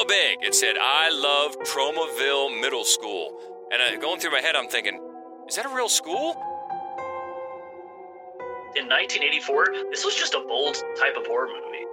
real 0.00 0.08
big. 0.08 0.38
It 0.42 0.54
said, 0.54 0.76
I 0.80 1.10
love 1.10 1.58
Tromaville 1.60 2.60
Middle 2.60 2.84
School. 2.84 3.38
And 3.72 3.82
uh, 3.82 4.00
going 4.00 4.20
through 4.20 4.32
my 4.32 4.40
head, 4.40 4.56
I'm 4.56 4.68
thinking, 4.68 5.00
is 5.48 5.56
that 5.56 5.66
a 5.66 5.74
real 5.74 5.88
school? 5.88 6.32
In 8.76 8.86
1984, 8.88 9.66
this 9.90 10.04
was 10.04 10.14
just 10.14 10.34
a 10.34 10.40
bold 10.46 10.76
type 10.98 11.16
of 11.16 11.26
horror 11.26 11.48
movie. 11.48 11.86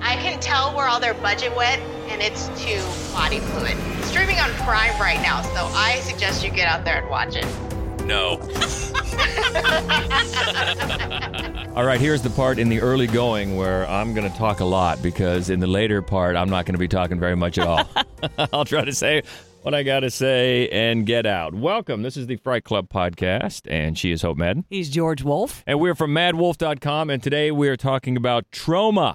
I 0.00 0.14
can 0.16 0.38
tell 0.40 0.74
where 0.76 0.86
all 0.86 1.00
their 1.00 1.14
budget 1.14 1.54
went, 1.56 1.82
and 2.10 2.22
it's 2.22 2.46
to 2.62 2.80
body 3.12 3.40
fluid. 3.40 3.76
Streaming 4.04 4.38
on 4.38 4.50
Prime 4.64 4.98
right 5.00 5.20
now, 5.20 5.42
so 5.42 5.66
I 5.74 6.00
suggest 6.00 6.44
you 6.44 6.50
get 6.50 6.68
out 6.68 6.84
there 6.84 7.00
and 7.00 7.10
watch 7.10 7.34
it. 7.36 7.46
No. 8.04 8.38
All 11.78 11.84
right, 11.84 12.00
here's 12.00 12.22
the 12.22 12.30
part 12.30 12.58
in 12.58 12.68
the 12.68 12.80
early 12.80 13.06
going 13.06 13.56
where 13.56 13.88
I'm 13.88 14.12
going 14.12 14.28
to 14.28 14.36
talk 14.36 14.58
a 14.58 14.64
lot 14.64 15.00
because 15.00 15.48
in 15.48 15.60
the 15.60 15.68
later 15.68 16.02
part, 16.02 16.34
I'm 16.34 16.50
not 16.50 16.66
going 16.66 16.74
to 16.74 16.78
be 16.78 16.88
talking 16.88 17.20
very 17.20 17.36
much 17.36 17.56
at 17.56 17.68
all. 17.68 17.88
I'll 18.52 18.64
try 18.64 18.84
to 18.84 18.92
say 18.92 19.22
what 19.62 19.74
I 19.74 19.84
got 19.84 20.00
to 20.00 20.10
say 20.10 20.68
and 20.70 21.06
get 21.06 21.24
out. 21.24 21.54
Welcome. 21.54 22.02
This 22.02 22.16
is 22.16 22.26
the 22.26 22.34
Fright 22.34 22.64
Club 22.64 22.88
podcast, 22.88 23.70
and 23.70 23.96
she 23.96 24.10
is 24.10 24.22
Hope 24.22 24.38
Madden. 24.38 24.64
He's 24.68 24.90
George 24.90 25.22
Wolf. 25.22 25.62
And 25.68 25.78
we're 25.78 25.94
from 25.94 26.10
madwolf.com, 26.10 27.10
and 27.10 27.22
today 27.22 27.52
we 27.52 27.68
are 27.68 27.76
talking 27.76 28.16
about 28.16 28.50
Troma 28.50 29.14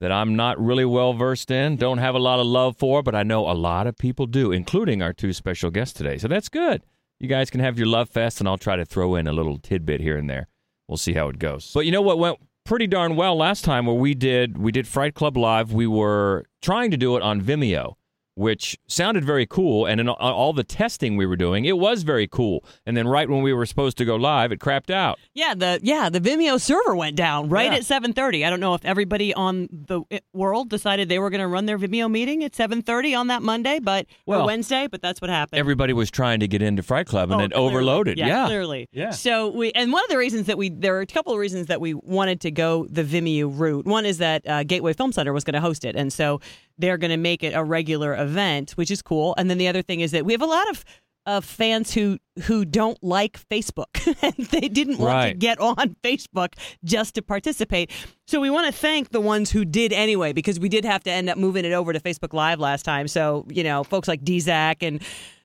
that 0.00 0.10
I'm 0.10 0.34
not 0.34 0.60
really 0.60 0.84
well 0.84 1.12
versed 1.12 1.52
in, 1.52 1.76
don't 1.76 1.98
have 1.98 2.16
a 2.16 2.18
lot 2.18 2.40
of 2.40 2.46
love 2.46 2.76
for, 2.76 3.00
but 3.00 3.14
I 3.14 3.22
know 3.22 3.48
a 3.48 3.54
lot 3.54 3.86
of 3.86 3.96
people 3.96 4.26
do, 4.26 4.50
including 4.50 5.02
our 5.02 5.12
two 5.12 5.32
special 5.32 5.70
guests 5.70 5.96
today. 5.96 6.18
So 6.18 6.26
that's 6.26 6.48
good. 6.48 6.82
You 7.20 7.28
guys 7.28 7.48
can 7.48 7.60
have 7.60 7.78
your 7.78 7.86
love 7.86 8.10
fest, 8.10 8.40
and 8.40 8.48
I'll 8.48 8.58
try 8.58 8.74
to 8.74 8.84
throw 8.84 9.14
in 9.14 9.28
a 9.28 9.32
little 9.32 9.58
tidbit 9.58 10.00
here 10.00 10.16
and 10.16 10.28
there. 10.28 10.48
We'll 10.88 10.96
see 10.96 11.14
how 11.14 11.28
it 11.28 11.38
goes. 11.38 11.70
But 11.74 11.86
you 11.86 11.92
know 11.92 12.02
what 12.02 12.18
went 12.18 12.38
pretty 12.64 12.86
darn 12.86 13.16
well 13.16 13.36
last 13.36 13.64
time, 13.64 13.86
where 13.86 13.96
we 13.96 14.14
did 14.14 14.58
we 14.58 14.72
did 14.72 14.86
Fright 14.86 15.14
Club 15.14 15.36
live. 15.36 15.72
We 15.72 15.86
were 15.86 16.44
trying 16.62 16.90
to 16.90 16.96
do 16.96 17.16
it 17.16 17.22
on 17.22 17.40
Vimeo, 17.40 17.94
which 18.36 18.78
sounded 18.86 19.24
very 19.24 19.46
cool. 19.46 19.86
And 19.86 19.98
in 20.00 20.08
all 20.08 20.52
the 20.52 20.62
testing 20.62 21.16
we 21.16 21.24
were 21.26 21.36
doing, 21.36 21.64
it 21.64 21.78
was 21.78 22.02
very 22.02 22.28
cool. 22.28 22.64
And 22.84 22.96
then 22.96 23.08
right 23.08 23.28
when 23.28 23.42
we 23.42 23.52
were 23.52 23.64
supposed 23.66 23.96
to 23.98 24.04
go 24.04 24.14
live, 24.16 24.52
it 24.52 24.60
crapped 24.60 24.90
out. 24.90 25.18
Yeah, 25.34 25.54
the 25.54 25.80
yeah 25.82 26.08
the 26.10 26.20
Vimeo 26.20 26.60
server 26.60 26.94
went 26.94 27.16
down 27.16 27.48
right 27.48 27.72
Yeah. 27.72 27.78
at 27.78 27.82
7:30. 27.84 28.44
I 28.46 28.50
don't 28.50 28.60
know 28.60 28.74
if 28.74 28.84
everybody 28.84 29.32
on 29.34 29.68
the 29.70 30.02
world 30.34 30.68
decided 30.68 31.08
they 31.08 31.18
were 31.18 31.30
going 31.30 31.40
to 31.40 31.46
run 31.48 31.64
their 31.66 31.78
Vimeo 31.78 32.10
meeting 32.10 32.44
at 32.44 32.52
7:30 32.54 33.14
on 33.18 33.26
that 33.28 33.42
Monday, 33.42 33.78
but 33.80 34.06
Well, 34.26 34.42
or 34.42 34.46
Wednesday, 34.46 34.86
but 34.90 35.00
that's 35.00 35.20
what 35.20 35.30
happened. 35.30 35.58
Everybody 35.58 35.94
was 35.94 36.10
trying 36.10 36.40
to 36.40 36.48
get 36.48 36.60
into 36.60 36.82
Fright 36.82 37.06
Club, 37.06 37.30
and 37.30 37.40
Oh, 37.40 37.44
it 37.44 37.52
clearly. 37.52 37.66
overloaded. 37.70 38.18
Yeah, 38.18 38.26
yeah. 38.26 38.46
clearly. 38.46 38.88
Yeah. 38.92 39.10
So 39.10 39.48
we 39.50 39.72
and 39.72 39.92
one 39.92 40.04
of 40.04 40.10
the 40.10 40.18
reasons 40.18 40.46
that 40.46 40.58
we 40.58 40.68
there 40.68 40.96
are 40.98 41.00
a 41.00 41.06
couple 41.06 41.32
of 41.32 41.38
reasons 41.38 41.68
that 41.68 41.80
we 41.80 41.94
wanted 41.94 42.42
to 42.42 42.50
go 42.50 42.86
the 42.90 43.02
Vimeo 43.02 43.50
route. 43.58 43.86
One 43.86 44.04
is 44.04 44.18
that 44.18 44.46
uh, 44.46 44.62
Gateway 44.62 44.92
Film 44.92 45.12
Center 45.12 45.32
was 45.32 45.42
going 45.42 45.54
to 45.54 45.60
host 45.60 45.84
it, 45.86 45.96
and 45.96 46.12
so 46.12 46.38
they're 46.78 46.98
going 46.98 47.10
to 47.10 47.16
make 47.16 47.42
it 47.42 47.52
a 47.52 47.62
regular 47.64 48.14
event, 48.14 48.72
which 48.72 48.90
is 48.90 49.02
cool. 49.02 49.34
And 49.38 49.48
then 49.50 49.58
the 49.58 49.68
other 49.68 49.82
thing 49.82 50.00
is 50.00 50.10
that 50.12 50.24
we 50.24 50.32
have 50.32 50.42
a 50.42 50.46
lot 50.46 50.68
of. 50.70 50.84
Of 51.28 51.44
fans 51.44 51.92
who 51.92 52.18
who 52.44 52.64
don't 52.64 53.02
like 53.02 53.40
Facebook 53.50 54.16
and 54.22 54.46
they 54.50 54.68
didn't 54.68 54.98
want 54.98 55.30
to 55.30 55.34
get 55.34 55.58
on 55.58 55.96
Facebook 56.04 56.52
just 56.84 57.16
to 57.16 57.22
participate. 57.22 57.90
So 58.28 58.40
we 58.40 58.48
want 58.48 58.66
to 58.66 58.72
thank 58.72 59.10
the 59.10 59.20
ones 59.20 59.50
who 59.50 59.64
did 59.64 59.92
anyway 59.92 60.32
because 60.32 60.60
we 60.60 60.68
did 60.68 60.84
have 60.84 61.02
to 61.02 61.10
end 61.10 61.28
up 61.28 61.36
moving 61.36 61.64
it 61.64 61.72
over 61.72 61.92
to 61.92 61.98
Facebook 61.98 62.32
Live 62.32 62.60
last 62.60 62.84
time. 62.84 63.08
So 63.08 63.44
you 63.50 63.64
know, 63.64 63.82
folks 63.82 64.06
like 64.06 64.22
Dzak 64.22 64.86
and 64.86 65.02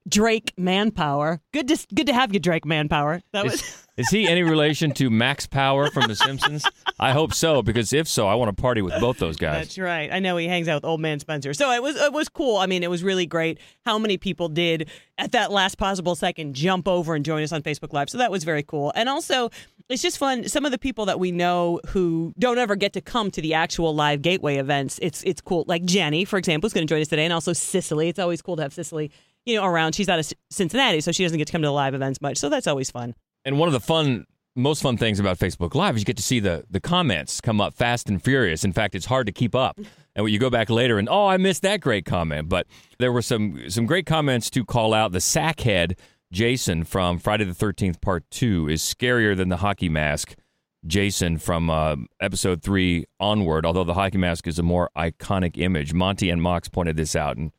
Drake 0.07 0.53
Manpower. 0.57 1.41
Good 1.53 1.67
to 1.67 1.88
good 1.94 2.07
to 2.07 2.13
have 2.13 2.33
you, 2.33 2.39
Drake 2.39 2.66
Manpower. 2.66 3.21
That 3.33 3.44
was 3.44 3.53
Is, 3.55 3.88
is 3.97 4.09
he 4.09 4.27
any 4.27 4.44
relation 4.44 4.91
to 4.94 5.09
Max 5.09 5.45
Power 5.45 5.91
from 5.91 6.07
The 6.07 6.16
Simpsons? 6.16 6.66
I 6.99 7.11
hope 7.11 7.33
so, 7.33 7.61
because 7.61 7.94
if 7.94 8.07
so, 8.07 8.27
I 8.27 8.35
want 8.35 8.55
to 8.55 8.59
party 8.59 8.81
with 8.81 8.99
both 8.99 9.17
those 9.19 9.38
guys. 9.38 9.67
That's 9.67 9.77
right. 9.77 10.11
I 10.11 10.19
know 10.19 10.38
he 10.38 10.47
hangs 10.47 10.67
out 10.67 10.75
with 10.75 10.85
old 10.85 11.02
man 11.02 11.19
Spencer. 11.19 11.53
So 11.53 11.72
it 11.72 11.83
was 11.83 11.95
it 11.95 12.13
was 12.13 12.29
cool. 12.29 12.57
I 12.57 12.66
mean, 12.66 12.83
it 12.83 12.89
was 12.89 13.03
really 13.03 13.25
great 13.25 13.59
how 13.85 13.99
many 13.99 14.17
people 14.17 14.49
did 14.49 14.89
at 15.17 15.34
that 15.34 15.51
last 15.51 15.78
possible 15.78 16.16
second 16.16 16.56
jump 16.56 16.88
over 16.88 17.13
and 17.13 17.23
join 17.23 17.44
us 17.44 17.51
on 17.51 17.62
Facebook 17.62 17.94
Live. 17.94 18.09
So 18.09 18.18
that 18.18 18.31
was 18.31 18.44
very 18.44 18.63
cool. 18.63 18.91
And 18.95 19.07
also 19.07 19.51
it's 19.91 20.01
just 20.01 20.18
fun. 20.18 20.47
Some 20.47 20.66
of 20.66 20.72
the 20.72 20.78
people 20.78 21.06
that 21.06 21.19
we 21.19 21.31
know 21.31 21.79
who 21.88 22.33
don't 22.39 22.57
ever 22.57 22.75
get 22.75 22.94
to 22.94 23.01
come 23.01 23.29
to 23.31 23.41
the 23.41 23.53
actual 23.53 23.94
live 23.94 24.22
gateway 24.22 24.56
events, 24.56 25.00
it's 25.01 25.22
it's 25.23 25.41
cool. 25.41 25.66
Like 25.68 25.83
Jenny, 25.83 26.25
for 26.25 26.38
example, 26.38 26.68
is 26.68 26.73
going 26.73 26.88
to 26.88 26.91
join 26.91 27.01
us 27.01 27.09
today, 27.09 27.25
and 27.25 27.33
also 27.33 27.53
Cicely. 27.53 28.07
It's 28.07 28.19
always 28.19 28.41
cool 28.41 28.56
to 28.56 28.62
have 28.62 28.73
Cicely, 28.73 29.12
you 29.46 29.56
know, 29.56 29.66
around. 29.66 29.96
She's 29.96 30.09
out 30.09 30.19
of 30.19 30.31
Cincinnati, 30.50 31.02
so 31.02 31.12
she 31.12 31.24
doesn't 31.24 31.38
get 31.38 31.47
to 31.47 31.52
come 31.52 31.62
to 31.62 31.68
the 31.68 31.74
live 31.74 31.94
events 31.94 32.22
much. 32.22 32.38
So 32.38 32.50
that's 32.50 32.68
always 32.68 32.91
fun. 32.91 33.16
And 33.46 33.57
one 33.57 33.68
of 33.68 33.74
the 33.74 33.79
fun, 33.79 34.25
most 34.56 34.81
fun 34.81 34.97
things 34.97 35.19
about 35.19 35.40
Facebook 35.40 35.74
Live 35.75 35.96
is 35.96 36.02
you 36.02 36.06
get 36.06 36.18
to 36.18 36.24
see 36.24 36.40
the 36.40 36.66
the 36.69 36.79
comments 36.79 37.41
come 37.41 37.59
up 37.59 37.74
fast 37.74 38.09
and 38.09 38.24
furious. 38.24 38.63
In 38.63 38.74
fact, 38.74 38.96
it's 38.96 39.06
hard 39.06 39.25
to 39.28 39.34
keep 39.34 39.56
up. 39.56 39.80
And 40.13 40.25
when 40.25 40.34
you 40.34 40.40
go 40.40 40.50
back 40.50 40.69
later 40.69 41.00
and 41.00 41.07
oh, 41.07 41.28
I 41.28 41.38
missed 41.38 41.62
that 41.62 41.80
great 41.80 42.03
comment. 42.03 42.50
But 42.50 42.68
there 43.00 43.13
were 43.13 43.22
some 43.22 43.69
some 43.69 43.85
great 43.85 44.06
comments 44.06 44.50
to 44.50 44.66
call 44.66 44.94
out. 44.94 45.13
The 45.13 45.19
sackhead 45.19 45.97
Jason 46.34 46.84
from 46.84 47.18
Friday 47.18 47.46
the 47.46 47.53
Thirteenth 47.53 48.01
Part 48.01 48.30
Two 48.30 48.68
is 48.68 48.81
scarier 48.81 49.38
than 49.38 49.47
the 49.47 49.56
hockey 49.56 49.88
mask. 49.88 50.35
Jason 50.85 51.38
from 51.38 51.69
uh, 51.69 51.96
episode 52.19 52.62
three 52.62 53.06
onward, 53.22 53.66
although 53.66 53.85
the 53.85 53.94
hockey 53.94 54.18
mask 54.18 54.47
is 54.47 54.59
a 54.59 54.63
more 54.63 54.90
iconic 54.97 55.57
image. 55.57 55.94
Monty 55.94 56.30
and 56.30 56.41
Mox 56.41 56.68
pointed 56.68 56.97
this 56.97 57.16
out 57.16 57.38
and 57.38 57.51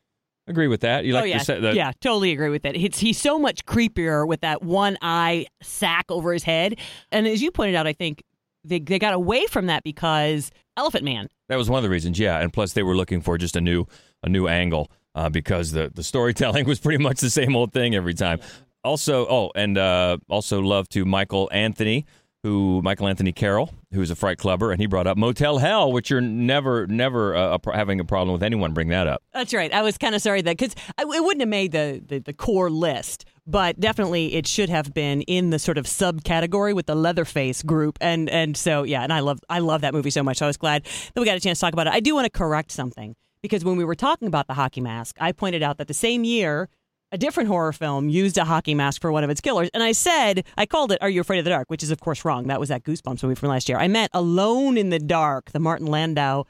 agree 0.47 0.67
with 0.67 0.81
that. 0.81 1.05
You 1.05 1.13
like 1.13 1.23
oh 1.23 1.25
yeah, 1.25 1.43
the, 1.43 1.59
the 1.59 1.75
yeah, 1.75 1.91
totally 2.01 2.31
agree 2.31 2.49
with 2.49 2.63
that. 2.63 2.75
It's 2.75 2.99
he's 2.99 3.19
so 3.19 3.39
much 3.39 3.65
creepier 3.65 4.27
with 4.27 4.41
that 4.41 4.63
one 4.63 4.97
eye 5.01 5.47
sack 5.61 6.05
over 6.09 6.33
his 6.33 6.43
head, 6.43 6.75
and 7.11 7.27
as 7.27 7.41
you 7.41 7.51
pointed 7.51 7.75
out, 7.75 7.87
I 7.87 7.93
think 7.93 8.23
they 8.63 8.79
they 8.79 8.99
got 8.99 9.13
away 9.13 9.45
from 9.47 9.67
that 9.67 9.83
because 9.83 10.51
Elephant 10.77 11.03
Man. 11.03 11.27
That 11.49 11.57
was 11.57 11.69
one 11.69 11.77
of 11.77 11.83
the 11.83 11.89
reasons, 11.89 12.17
yeah. 12.17 12.39
And 12.39 12.51
plus, 12.51 12.73
they 12.73 12.83
were 12.83 12.95
looking 12.95 13.21
for 13.21 13.37
just 13.37 13.55
a 13.55 13.61
new 13.61 13.85
a 14.23 14.29
new 14.29 14.47
angle 14.47 14.91
uh, 15.15 15.29
because 15.29 15.71
the 15.71 15.91
the 15.93 16.03
storytelling 16.03 16.65
was 16.67 16.79
pretty 16.79 17.03
much 17.03 17.19
the 17.19 17.29
same 17.29 17.55
old 17.55 17.73
thing 17.73 17.95
every 17.95 18.13
time. 18.13 18.39
Also, 18.83 19.25
oh, 19.29 19.51
and 19.55 19.77
uh, 19.77 20.17
also 20.29 20.61
love 20.61 20.89
to 20.89 21.05
Michael 21.05 21.49
Anthony, 21.53 22.05
who 22.43 22.81
Michael 22.83 23.07
Anthony 23.07 23.31
Carroll, 23.31 23.73
who's 23.93 24.11
a 24.11 24.15
fright 24.15 24.37
clubber, 24.37 24.71
and 24.71 24.81
he 24.81 24.85
brought 24.85 25.07
up 25.07 25.17
Motel 25.17 25.59
Hell, 25.59 25.93
which 25.93 26.09
you're 26.09 26.21
never 26.21 26.85
never 26.87 27.35
uh, 27.35 27.57
having 27.73 28.01
a 28.01 28.05
problem 28.05 28.33
with 28.33 28.43
anyone 28.43 28.73
bring 28.73 28.89
that 28.89 29.07
up. 29.07 29.23
That's 29.33 29.53
right. 29.53 29.73
I 29.73 29.81
was 29.81 29.97
kind 29.97 30.13
of 30.13 30.21
sorry 30.21 30.41
that 30.41 30.57
because 30.57 30.75
it 30.99 31.07
wouldn't 31.07 31.41
have 31.41 31.49
made 31.49 31.71
the, 31.71 32.03
the 32.05 32.19
the 32.19 32.33
core 32.33 32.69
list, 32.69 33.25
but 33.47 33.79
definitely 33.79 34.35
it 34.35 34.45
should 34.45 34.69
have 34.69 34.93
been 34.93 35.21
in 35.21 35.51
the 35.51 35.59
sort 35.59 35.77
of 35.77 35.85
subcategory 35.85 36.75
with 36.75 36.85
the 36.85 36.95
Leatherface 36.95 37.63
group, 37.63 37.97
and 38.01 38.29
and 38.29 38.57
so 38.57 38.83
yeah, 38.83 39.03
and 39.03 39.13
I 39.13 39.21
love 39.21 39.39
I 39.49 39.59
love 39.59 39.81
that 39.81 39.93
movie 39.93 40.11
so 40.11 40.21
much. 40.21 40.37
So 40.37 40.45
I 40.45 40.49
was 40.49 40.57
glad 40.57 40.83
that 40.83 41.19
we 41.19 41.25
got 41.25 41.37
a 41.37 41.39
chance 41.39 41.59
to 41.59 41.65
talk 41.65 41.73
about 41.73 41.87
it. 41.87 41.93
I 41.93 42.01
do 42.01 42.13
want 42.13 42.25
to 42.25 42.29
correct 42.29 42.71
something 42.71 43.15
because 43.41 43.63
when 43.63 43.77
we 43.77 43.85
were 43.85 43.95
talking 43.95 44.27
about 44.27 44.47
the 44.47 44.53
hockey 44.53 44.81
mask, 44.81 45.15
I 45.19 45.31
pointed 45.31 45.63
out 45.63 45.77
that 45.77 45.87
the 45.87 45.93
same 45.93 46.25
year. 46.25 46.69
A 47.13 47.17
different 47.17 47.47
horror 47.47 47.71
film 47.71 48.09
used 48.09 48.39
a 48.39 48.43
hockey 48.43 48.73
mask 48.73 48.99
for 48.99 49.11
one 49.11 49.23
of 49.23 49.29
its 49.29 49.39
killers. 49.39 49.69
And 49.75 49.83
I 49.83 49.91
said, 49.91 50.45
I 50.57 50.65
called 50.65 50.91
it 50.91 50.97
Are 50.99 51.09
You 51.09 51.21
Afraid 51.21 51.37
of 51.37 51.45
the 51.45 51.51
Dark? 51.51 51.69
which 51.69 51.83
is, 51.83 51.91
of 51.91 52.01
course, 52.01 52.25
wrong. 52.25 52.47
That 52.47 52.59
was 52.59 52.69
that 52.69 52.83
Goosebumps 52.83 53.21
movie 53.21 53.35
from 53.35 53.49
last 53.49 53.69
year. 53.69 53.77
I 53.77 53.87
meant 53.87 54.09
Alone 54.15 54.77
in 54.77 54.89
the 54.89 54.97
Dark, 54.97 55.51
the 55.51 55.59
Martin 55.59 55.85
Landau 55.85 56.45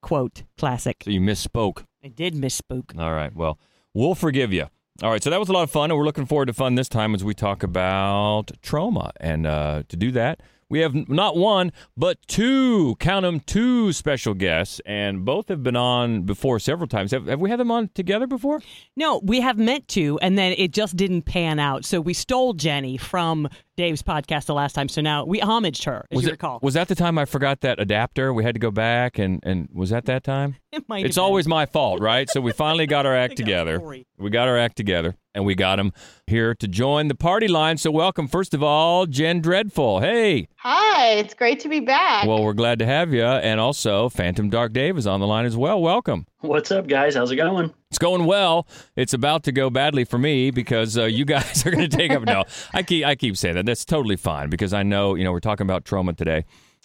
quote 0.00 0.44
classic. 0.56 1.02
So 1.04 1.10
you 1.10 1.20
misspoke. 1.20 1.84
I 2.02 2.08
did 2.08 2.32
misspoke. 2.32 2.98
All 2.98 3.12
right. 3.12 3.36
Well, 3.36 3.58
we'll 3.92 4.14
forgive 4.14 4.54
you. 4.54 4.68
All 5.02 5.10
right. 5.10 5.22
So 5.22 5.28
that 5.28 5.38
was 5.38 5.50
a 5.50 5.52
lot 5.52 5.64
of 5.64 5.70
fun, 5.70 5.90
and 5.90 5.98
we're 5.98 6.06
looking 6.06 6.24
forward 6.24 6.46
to 6.46 6.54
fun 6.54 6.76
this 6.76 6.88
time 6.88 7.14
as 7.14 7.22
we 7.22 7.34
talk 7.34 7.62
about 7.62 8.52
trauma. 8.62 9.12
And 9.20 9.46
uh, 9.46 9.82
to 9.86 9.96
do 9.98 10.10
that, 10.12 10.40
we 10.68 10.80
have 10.80 11.08
not 11.08 11.36
one, 11.36 11.72
but 11.96 12.18
two, 12.26 12.96
count 12.96 13.22
them, 13.22 13.40
two 13.40 13.92
special 13.92 14.34
guests, 14.34 14.80
and 14.84 15.24
both 15.24 15.48
have 15.48 15.62
been 15.62 15.76
on 15.76 16.22
before 16.22 16.58
several 16.58 16.88
times. 16.88 17.12
Have, 17.12 17.26
have 17.26 17.40
we 17.40 17.50
had 17.50 17.60
them 17.60 17.70
on 17.70 17.88
together 17.94 18.26
before? 18.26 18.60
No, 18.96 19.20
we 19.22 19.40
have 19.40 19.58
meant 19.58 19.86
to, 19.88 20.18
and 20.20 20.36
then 20.36 20.54
it 20.58 20.72
just 20.72 20.96
didn't 20.96 21.22
pan 21.22 21.58
out. 21.58 21.84
So 21.84 22.00
we 22.00 22.14
stole 22.14 22.54
Jenny 22.54 22.96
from 22.96 23.48
Dave's 23.76 24.02
podcast 24.02 24.46
the 24.46 24.54
last 24.54 24.72
time. 24.72 24.88
So 24.88 25.00
now 25.02 25.24
we 25.24 25.38
homaged 25.40 25.84
her, 25.84 26.06
as 26.10 26.16
was 26.16 26.24
you 26.24 26.30
it, 26.30 26.32
recall. 26.32 26.58
Was 26.62 26.74
that 26.74 26.88
the 26.88 26.94
time 26.94 27.18
I 27.18 27.26
forgot 27.26 27.60
that 27.60 27.78
adapter? 27.78 28.32
We 28.32 28.42
had 28.42 28.54
to 28.54 28.58
go 28.58 28.70
back, 28.70 29.18
and, 29.18 29.40
and 29.42 29.68
was 29.72 29.90
that 29.90 30.06
that 30.06 30.24
time? 30.24 30.56
It 30.76 30.86
might 30.90 30.98
have 30.98 31.06
It's 31.06 31.16
been. 31.16 31.24
always 31.24 31.48
my 31.48 31.64
fault, 31.64 32.00
right? 32.02 32.28
So 32.28 32.38
we 32.42 32.52
finally 32.52 32.86
got 32.86 33.06
our 33.06 33.16
act 33.16 33.38
think 33.38 33.48
that 33.48 33.64
was 33.64 33.78
together. 33.80 34.04
We 34.18 34.28
got 34.28 34.46
our 34.46 34.58
act 34.58 34.76
together, 34.76 35.16
and 35.34 35.46
we 35.46 35.54
got 35.54 35.78
him 35.78 35.92
here 36.26 36.54
to 36.54 36.68
join 36.68 37.08
the 37.08 37.14
party 37.14 37.48
line. 37.48 37.78
So 37.78 37.90
welcome, 37.90 38.28
first 38.28 38.52
of 38.52 38.62
all, 38.62 39.06
Jen 39.06 39.40
Dreadful. 39.40 40.00
Hey. 40.00 40.48
Hi, 40.56 41.12
it's 41.12 41.32
great 41.32 41.60
to 41.60 41.70
be 41.70 41.80
back. 41.80 42.26
Well, 42.26 42.42
we're 42.44 42.52
glad 42.52 42.78
to 42.80 42.84
have 42.86 43.14
you. 43.14 43.24
And 43.24 43.58
also, 43.58 44.10
Phantom 44.10 44.50
Dark 44.50 44.74
Dave 44.74 44.98
is 44.98 45.06
on 45.06 45.20
the 45.20 45.26
line 45.26 45.46
as 45.46 45.56
well. 45.56 45.80
Welcome. 45.80 46.26
What's 46.40 46.70
up, 46.70 46.88
guys? 46.88 47.14
How's 47.14 47.30
it 47.30 47.36
going? 47.36 47.72
It's 47.90 47.98
going 47.98 48.24
well. 48.26 48.66
It's 48.96 49.14
about 49.14 49.44
to 49.44 49.52
go 49.52 49.70
badly 49.70 50.04
for 50.04 50.18
me 50.18 50.50
because 50.50 50.98
uh, 50.98 51.04
you 51.04 51.24
guys 51.24 51.64
are 51.66 51.70
going 51.70 51.88
to 51.88 51.96
take 51.96 52.10
up. 52.10 52.22
No, 52.24 52.44
I 52.74 52.82
keep 52.82 53.04
I 53.04 53.14
keep 53.14 53.36
saying 53.36 53.54
that. 53.54 53.66
That's 53.66 53.84
totally 53.84 54.16
fine 54.16 54.50
because 54.50 54.72
I 54.72 54.82
know 54.82 55.14
you 55.14 55.24
know 55.24 55.32
we're 55.32 55.40
talking 55.40 55.66
about 55.66 55.84
Troma 55.84 56.16
today, 56.16 56.44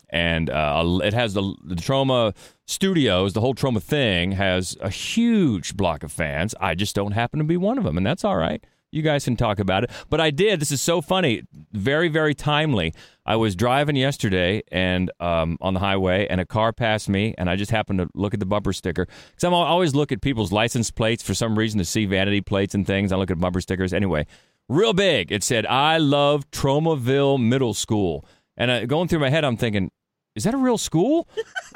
and 0.09 0.49
uh, 0.49 0.99
it 1.03 1.13
has 1.13 1.33
the 1.33 1.55
the 1.63 1.75
Troma 1.75 2.35
studios. 2.67 3.33
The 3.33 3.41
whole 3.41 3.55
Troma 3.55 3.81
thing 3.81 4.33
has 4.33 4.77
a 4.79 4.89
huge 4.89 5.75
block 5.75 6.03
of 6.03 6.11
fans. 6.11 6.53
I 6.59 6.75
just 6.75 6.95
don't 6.95 7.13
happen 7.13 7.39
to 7.39 7.45
be 7.45 7.57
one 7.57 7.79
of 7.79 7.83
them, 7.83 7.97
and 7.97 8.05
that's 8.05 8.23
all 8.23 8.37
right. 8.37 8.63
You 8.91 9.01
guys 9.01 9.23
can 9.25 9.35
talk 9.35 9.59
about 9.59 9.83
it. 9.83 9.91
But 10.09 10.21
I 10.21 10.31
did. 10.31 10.59
This 10.59 10.71
is 10.71 10.81
so 10.81 11.01
funny. 11.01 11.43
Very, 11.71 12.09
very 12.09 12.33
timely. 12.35 12.93
I 13.25 13.35
was 13.35 13.55
driving 13.55 13.95
yesterday 13.95 14.63
and 14.71 15.11
um, 15.19 15.57
on 15.61 15.73
the 15.73 15.79
highway, 15.79 16.27
and 16.29 16.41
a 16.41 16.45
car 16.45 16.73
passed 16.73 17.07
me, 17.07 17.33
and 17.37 17.49
I 17.49 17.55
just 17.55 17.71
happened 17.71 17.99
to 17.99 18.09
look 18.13 18.33
at 18.33 18.39
the 18.39 18.45
bumper 18.45 18.73
sticker 18.73 19.05
because 19.05 19.43
I'm 19.43 19.53
always 19.53 19.95
look 19.95 20.11
at 20.11 20.21
people's 20.21 20.51
license 20.51 20.91
plates 20.91 21.23
for 21.23 21.33
some 21.33 21.57
reason 21.57 21.77
to 21.79 21.85
see 21.85 22.05
vanity 22.05 22.41
plates 22.41 22.73
and 22.75 22.85
things. 22.85 23.11
I 23.11 23.17
look 23.17 23.31
at 23.31 23.39
bumper 23.39 23.61
stickers 23.61 23.93
anyway. 23.93 24.25
Real 24.67 24.93
big. 24.93 25.31
It 25.31 25.43
said, 25.43 25.65
"I 25.65 25.97
love 25.97 26.49
Tromaville 26.51 27.41
Middle 27.41 27.73
School," 27.73 28.25
and 28.57 28.87
going 28.89 29.07
through 29.07 29.19
my 29.19 29.29
head, 29.29 29.43
I'm 29.43 29.57
thinking, 29.57 29.91
is 30.35 30.43
that 30.45 30.53
a 30.53 30.57
real 30.57 30.77
school? 30.77 31.27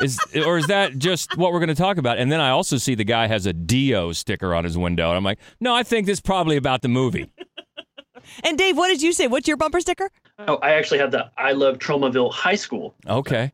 Is 0.02 0.20
or 0.46 0.58
is 0.58 0.68
that 0.68 0.98
just 0.98 1.38
what 1.38 1.52
we're 1.52 1.60
going 1.60 1.70
to 1.70 1.76
talk 1.76 1.98
about? 1.98 2.18
And 2.18 2.32
then 2.32 2.40
I 2.40 2.50
also 2.50 2.78
see 2.78 2.96
the 2.96 3.04
guy 3.04 3.28
has 3.28 3.46
a 3.46 3.54
Dio 3.54 4.12
sticker 4.12 4.54
on 4.54 4.64
his 4.64 4.78
window, 4.78 5.10
and 5.10 5.18
I'm 5.18 5.24
like, 5.24 5.40
no, 5.60 5.74
I 5.74 5.84
think 5.84 6.08
this 6.08 6.18
is 6.18 6.22
probably 6.22 6.58
about 6.58 6.82
the 6.82 6.90
movie. 6.90 7.32
And 8.44 8.58
Dave, 8.58 8.76
what 8.76 8.88
did 8.88 9.04
you 9.04 9.14
say? 9.14 9.28
What's 9.28 9.48
your 9.48 9.56
bumper 9.56 9.80
sticker? 9.80 10.10
Oh, 10.48 10.56
I 10.56 10.72
actually 10.72 10.98
have 10.98 11.12
the 11.12 11.30
I 11.38 11.52
love 11.52 11.78
Tromaville 11.78 12.32
High 12.32 12.56
School. 12.56 12.96
Okay. 13.08 13.52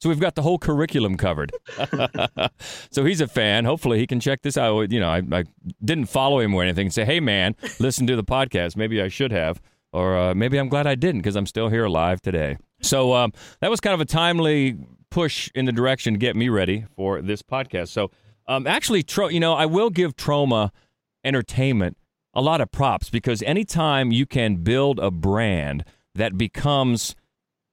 So 0.00 0.08
we've 0.08 0.20
got 0.20 0.36
the 0.36 0.42
whole 0.42 0.58
curriculum 0.58 1.16
covered. 1.16 1.52
so 2.90 3.04
he's 3.04 3.20
a 3.20 3.26
fan. 3.26 3.64
Hopefully 3.64 3.98
he 3.98 4.06
can 4.06 4.20
check 4.20 4.42
this 4.42 4.56
out. 4.56 4.92
You 4.92 5.00
know, 5.00 5.08
I, 5.08 5.22
I 5.32 5.44
didn't 5.84 6.06
follow 6.06 6.38
him 6.38 6.54
or 6.54 6.62
anything 6.62 6.86
and 6.86 6.94
say, 6.94 7.04
hey, 7.04 7.18
man, 7.18 7.56
listen 7.80 8.06
to 8.06 8.14
the 8.14 8.22
podcast. 8.22 8.76
Maybe 8.76 9.02
I 9.02 9.08
should 9.08 9.32
have. 9.32 9.60
Or 9.92 10.16
uh, 10.16 10.34
maybe 10.34 10.58
I'm 10.58 10.68
glad 10.68 10.86
I 10.86 10.94
didn't 10.94 11.20
because 11.20 11.34
I'm 11.34 11.46
still 11.46 11.68
here 11.68 11.84
alive 11.84 12.20
today. 12.20 12.58
So 12.80 13.14
um, 13.14 13.32
that 13.60 13.70
was 13.70 13.80
kind 13.80 13.94
of 13.94 14.00
a 14.00 14.04
timely 14.04 14.76
push 15.10 15.50
in 15.54 15.64
the 15.64 15.72
direction 15.72 16.14
to 16.14 16.18
get 16.18 16.36
me 16.36 16.48
ready 16.48 16.86
for 16.96 17.20
this 17.22 17.42
podcast. 17.42 17.88
So 17.88 18.10
um, 18.46 18.66
actually, 18.66 19.04
you 19.30 19.40
know, 19.40 19.54
I 19.54 19.66
will 19.66 19.90
give 19.90 20.16
Troma 20.16 20.70
Entertainment 21.24 21.96
a 22.34 22.40
lot 22.40 22.60
of 22.60 22.70
props 22.70 23.10
because 23.10 23.42
anytime 23.42 24.12
you 24.12 24.26
can 24.26 24.56
build 24.56 24.98
a 25.00 25.10
brand 25.10 25.84
that 26.14 26.38
becomes 26.38 27.16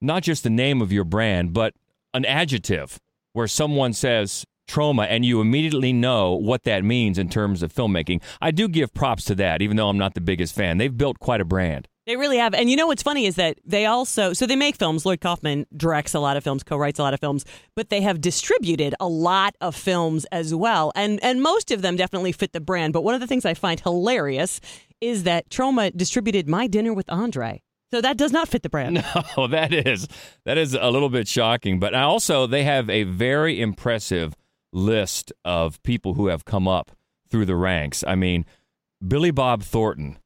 not 0.00 0.22
just 0.22 0.42
the 0.42 0.50
name 0.50 0.82
of 0.82 0.92
your 0.92 1.04
brand, 1.04 1.52
but 1.52 1.74
an 2.12 2.24
adjective 2.24 2.98
where 3.32 3.46
someone 3.46 3.92
says 3.92 4.44
Troma 4.68 5.06
and 5.08 5.24
you 5.24 5.40
immediately 5.40 5.92
know 5.92 6.32
what 6.32 6.64
that 6.64 6.84
means 6.84 7.18
in 7.18 7.28
terms 7.28 7.62
of 7.62 7.72
filmmaking. 7.72 8.22
I 8.40 8.50
do 8.50 8.68
give 8.68 8.92
props 8.92 9.24
to 9.26 9.34
that, 9.36 9.62
even 9.62 9.76
though 9.76 9.88
I'm 9.88 9.98
not 9.98 10.14
the 10.14 10.20
biggest 10.20 10.54
fan. 10.54 10.78
They've 10.78 10.96
built 10.96 11.18
quite 11.18 11.40
a 11.40 11.44
brand. 11.44 11.88
They 12.06 12.16
really 12.16 12.38
have. 12.38 12.54
And 12.54 12.70
you 12.70 12.76
know 12.76 12.86
what's 12.86 13.02
funny 13.02 13.26
is 13.26 13.34
that 13.34 13.58
they 13.64 13.84
also, 13.84 14.32
so 14.32 14.46
they 14.46 14.54
make 14.54 14.76
films. 14.76 15.04
Lloyd 15.04 15.20
Kaufman 15.20 15.66
directs 15.76 16.14
a 16.14 16.20
lot 16.20 16.36
of 16.36 16.44
films, 16.44 16.62
co 16.62 16.76
writes 16.76 17.00
a 17.00 17.02
lot 17.02 17.14
of 17.14 17.20
films, 17.20 17.44
but 17.74 17.90
they 17.90 18.00
have 18.00 18.20
distributed 18.20 18.94
a 19.00 19.08
lot 19.08 19.56
of 19.60 19.74
films 19.74 20.24
as 20.26 20.54
well. 20.54 20.92
And, 20.94 21.22
and 21.24 21.42
most 21.42 21.72
of 21.72 21.82
them 21.82 21.96
definitely 21.96 22.30
fit 22.30 22.52
the 22.52 22.60
brand. 22.60 22.92
But 22.92 23.02
one 23.02 23.14
of 23.14 23.20
the 23.20 23.26
things 23.26 23.44
I 23.44 23.54
find 23.54 23.80
hilarious 23.80 24.60
is 25.00 25.24
that 25.24 25.50
Troma 25.50 25.94
distributed 25.96 26.48
My 26.48 26.68
Dinner 26.68 26.94
with 26.94 27.10
Andre. 27.10 27.62
So 27.92 28.00
that 28.00 28.16
does 28.16 28.32
not 28.32 28.48
fit 28.48 28.62
the 28.62 28.68
brand. 28.68 29.04
No, 29.36 29.46
that 29.48 29.72
is 29.72 30.08
that 30.44 30.58
is 30.58 30.74
a 30.74 30.90
little 30.90 31.08
bit 31.08 31.28
shocking. 31.28 31.78
But 31.78 31.94
also, 31.94 32.46
they 32.46 32.64
have 32.64 32.88
a 32.88 33.02
very 33.02 33.60
impressive 33.60 34.34
list 34.72 35.32
of 35.44 35.82
people 35.82 36.14
who 36.14 36.28
have 36.28 36.44
come 36.44 36.66
up 36.68 36.92
through 37.28 37.46
the 37.46 37.56
ranks. 37.56 38.04
I 38.06 38.14
mean, 38.14 38.44
Billy 39.06 39.30
Bob 39.30 39.62
Thornton, 39.62 40.18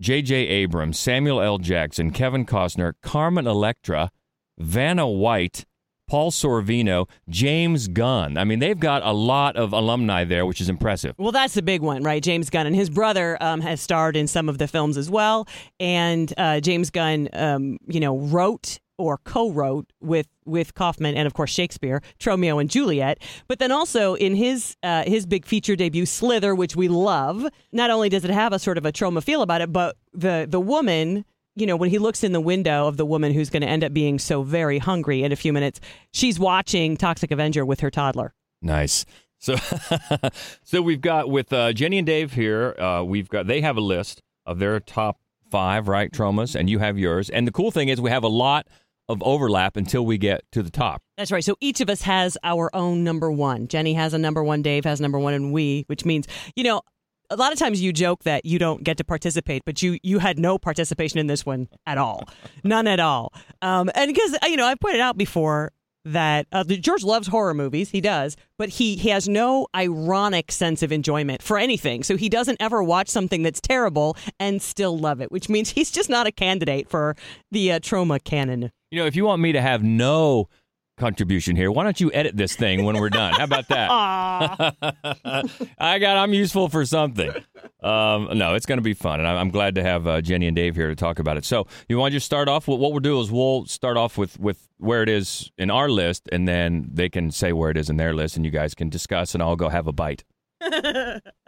J.J. 0.00 0.34
Abrams, 0.34 0.98
Samuel 0.98 1.40
L. 1.40 1.58
Jackson, 1.58 2.12
Kevin 2.12 2.46
Costner, 2.46 2.92
Carmen 3.02 3.46
Electra, 3.46 4.10
Vanna 4.56 5.08
White, 5.08 5.64
Paul 6.08 6.30
Sorvino, 6.30 7.08
James 7.28 7.88
Gunn. 7.88 8.38
I 8.38 8.44
mean, 8.44 8.60
they've 8.60 8.78
got 8.78 9.02
a 9.02 9.12
lot 9.12 9.56
of 9.56 9.72
alumni 9.72 10.24
there, 10.24 10.46
which 10.46 10.60
is 10.60 10.68
impressive. 10.68 11.14
Well, 11.18 11.32
that's 11.32 11.54
the 11.54 11.62
big 11.62 11.82
one, 11.82 12.02
right? 12.02 12.22
James 12.22 12.48
Gunn 12.48 12.66
and 12.66 12.74
his 12.76 12.88
brother 12.88 13.36
um, 13.40 13.60
has 13.60 13.80
starred 13.80 14.16
in 14.16 14.26
some 14.26 14.48
of 14.48 14.58
the 14.58 14.68
films 14.68 14.96
as 14.96 15.10
well, 15.10 15.46
and 15.78 16.32
uh, 16.38 16.60
James 16.60 16.90
Gunn, 16.90 17.28
um, 17.32 17.78
you 17.86 18.00
know, 18.00 18.16
wrote 18.16 18.78
or 18.98 19.18
co-wrote 19.18 19.90
with 20.00 20.26
with 20.44 20.74
Kaufman 20.74 21.14
and 21.14 21.26
of 21.26 21.34
course 21.34 21.50
Shakespeare, 21.50 22.02
Romeo 22.24 22.58
and 22.58 22.68
Juliet. 22.68 23.18
But 23.46 23.58
then 23.58 23.72
also 23.72 24.14
in 24.14 24.34
his 24.34 24.76
uh, 24.82 25.04
his 25.04 25.24
big 25.24 25.46
feature 25.46 25.76
debut, 25.76 26.04
Slither, 26.04 26.54
which 26.54 26.76
we 26.76 26.88
love. 26.88 27.46
Not 27.72 27.90
only 27.90 28.08
does 28.08 28.24
it 28.24 28.30
have 28.30 28.52
a 28.52 28.58
sort 28.58 28.76
of 28.76 28.84
a 28.84 28.92
Troma 28.92 29.22
feel 29.22 29.42
about 29.42 29.60
it, 29.60 29.72
but 29.72 29.96
the 30.12 30.46
the 30.48 30.60
woman. 30.60 31.24
You 31.54 31.66
know, 31.66 31.74
when 31.74 31.90
he 31.90 31.98
looks 31.98 32.22
in 32.22 32.30
the 32.30 32.40
window 32.40 32.86
of 32.86 32.98
the 32.98 33.04
woman 33.04 33.32
who's 33.32 33.50
going 33.50 33.62
to 33.62 33.68
end 33.68 33.82
up 33.82 33.92
being 33.92 34.20
so 34.20 34.44
very 34.44 34.78
hungry 34.78 35.24
in 35.24 35.32
a 35.32 35.36
few 35.36 35.52
minutes, 35.52 35.80
she's 36.12 36.38
watching 36.38 36.96
Toxic 36.96 37.32
Avenger 37.32 37.66
with 37.66 37.80
her 37.80 37.90
toddler. 37.90 38.32
Nice. 38.62 39.04
So, 39.38 39.56
so 40.62 40.82
we've 40.82 41.00
got 41.00 41.30
with 41.30 41.52
uh, 41.52 41.72
Jenny 41.72 41.98
and 41.98 42.06
Dave 42.06 42.32
here. 42.34 42.76
Uh, 42.78 43.02
we've 43.02 43.28
got 43.28 43.48
they 43.48 43.60
have 43.60 43.76
a 43.76 43.80
list 43.80 44.22
of 44.46 44.60
their 44.60 44.78
top 44.78 45.18
five 45.50 45.88
right 45.88 46.12
Tromas, 46.12 46.54
and 46.54 46.68
you 46.68 46.78
have 46.78 46.98
yours. 46.98 47.30
And 47.30 47.46
the 47.46 47.52
cool 47.52 47.70
thing 47.70 47.88
is 47.88 48.00
we 48.00 48.10
have 48.10 48.24
a 48.24 48.28
lot 48.28 48.66
of 49.08 49.22
overlap 49.22 49.76
until 49.76 50.04
we 50.04 50.18
get 50.18 50.42
to 50.52 50.62
the 50.62 50.70
top. 50.70 51.02
That's 51.16 51.32
right. 51.32 51.44
So 51.44 51.56
each 51.60 51.80
of 51.80 51.88
us 51.88 52.02
has 52.02 52.36
our 52.44 52.74
own 52.74 53.04
number 53.04 53.30
one. 53.30 53.68
Jenny 53.68 53.94
has 53.94 54.14
a 54.14 54.18
number 54.18 54.44
one, 54.44 54.62
Dave 54.62 54.84
has 54.84 55.00
number 55.00 55.18
one, 55.18 55.34
and 55.34 55.52
we, 55.52 55.84
which 55.86 56.04
means, 56.04 56.26
you 56.54 56.64
know, 56.64 56.82
a 57.30 57.36
lot 57.36 57.52
of 57.52 57.58
times 57.58 57.82
you 57.82 57.92
joke 57.92 58.24
that 58.24 58.44
you 58.44 58.58
don't 58.58 58.82
get 58.82 58.96
to 58.98 59.04
participate, 59.04 59.62
but 59.64 59.82
you 59.82 59.98
you 60.02 60.18
had 60.18 60.38
no 60.38 60.58
participation 60.58 61.18
in 61.18 61.26
this 61.26 61.44
one 61.44 61.68
at 61.86 61.98
all, 61.98 62.24
none 62.64 62.86
at 62.86 63.00
all. 63.00 63.32
Um, 63.60 63.90
and 63.94 64.12
because 64.12 64.36
you 64.44 64.56
know 64.56 64.66
I've 64.66 64.80
pointed 64.80 65.00
out 65.00 65.18
before 65.18 65.72
that 66.04 66.46
uh, 66.52 66.64
George 66.64 67.04
loves 67.04 67.28
horror 67.28 67.54
movies, 67.54 67.90
he 67.90 68.00
does, 68.00 68.36
but 68.56 68.70
he 68.70 68.96
he 68.96 69.10
has 69.10 69.28
no 69.28 69.66
ironic 69.76 70.50
sense 70.50 70.82
of 70.82 70.90
enjoyment 70.90 71.42
for 71.42 71.58
anything. 71.58 72.02
So 72.02 72.16
he 72.16 72.28
doesn't 72.28 72.56
ever 72.60 72.82
watch 72.82 73.08
something 73.08 73.42
that's 73.42 73.60
terrible 73.60 74.16
and 74.40 74.62
still 74.62 74.98
love 74.98 75.20
it, 75.20 75.30
which 75.30 75.48
means 75.48 75.70
he's 75.78 75.90
just 75.90 76.08
not 76.08 76.26
a 76.26 76.32
candidate 76.32 76.88
for 76.88 77.16
the 77.50 77.72
uh, 77.72 77.80
Troma 77.80 78.22
canon. 78.22 78.72
You 78.90 79.00
know, 79.00 79.06
if 79.06 79.16
you 79.16 79.24
want 79.24 79.42
me 79.42 79.52
to 79.52 79.60
have 79.60 79.82
no 79.82 80.48
contribution 80.96 81.56
here, 81.56 81.70
why 81.70 81.84
don't 81.84 82.00
you 82.00 82.10
edit 82.12 82.36
this 82.36 82.56
thing 82.56 82.84
when 82.84 82.96
we're 82.96 83.10
done? 83.10 83.34
How 83.34 83.44
about 83.44 83.68
that? 83.68 83.90
I 85.78 85.98
got. 85.98 86.16
I'm 86.16 86.32
useful 86.32 86.68
for 86.68 86.84
something. 86.86 87.30
Um, 87.82 88.30
no, 88.38 88.54
it's 88.54 88.66
going 88.66 88.78
to 88.78 88.82
be 88.82 88.94
fun, 88.94 89.20
and 89.20 89.28
I'm 89.28 89.50
glad 89.50 89.74
to 89.74 89.82
have 89.82 90.06
uh, 90.06 90.20
Jenny 90.20 90.46
and 90.46 90.56
Dave 90.56 90.74
here 90.74 90.88
to 90.88 90.96
talk 90.96 91.18
about 91.18 91.36
it. 91.36 91.44
So, 91.44 91.66
you 91.88 91.98
want 91.98 92.12
to 92.12 92.16
just 92.16 92.26
start 92.26 92.48
off? 92.48 92.66
What 92.66 92.80
we'll 92.80 92.98
do 93.00 93.20
is 93.20 93.30
we'll 93.30 93.66
start 93.66 93.96
off 93.96 94.16
with 94.16 94.38
with 94.40 94.68
where 94.78 95.02
it 95.02 95.08
is 95.08 95.50
in 95.58 95.70
our 95.70 95.88
list, 95.88 96.28
and 96.32 96.48
then 96.48 96.88
they 96.92 97.08
can 97.08 97.30
say 97.30 97.52
where 97.52 97.70
it 97.70 97.76
is 97.76 97.90
in 97.90 97.96
their 97.98 98.14
list, 98.14 98.36
and 98.36 98.44
you 98.44 98.50
guys 98.50 98.74
can 98.74 98.88
discuss, 98.88 99.34
and 99.34 99.42
I'll 99.42 99.56
go 99.56 99.68
have 99.68 99.86
a 99.86 99.92
bite. 99.92 100.24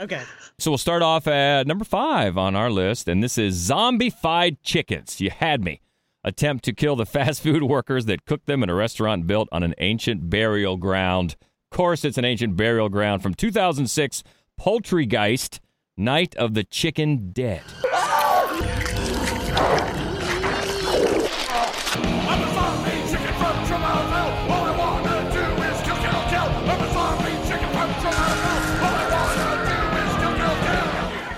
okay. 0.01 0.23
So 0.59 0.71
we'll 0.71 0.79
start 0.79 1.03
off 1.03 1.27
at 1.27 1.67
number 1.67 1.85
five 1.85 2.39
on 2.39 2.55
our 2.55 2.71
list, 2.71 3.09
and 3.09 3.23
this 3.23 3.39
is 3.39 3.57
zombified 3.69 4.59
chickens. 4.63 5.21
You 5.21 5.31
had 5.31 5.65
me 5.65 5.81
attempt 6.25 6.65
to 6.65 6.73
kill 6.73 6.97
the 6.97 7.07
fast 7.17 7.43
food 7.43 7.63
workers 7.63 8.07
that 8.07 8.25
cooked 8.25 8.47
them 8.47 8.63
in 8.63 8.71
a 8.71 8.75
restaurant 8.75 9.27
built 9.27 9.49
on 9.53 9.63
an 9.63 9.75
ancient 9.79 10.31
burial 10.31 10.77
ground. 10.77 11.37
Of 11.71 11.77
course, 11.77 12.05
it's 12.05 12.19
an 12.19 12.25
ancient 12.25 12.57
burial 12.57 12.89
ground 12.89 13.23
from 13.23 13.35
2006 13.35 14.23
Poultrygeist, 14.61 15.61
Night 15.97 16.35
of 16.37 16.55
the 16.55 16.65
Chicken 16.65 17.31
Dead. 17.33 17.63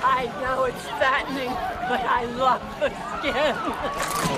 I 0.05 0.27
know 0.41 0.65
it's 0.65 0.87
fattening, 0.87 1.49
but 1.89 2.01
I 2.01 2.25
love 2.37 2.63
the 2.81 2.91
skin. 3.19 4.29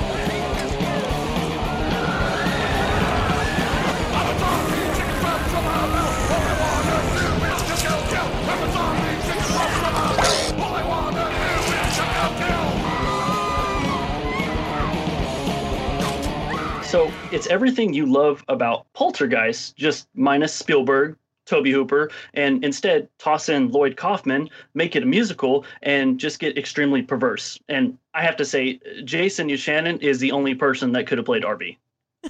So 16.94 17.10
it's 17.32 17.48
everything 17.48 17.92
you 17.92 18.06
love 18.06 18.44
about 18.46 18.86
Poltergeist, 18.92 19.74
just 19.74 20.06
minus 20.14 20.54
Spielberg, 20.54 21.16
Tobe 21.44 21.66
Hooper, 21.66 22.08
and 22.34 22.64
instead 22.64 23.08
toss 23.18 23.48
in 23.48 23.72
Lloyd 23.72 23.96
Kaufman, 23.96 24.48
make 24.74 24.94
it 24.94 25.02
a 25.02 25.06
musical, 25.06 25.64
and 25.82 26.20
just 26.20 26.38
get 26.38 26.56
extremely 26.56 27.02
perverse. 27.02 27.58
And 27.68 27.98
I 28.14 28.22
have 28.22 28.36
to 28.36 28.44
say, 28.44 28.78
Jason 29.02 29.56
Shannon 29.56 29.98
is 30.02 30.20
the 30.20 30.30
only 30.30 30.54
person 30.54 30.92
that 30.92 31.08
could 31.08 31.18
have 31.18 31.24
played 31.24 31.42
Arbie. 31.42 31.78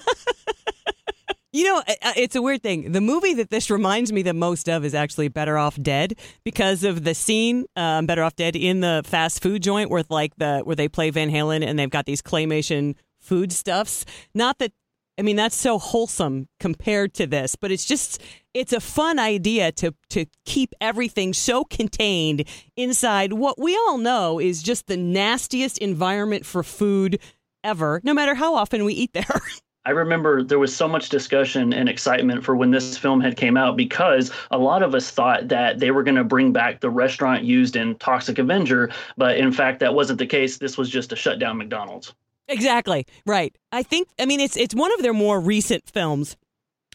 You 1.52 1.62
know, 1.66 1.85
it's 2.16 2.35
a 2.35 2.42
weird 2.42 2.64
thing. 2.64 2.90
The 2.90 3.00
movie 3.00 3.35
that 3.35 3.49
this 3.50 3.71
reminds 3.71 4.12
me 4.12 4.23
the 4.23 4.35
most 4.35 4.68
of 4.68 4.85
is 4.85 4.92
actually 4.92 5.28
Better 5.28 5.56
Off 5.56 5.80
Dead 5.80 6.18
because 6.42 6.83
of 6.83 7.04
the 7.04 7.14
scene 7.14 7.66
um, 7.76 8.06
Better 8.06 8.25
Off 8.25 8.35
Dead 8.35 8.56
in 8.56 8.80
the 8.80 9.02
fast 9.04 9.40
food 9.40 9.62
joint 9.62 9.88
where 9.88 10.02
like 10.09 10.35
the 10.37 10.62
where 10.64 10.75
they 10.75 10.88
play 10.88 11.11
Van 11.11 11.30
Halen 11.30 11.64
and 11.64 11.78
they've 11.78 11.88
got 11.88 12.06
these 12.06 12.21
claymation 12.21 12.97
food 13.25 13.52
stuffs. 13.52 14.04
Not 14.35 14.59
that 14.59 14.73
I 15.16 15.23
mean, 15.23 15.37
that's 15.37 15.57
so 15.57 15.78
wholesome 15.78 16.49
compared 16.59 17.14
to 17.14 17.26
this, 17.26 17.54
but 17.54 17.71
it's 17.71 17.85
just 17.85 18.21
it's 18.52 18.73
a 18.73 18.81
fun 18.81 19.19
idea 19.19 19.71
to 19.73 19.95
to 20.11 20.26
keep 20.45 20.75
everything 20.81 21.33
so 21.33 21.64
contained 21.64 22.45
inside 22.76 23.33
what 23.33 23.59
we 23.59 23.76
all 23.76 23.99
know 23.99 24.40
is 24.40 24.62
just 24.62 24.87
the 24.87 24.97
nastiest 24.97 25.78
environment 25.78 26.45
for 26.45 26.62
food 26.62 27.21
ever, 27.62 28.00
no 28.02 28.12
matter 28.12 28.35
how 28.35 28.54
often 28.54 28.85
we 28.85 28.93
eat 28.93 29.12
there. 29.12 29.25
I 29.87 29.90
remember 29.90 30.43
there 30.43 30.59
was 30.59 30.75
so 30.75 30.88
much 30.88 31.11
discussion 31.11 31.75
and 31.75 31.90
excitement 31.90 32.43
for 32.43 32.57
when 32.57 32.71
this 32.71 32.97
film 32.97 33.21
had 33.21 33.37
came 33.37 33.59
out 33.59 33.76
because 33.76 34.31
a 34.50 34.57
lot 34.57 34.83
of 34.83 34.95
us 34.95 35.11
thought 35.11 35.49
that 35.49 35.78
they 35.78 35.90
were 35.90 36.02
going 36.02 36.14
to 36.14 36.25
bring 36.25 36.52
back 36.52 36.81
the 36.81 36.88
restaurant 36.88 37.45
used 37.45 37.76
in 37.76 37.95
Toxic 37.97 38.38
Avenger, 38.38 38.90
but 39.19 39.37
in 39.37 39.52
fact 39.52 39.81
that 39.81 39.95
wasn't 39.95 40.19
the 40.19 40.26
case. 40.26 40.57
This 40.57 40.78
was 40.78 40.88
just 40.88 41.12
a 41.12 41.16
shutdown 41.16 41.59
McDonald's. 41.59 42.14
Exactly. 42.49 43.07
Right. 43.27 43.57
I 43.73 43.83
think 43.83 44.09
I 44.19 44.27
mean 44.27 44.41
it's 44.41 44.57
it's 44.57 44.75
one 44.75 44.93
of 44.93 45.03
their 45.03 45.15
more 45.15 45.41
recent 45.41 45.89
films. 45.89 46.37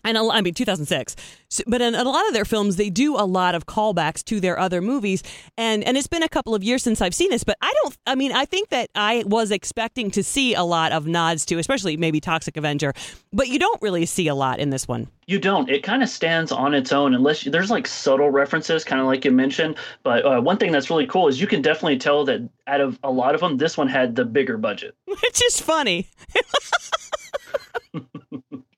And 0.03 0.17
a, 0.17 0.21
I 0.21 0.41
mean 0.41 0.53
2006. 0.53 1.15
So, 1.49 1.63
but 1.67 1.81
in 1.81 1.95
a 1.95 2.03
lot 2.03 2.27
of 2.27 2.33
their 2.33 2.45
films 2.45 2.75
they 2.75 2.89
do 2.89 3.15
a 3.15 3.25
lot 3.25 3.55
of 3.55 3.65
callbacks 3.65 4.23
to 4.25 4.39
their 4.39 4.59
other 4.59 4.81
movies 4.81 5.23
and 5.57 5.83
and 5.83 5.97
it's 5.97 6.07
been 6.07 6.23
a 6.23 6.29
couple 6.29 6.55
of 6.55 6.63
years 6.63 6.83
since 6.83 7.01
I've 7.01 7.15
seen 7.15 7.29
this, 7.29 7.43
but 7.43 7.57
I 7.61 7.73
don't 7.81 7.97
I 8.07 8.15
mean 8.15 8.31
I 8.31 8.45
think 8.45 8.69
that 8.69 8.89
I 8.95 9.23
was 9.25 9.51
expecting 9.51 10.11
to 10.11 10.23
see 10.23 10.53
a 10.53 10.63
lot 10.63 10.91
of 10.91 11.07
nods 11.07 11.45
to 11.45 11.57
especially 11.57 11.97
maybe 11.97 12.19
Toxic 12.19 12.57
Avenger, 12.57 12.93
but 13.33 13.47
you 13.47 13.59
don't 13.59 13.81
really 13.81 14.05
see 14.05 14.27
a 14.27 14.35
lot 14.35 14.59
in 14.59 14.69
this 14.69 14.87
one. 14.87 15.07
You 15.27 15.37
don't. 15.37 15.69
It 15.69 15.83
kind 15.83 16.01
of 16.01 16.09
stands 16.09 16.51
on 16.51 16.73
its 16.73 16.91
own, 16.91 17.13
unless 17.13 17.45
you, 17.45 17.51
there's 17.51 17.69
like 17.69 17.85
subtle 17.85 18.31
references, 18.31 18.83
kind 18.83 18.99
of 18.99 19.05
like 19.05 19.23
you 19.23 19.31
mentioned. 19.31 19.75
But 20.01 20.25
uh, 20.25 20.41
one 20.41 20.57
thing 20.57 20.71
that's 20.71 20.89
really 20.89 21.05
cool 21.05 21.27
is 21.27 21.39
you 21.39 21.45
can 21.45 21.61
definitely 21.61 21.99
tell 21.99 22.25
that 22.25 22.49
out 22.65 22.81
of 22.81 22.97
a 23.03 23.11
lot 23.11 23.35
of 23.35 23.41
them, 23.41 23.57
this 23.57 23.77
one 23.77 23.87
had 23.87 24.15
the 24.15 24.25
bigger 24.25 24.57
budget. 24.57 24.95
It's 25.23 25.39
just 25.39 25.61
funny. 25.61 26.07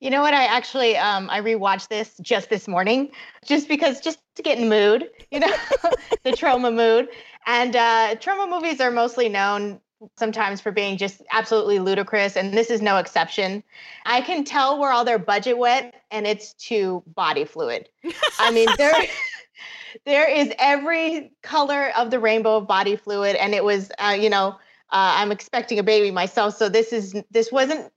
You 0.02 0.10
know 0.10 0.22
what? 0.22 0.34
I 0.34 0.46
actually 0.46 0.98
um, 0.98 1.30
I 1.30 1.42
rewatched 1.42 1.88
this 1.88 2.18
just 2.22 2.50
this 2.50 2.68
morning, 2.68 3.12
just 3.46 3.68
because 3.68 4.02
just 4.02 4.20
to 4.36 4.42
get 4.42 4.58
in 4.58 4.68
the 4.68 4.76
mood, 4.76 5.10
you 5.30 5.40
know, 5.40 5.54
the 6.24 6.32
Troma 6.32 6.74
mood. 6.74 7.08
And 7.46 7.76
uh, 7.76 8.16
Troma 8.16 8.50
movies 8.50 8.82
are 8.82 8.90
mostly 8.90 9.30
known 9.30 9.80
sometimes 10.18 10.60
for 10.60 10.72
being 10.72 10.98
just 10.98 11.22
absolutely 11.32 11.78
ludicrous, 11.78 12.36
and 12.36 12.52
this 12.52 12.72
is 12.72 12.82
no 12.82 12.98
exception. 12.98 13.64
I 14.06 14.22
can 14.22 14.44
tell 14.44 14.80
where 14.80 14.92
all 14.92 15.06
their 15.06 15.20
budget 15.20 15.60
went, 15.60 15.94
and 16.10 16.26
it's 16.26 16.54
to 16.66 17.04
body 17.06 17.46
fluid. 17.46 17.88
I 18.40 18.52
mean, 18.52 18.70
there. 18.78 19.06
there 20.06 20.28
is 20.28 20.52
every 20.58 21.32
color 21.44 21.92
of 21.96 22.10
the 22.10 22.20
rainbow 22.20 22.58
of 22.58 22.68
body 22.68 22.96
fluid 22.96 23.36
and 23.36 23.54
it 23.54 23.64
was 23.64 23.92
uh, 24.00 24.16
you 24.18 24.30
know 24.30 24.48
uh, 24.90 25.14
i'm 25.20 25.32
expecting 25.32 25.78
a 25.78 25.84
baby 25.84 26.12
myself 26.12 26.56
so 26.56 26.70
this 26.70 26.94
is 26.94 27.14
this 27.30 27.52
wasn't 27.52 27.92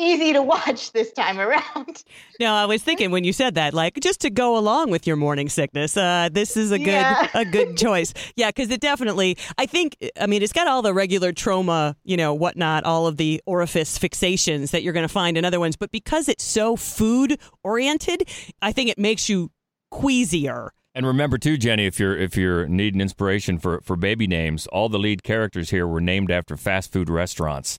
easy 0.00 0.32
to 0.32 0.42
watch 0.42 0.92
this 0.92 1.12
time 1.12 1.38
around. 1.38 2.02
No, 2.40 2.54
I 2.54 2.64
was 2.64 2.82
thinking 2.82 3.10
when 3.10 3.22
you 3.24 3.34
said 3.34 3.56
that, 3.56 3.74
like 3.74 4.00
just 4.00 4.22
to 4.22 4.30
go 4.30 4.56
along 4.56 4.88
with 4.90 5.06
your 5.06 5.16
morning 5.16 5.50
sickness, 5.50 5.94
uh, 5.94 6.30
this 6.32 6.56
is 6.56 6.70
a 6.72 6.78
good 6.78 6.86
Yeah. 6.86 7.28
a 7.34 7.44
good 7.44 7.76
choice. 7.76 8.14
Yeah, 8.34 8.48
because 8.48 8.70
it 8.70 8.80
definitely, 8.80 9.36
I 9.58 9.66
think, 9.66 9.94
I 10.18 10.26
mean, 10.26 10.42
it's 10.42 10.54
got 10.54 10.66
all 10.66 10.80
the 10.80 10.94
regular 10.94 11.32
Troma, 11.34 11.96
you 12.02 12.16
know, 12.16 12.32
whatnot, 12.32 12.84
all 12.84 13.06
of 13.06 13.18
the 13.18 13.42
orifice 13.44 13.98
fixations 13.98 14.70
that 14.70 14.82
you're 14.82 14.94
going 14.94 15.06
to 15.06 15.12
find 15.12 15.36
in 15.36 15.44
other 15.44 15.60
ones, 15.60 15.76
but 15.76 15.90
because 15.90 16.30
it's 16.30 16.42
so 16.44 16.76
food 16.76 17.38
oriented, 17.62 18.26
I 18.62 18.72
think 18.72 18.88
it 18.88 18.98
makes 18.98 19.28
you 19.28 19.50
queasier. 19.90 20.72
And 20.94 21.06
remember 21.06 21.36
too, 21.36 21.56
Jenny, 21.58 21.84
if 21.86 22.00
you're 22.00 22.16
if 22.16 22.36
you're 22.38 22.66
needing 22.66 23.00
inspiration 23.02 23.58
for 23.58 23.80
for 23.82 23.96
baby 23.96 24.26
names, 24.26 24.66
all 24.68 24.88
the 24.88 24.98
lead 24.98 25.22
characters 25.22 25.70
here 25.70 25.86
were 25.86 26.00
named 26.00 26.30
after 26.30 26.56
fast 26.56 26.90
food 26.90 27.08
restaurants. 27.10 27.78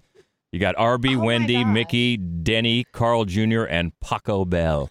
You 0.52 0.60
got 0.60 0.76
Arbie, 0.76 1.16
Oh 1.16 1.20
Wendy. 1.20 1.64
Mickey, 1.64 2.18
Denny, 2.18 2.84
Carl 2.92 3.26
Jr., 3.26 3.64
and 3.64 3.98
Paco 4.02 4.44
Bell. 4.46 4.90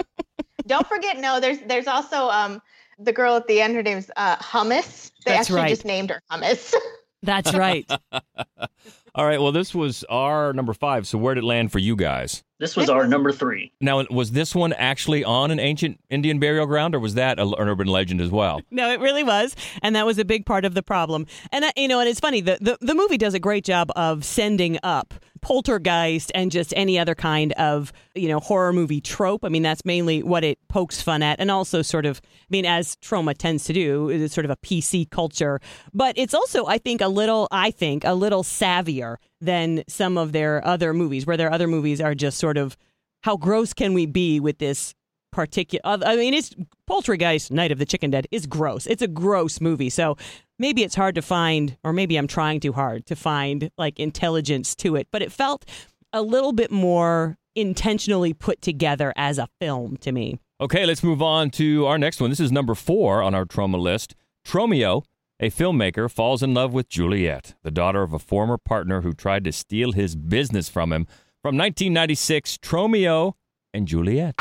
Don't 0.66 0.86
forget, 0.86 1.18
no, 1.18 1.40
there's 1.40 1.60
there's 1.60 1.86
also 1.86 2.28
um 2.28 2.60
the 2.98 3.12
girl 3.12 3.36
at 3.36 3.46
the 3.46 3.60
end. 3.60 3.74
Her 3.74 3.82
name's 3.82 4.10
uh, 4.16 4.36
Hummus. 4.36 5.12
They 5.24 5.32
That's 5.32 5.42
actually 5.46 5.60
right. 5.62 5.68
just 5.68 5.84
named 5.84 6.10
her 6.10 6.20
Hummus. 6.30 6.74
That's 7.22 7.54
right. 7.54 7.88
All 9.14 9.24
right, 9.24 9.40
well, 9.40 9.52
this 9.52 9.74
was 9.74 10.04
our 10.04 10.52
number 10.52 10.74
five. 10.74 11.06
So 11.06 11.18
where 11.18 11.34
did 11.34 11.44
it 11.44 11.46
land 11.46 11.72
for 11.72 11.78
you 11.78 11.96
guys? 11.96 12.44
This 12.58 12.76
was 12.76 12.90
our 12.90 13.06
number 13.06 13.30
three. 13.30 13.72
Now, 13.80 14.04
was 14.10 14.32
this 14.32 14.52
one 14.52 14.72
actually 14.72 15.22
on 15.22 15.52
an 15.52 15.60
ancient 15.60 16.00
Indian 16.10 16.40
burial 16.40 16.66
ground, 16.66 16.94
or 16.94 16.98
was 16.98 17.14
that 17.14 17.38
an 17.38 17.54
urban 17.56 17.86
legend 17.86 18.20
as 18.20 18.30
well? 18.30 18.60
No, 18.70 18.92
it 18.92 19.00
really 19.00 19.24
was, 19.24 19.56
and 19.82 19.96
that 19.96 20.06
was 20.06 20.18
a 20.18 20.24
big 20.24 20.46
part 20.46 20.64
of 20.64 20.74
the 20.74 20.82
problem. 20.84 21.26
And 21.50 21.64
uh, 21.64 21.72
you 21.76 21.88
know, 21.88 21.98
and 21.98 22.08
it's 22.08 22.20
funny 22.20 22.40
the, 22.40 22.58
the 22.60 22.78
the 22.80 22.94
movie 22.94 23.16
does 23.18 23.34
a 23.34 23.40
great 23.40 23.64
job 23.64 23.90
of 23.96 24.24
sending 24.24 24.78
up 24.84 25.14
poltergeist 25.40 26.32
and 26.34 26.50
just 26.50 26.72
any 26.76 26.98
other 26.98 27.14
kind 27.14 27.52
of 27.52 27.92
you 28.14 28.28
know 28.28 28.40
horror 28.40 28.72
movie 28.72 29.00
trope. 29.00 29.44
I 29.44 29.48
mean, 29.48 29.62
that's 29.62 29.84
mainly 29.84 30.22
what 30.22 30.44
it 30.44 30.58
pokes 30.68 31.00
fun 31.00 31.22
at, 31.22 31.40
and 31.40 31.50
also 31.50 31.82
sort 31.82 32.06
of, 32.06 32.20
I 32.24 32.46
mean, 32.50 32.66
as 32.66 32.96
Troma 32.96 33.36
tends 33.36 33.64
to 33.64 33.72
do, 33.72 34.08
it's 34.08 34.34
sort 34.34 34.44
of 34.44 34.50
a 34.50 34.56
PC 34.56 35.10
culture. 35.10 35.60
But 35.92 36.16
it's 36.18 36.34
also, 36.34 36.66
I 36.66 36.78
think, 36.78 37.00
a 37.00 37.08
little, 37.08 37.48
I 37.50 37.70
think, 37.70 38.04
a 38.04 38.14
little 38.14 38.42
savvier 38.42 39.16
than 39.40 39.84
some 39.88 40.18
of 40.18 40.32
their 40.32 40.64
other 40.66 40.92
movies, 40.92 41.26
where 41.26 41.36
their 41.36 41.52
other 41.52 41.66
movies 41.66 42.00
are 42.00 42.14
just 42.14 42.38
sort 42.38 42.56
of 42.56 42.76
how 43.22 43.36
gross 43.36 43.72
can 43.72 43.94
we 43.94 44.06
be 44.06 44.40
with 44.40 44.58
this 44.58 44.94
particular 45.38 45.80
I 45.84 46.16
mean 46.16 46.34
it's 46.34 46.52
Poultrygeist 46.90 47.52
Night 47.52 47.70
of 47.70 47.78
the 47.78 47.86
Chicken 47.86 48.10
Dead 48.10 48.26
is 48.32 48.44
gross. 48.44 48.88
It's 48.88 49.02
a 49.02 49.06
gross 49.06 49.60
movie. 49.60 49.88
So 49.88 50.16
maybe 50.58 50.82
it's 50.82 50.96
hard 50.96 51.14
to 51.14 51.22
find 51.22 51.78
or 51.84 51.92
maybe 51.92 52.16
I'm 52.16 52.26
trying 52.26 52.58
too 52.58 52.72
hard 52.72 53.06
to 53.06 53.14
find 53.14 53.70
like 53.78 54.00
intelligence 54.00 54.74
to 54.76 54.96
it, 54.96 55.06
but 55.12 55.22
it 55.22 55.30
felt 55.30 55.64
a 56.12 56.22
little 56.22 56.52
bit 56.52 56.72
more 56.72 57.38
intentionally 57.54 58.32
put 58.32 58.60
together 58.60 59.12
as 59.14 59.38
a 59.38 59.46
film 59.60 59.96
to 59.98 60.10
me. 60.10 60.40
Okay, 60.60 60.84
let's 60.84 61.04
move 61.04 61.22
on 61.22 61.50
to 61.50 61.86
our 61.86 61.98
next 61.98 62.20
one. 62.20 62.30
This 62.30 62.40
is 62.40 62.50
number 62.50 62.74
four 62.74 63.22
on 63.22 63.32
our 63.32 63.44
Troma 63.44 63.78
list. 63.78 64.16
Tromeo, 64.44 65.04
a 65.38 65.50
filmmaker, 65.50 66.10
falls 66.10 66.42
in 66.42 66.52
love 66.52 66.72
with 66.72 66.88
Juliet, 66.88 67.54
the 67.62 67.70
daughter 67.70 68.02
of 68.02 68.12
a 68.12 68.18
former 68.18 68.58
partner 68.58 69.02
who 69.02 69.12
tried 69.12 69.44
to 69.44 69.52
steal 69.52 69.92
his 69.92 70.16
business 70.16 70.68
from 70.68 70.92
him. 70.92 71.06
From 71.42 71.56
1996, 71.56 72.58
Tromeo 72.58 73.34
and 73.72 73.86
Juliet. 73.86 74.34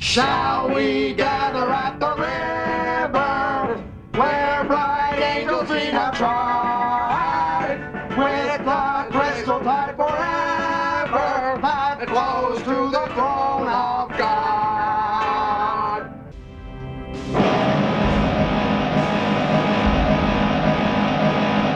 Shall 0.00 0.72
we 0.72 1.12
gather 1.12 1.68
at 1.70 1.98
the 1.98 2.14
river 2.14 3.82
where 4.12 4.64
bright 4.64 5.18
angels 5.20 5.68
we 5.68 5.86
have 5.86 6.16
tried 6.16 7.80
with 8.16 8.64
the 8.64 9.08
crystal 9.10 9.58
tide 9.58 9.96
forever 9.96 11.58
that 11.60 12.08
flows 12.08 12.58
to 12.62 12.90
the 12.90 13.06
throne 13.12 13.66
of 13.66 14.08
God? 14.16 14.68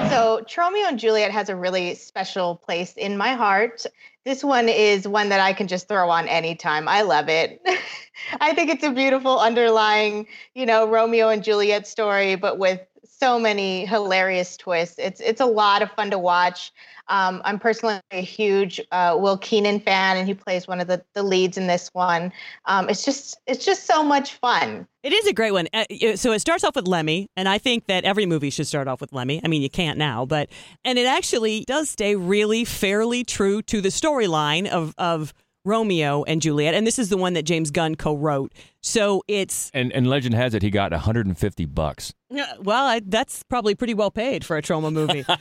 So 0.09 0.45
Tromeo 0.49 0.87
and 0.89 0.99
Juliet 0.99 1.33
has 1.33 1.49
a 1.49 1.57
really 1.57 1.97
special 1.97 2.55
place 2.55 2.95
in 2.97 3.17
my 3.17 3.33
heart. 3.33 3.85
This 4.25 4.45
one 4.45 4.69
is 4.69 5.07
one 5.07 5.31
that 5.31 5.41
I 5.41 5.53
can 5.53 5.67
just 5.67 5.89
throw 5.89 6.09
on 6.11 6.29
anytime. 6.29 6.87
I 6.87 7.03
love 7.03 7.29
it. 7.29 7.61
I 8.41 8.55
think 8.55 8.71
it's 8.71 8.85
a 8.85 8.93
beautiful 8.93 9.39
underlying, 9.39 10.29
you 10.55 10.65
know, 10.65 10.89
Romeo 10.89 11.29
and 11.29 11.43
Juliet 11.43 11.87
story, 11.89 12.37
but 12.37 12.59
with 12.59 12.81
so 13.23 13.39
many 13.39 13.87
hilarious 13.87 14.57
twists. 14.57 14.99
It's 14.99 15.21
it's 15.21 15.41
a 15.41 15.47
lot 15.47 15.81
of 15.81 15.93
fun 15.93 16.11
to 16.11 16.19
watch. 16.19 16.73
Um, 17.07 17.41
I'm 17.45 17.61
personally 17.61 18.01
a 18.11 18.21
huge 18.21 18.81
uh, 18.91 19.17
Will 19.17 19.39
Keenan 19.39 19.79
fan, 19.79 20.17
and 20.17 20.27
he 20.27 20.35
plays 20.35 20.67
one 20.67 20.81
of 20.81 20.89
the, 20.89 21.05
the 21.15 21.23
leads 21.23 21.57
in 21.57 21.69
this 21.69 21.89
one. 21.93 22.33
Um, 22.65 22.89
it's 22.89 23.05
just 23.05 23.39
it's 23.47 23.65
just 23.65 23.87
so 23.87 24.03
much 24.03 24.35
fun. 24.35 24.89
It 25.05 25.13
is 25.13 25.27
a 25.29 25.33
great 25.33 25.53
one. 25.53 25.69
Uh, 25.73 25.85
So 26.17 26.33
it 26.33 26.41
starts 26.41 26.65
off 26.65 26.75
with 26.75 26.89
Lemmy, 26.89 27.29
and 27.37 27.49
I 27.49 27.59
think 27.59 27.87
that 27.87 28.05
every 28.05 28.27
movie 28.27 28.51
should 28.51 28.67
start 28.67 28.89
off 28.89 29.01
with 29.01 29.13
Lemmy. 29.13 29.41
I 29.45 29.49
mean, 29.49 29.63
you 29.63 29.71
can't 29.71 29.99
now, 29.99 30.27
but 30.27 30.49
and 30.85 30.99
it 30.99 31.07
actually 31.07 31.65
does 31.65 31.91
stay 31.91 32.17
really 32.17 32.65
fairly 32.65 33.23
true 33.23 33.63
to 33.63 33.81
the 33.81 33.91
storyline 33.91 34.67
of 34.67 34.95
of 34.99 35.33
Romeo 35.65 36.25
and 36.25 36.43
Juliet, 36.43 36.75
and 36.75 36.87
this 36.87 36.99
is 36.99 37.09
the 37.09 37.17
one 37.17 37.35
that 37.35 37.45
James 37.45 37.71
Gunn 37.71 37.95
co-wrote. 37.95 38.53
So 38.81 39.23
it's 39.29 39.71
And, 39.75 39.93
and 39.93 40.09
legend 40.09 40.35
has 40.35 40.55
it 40.55 40.63
he 40.63 40.71
got 40.71 40.91
150 40.93 41.65
bucks. 41.67 42.13
yeah, 42.31 42.55
well, 42.61 42.85
I, 42.87 43.01
that's 43.05 43.43
probably 43.45 43.75
pretty 43.75 43.95
well 43.95 44.11
paid 44.11 44.45
for 44.45 44.57
a 44.57 44.63
Troma 44.63 44.93
movie. 44.93 45.25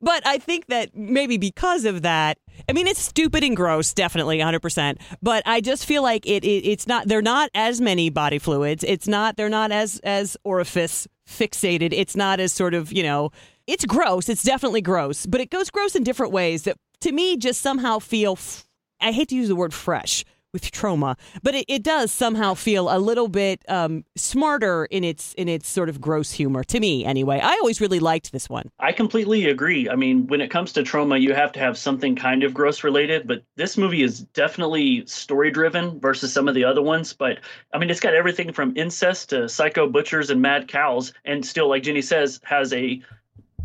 but 0.00 0.26
I 0.26 0.38
think 0.38 0.66
that 0.66 0.96
maybe 0.96 1.36
because 1.38 1.84
of 1.84 2.02
that, 2.02 2.38
I 2.68 2.72
mean, 2.72 2.86
it's 2.86 3.00
stupid 3.00 3.44
and 3.44 3.56
gross, 3.56 3.92
definitely 3.92 4.38
100%. 4.38 4.98
But 5.22 5.42
I 5.46 5.60
just 5.60 5.84
feel 5.86 6.02
like 6.02 6.26
it, 6.26 6.44
it 6.44 6.66
it's 6.66 6.86
not, 6.86 7.08
they're 7.08 7.22
not 7.22 7.50
as 7.54 7.80
many 7.80 8.10
body 8.10 8.38
fluids. 8.38 8.84
It's 8.84 9.06
not, 9.08 9.36
they're 9.36 9.48
not 9.48 9.72
as, 9.72 10.00
as 10.00 10.36
orifice 10.44 11.06
fixated. 11.28 11.92
It's 11.92 12.16
not 12.16 12.40
as 12.40 12.52
sort 12.52 12.74
of, 12.74 12.92
you 12.92 13.02
know, 13.02 13.30
it's 13.66 13.84
gross. 13.84 14.28
It's 14.28 14.44
definitely 14.44 14.80
gross, 14.80 15.26
but 15.26 15.40
it 15.40 15.50
goes 15.50 15.70
gross 15.70 15.96
in 15.96 16.04
different 16.04 16.32
ways 16.32 16.62
that 16.62 16.76
to 17.00 17.12
me 17.12 17.36
just 17.36 17.60
somehow 17.60 17.98
feel, 17.98 18.32
f- 18.32 18.66
I 19.00 19.12
hate 19.12 19.28
to 19.28 19.36
use 19.36 19.48
the 19.48 19.56
word 19.56 19.74
fresh 19.74 20.24
with 20.56 20.70
Troma, 20.70 21.18
but 21.42 21.54
it, 21.54 21.66
it 21.68 21.82
does 21.82 22.10
somehow 22.10 22.54
feel 22.54 22.88
a 22.88 22.96
little 22.98 23.28
bit 23.28 23.62
um, 23.68 24.06
smarter 24.16 24.86
in 24.86 25.04
its 25.04 25.34
in 25.34 25.48
its 25.48 25.68
sort 25.68 25.90
of 25.90 26.00
gross 26.00 26.32
humor 26.32 26.64
to 26.64 26.80
me. 26.80 27.04
Anyway, 27.04 27.38
I 27.40 27.50
always 27.50 27.78
really 27.78 27.98
liked 27.98 28.32
this 28.32 28.48
one. 28.48 28.70
I 28.78 28.92
completely 28.92 29.50
agree. 29.50 29.86
I 29.90 29.96
mean, 29.96 30.26
when 30.28 30.40
it 30.40 30.50
comes 30.50 30.72
to 30.72 30.82
Troma, 30.82 31.20
you 31.20 31.34
have 31.34 31.52
to 31.52 31.60
have 31.60 31.76
something 31.76 32.16
kind 32.16 32.42
of 32.42 32.54
gross 32.54 32.82
related, 32.82 33.26
but 33.26 33.42
this 33.56 33.76
movie 33.76 34.02
is 34.02 34.20
definitely 34.20 35.04
story 35.04 35.50
driven 35.50 36.00
versus 36.00 36.32
some 36.32 36.48
of 36.48 36.54
the 36.54 36.64
other 36.64 36.80
ones. 36.80 37.12
But 37.12 37.40
I 37.74 37.78
mean, 37.78 37.90
it's 37.90 38.00
got 38.00 38.14
everything 38.14 38.50
from 38.50 38.74
incest 38.78 39.28
to 39.30 39.50
psycho 39.50 39.90
butchers 39.90 40.30
and 40.30 40.40
mad 40.40 40.68
cows, 40.68 41.12
and 41.26 41.44
still, 41.44 41.68
like 41.68 41.82
Jenny 41.82 42.00
says, 42.00 42.40
has 42.44 42.72
a 42.72 43.02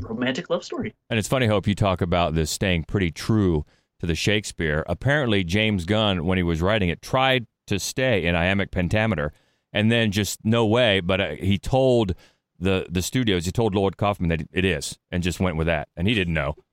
romantic 0.01 0.49
love 0.49 0.63
story. 0.63 0.93
And 1.09 1.19
it's 1.19 1.27
funny, 1.27 1.47
Hope, 1.47 1.67
you 1.67 1.75
talk 1.75 2.01
about 2.01 2.35
this 2.35 2.51
staying 2.51 2.85
pretty 2.85 3.11
true 3.11 3.65
to 3.99 4.05
the 4.05 4.15
Shakespeare. 4.15 4.83
Apparently, 4.87 5.43
James 5.43 5.85
Gunn, 5.85 6.25
when 6.25 6.37
he 6.37 6.43
was 6.43 6.61
writing 6.61 6.89
it, 6.89 7.01
tried 7.01 7.47
to 7.67 7.79
stay 7.79 8.25
in 8.25 8.35
iambic 8.35 8.71
pentameter, 8.71 9.33
and 9.71 9.91
then 9.91 10.11
just 10.11 10.39
no 10.43 10.65
way. 10.65 10.99
But 10.99 11.21
uh, 11.21 11.29
he 11.31 11.57
told 11.57 12.15
the 12.59 12.87
the 12.89 13.01
studios, 13.01 13.45
he 13.45 13.51
told 13.51 13.75
Lloyd 13.75 13.97
Kaufman 13.97 14.29
that 14.29 14.41
it 14.51 14.65
is, 14.65 14.97
and 15.11 15.23
just 15.23 15.39
went 15.39 15.57
with 15.57 15.67
that, 15.67 15.87
and 15.95 16.07
he 16.07 16.13
didn't 16.13 16.33
know. 16.33 16.55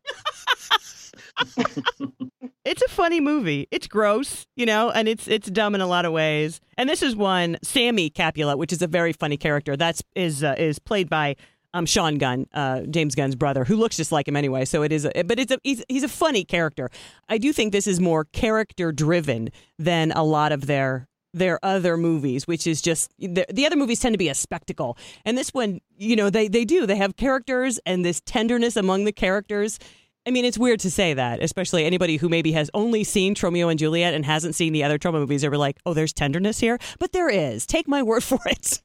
It's 2.68 2.82
a 2.82 2.88
funny 2.88 3.18
movie. 3.18 3.66
It's 3.70 3.86
gross, 3.86 4.46
you 4.54 4.66
know, 4.66 4.90
and 4.90 5.08
it's 5.08 5.26
it's 5.26 5.48
dumb 5.50 5.74
in 5.74 5.80
a 5.80 5.86
lot 5.86 6.04
of 6.04 6.12
ways. 6.12 6.60
And 6.76 6.86
this 6.86 7.02
is 7.02 7.16
one 7.16 7.56
Sammy 7.62 8.10
Capulet, 8.10 8.58
which 8.58 8.74
is 8.74 8.82
a 8.82 8.86
very 8.86 9.14
funny 9.14 9.38
character. 9.38 9.74
That's 9.74 10.02
is 10.14 10.44
uh, 10.44 10.54
is 10.58 10.78
played 10.78 11.08
by 11.08 11.36
um, 11.74 11.86
Sean 11.86 12.18
Gunn, 12.18 12.46
uh, 12.52 12.82
James 12.82 13.14
Gunn's 13.14 13.34
brother, 13.34 13.64
who 13.64 13.76
looks 13.76 13.96
just 13.96 14.12
like 14.12 14.26
him 14.26 14.36
anyway. 14.36 14.64
So 14.64 14.82
it 14.82 14.92
is, 14.92 15.04
a, 15.04 15.22
but 15.24 15.38
it's 15.38 15.52
a 15.52 15.58
he's, 15.62 15.84
he's 15.88 16.02
a 16.02 16.08
funny 16.08 16.44
character. 16.44 16.90
I 17.28 17.38
do 17.38 17.52
think 17.52 17.72
this 17.72 17.86
is 17.86 18.00
more 18.00 18.24
character 18.24 18.92
driven 18.92 19.50
than 19.78 20.12
a 20.12 20.24
lot 20.24 20.52
of 20.52 20.66
their 20.66 21.08
their 21.34 21.62
other 21.62 21.96
movies, 21.98 22.46
which 22.46 22.66
is 22.66 22.80
just 22.80 23.12
the, 23.18 23.44
the 23.52 23.66
other 23.66 23.76
movies 23.76 24.00
tend 24.00 24.14
to 24.14 24.18
be 24.18 24.28
a 24.28 24.34
spectacle, 24.34 24.96
and 25.24 25.36
this 25.36 25.50
one, 25.50 25.80
you 25.96 26.16
know, 26.16 26.30
they 26.30 26.48
they 26.48 26.64
do 26.64 26.86
they 26.86 26.96
have 26.96 27.16
characters 27.16 27.78
and 27.84 28.04
this 28.04 28.20
tenderness 28.24 28.76
among 28.76 29.04
the 29.04 29.12
characters. 29.12 29.78
I 30.26 30.30
mean, 30.30 30.44
it's 30.44 30.58
weird 30.58 30.80
to 30.80 30.90
say 30.90 31.14
that, 31.14 31.42
especially 31.42 31.84
anybody 31.84 32.16
who 32.18 32.28
maybe 32.28 32.52
has 32.52 32.70
only 32.74 33.02
seen 33.02 33.34
Romeo 33.40 33.68
and 33.68 33.78
Juliet 33.78 34.12
and 34.12 34.26
hasn't 34.26 34.54
seen 34.54 34.74
the 34.74 34.84
other 34.84 34.98
Troma 34.98 35.14
movies. 35.14 35.42
They 35.42 35.48
were 35.48 35.56
like, 35.56 35.78
"Oh, 35.86 35.94
there's 35.94 36.12
tenderness 36.12 36.60
here," 36.60 36.78
but 36.98 37.12
there 37.12 37.28
is. 37.28 37.66
Take 37.66 37.88
my 37.88 38.02
word 38.02 38.22
for 38.24 38.40
it. 38.46 38.82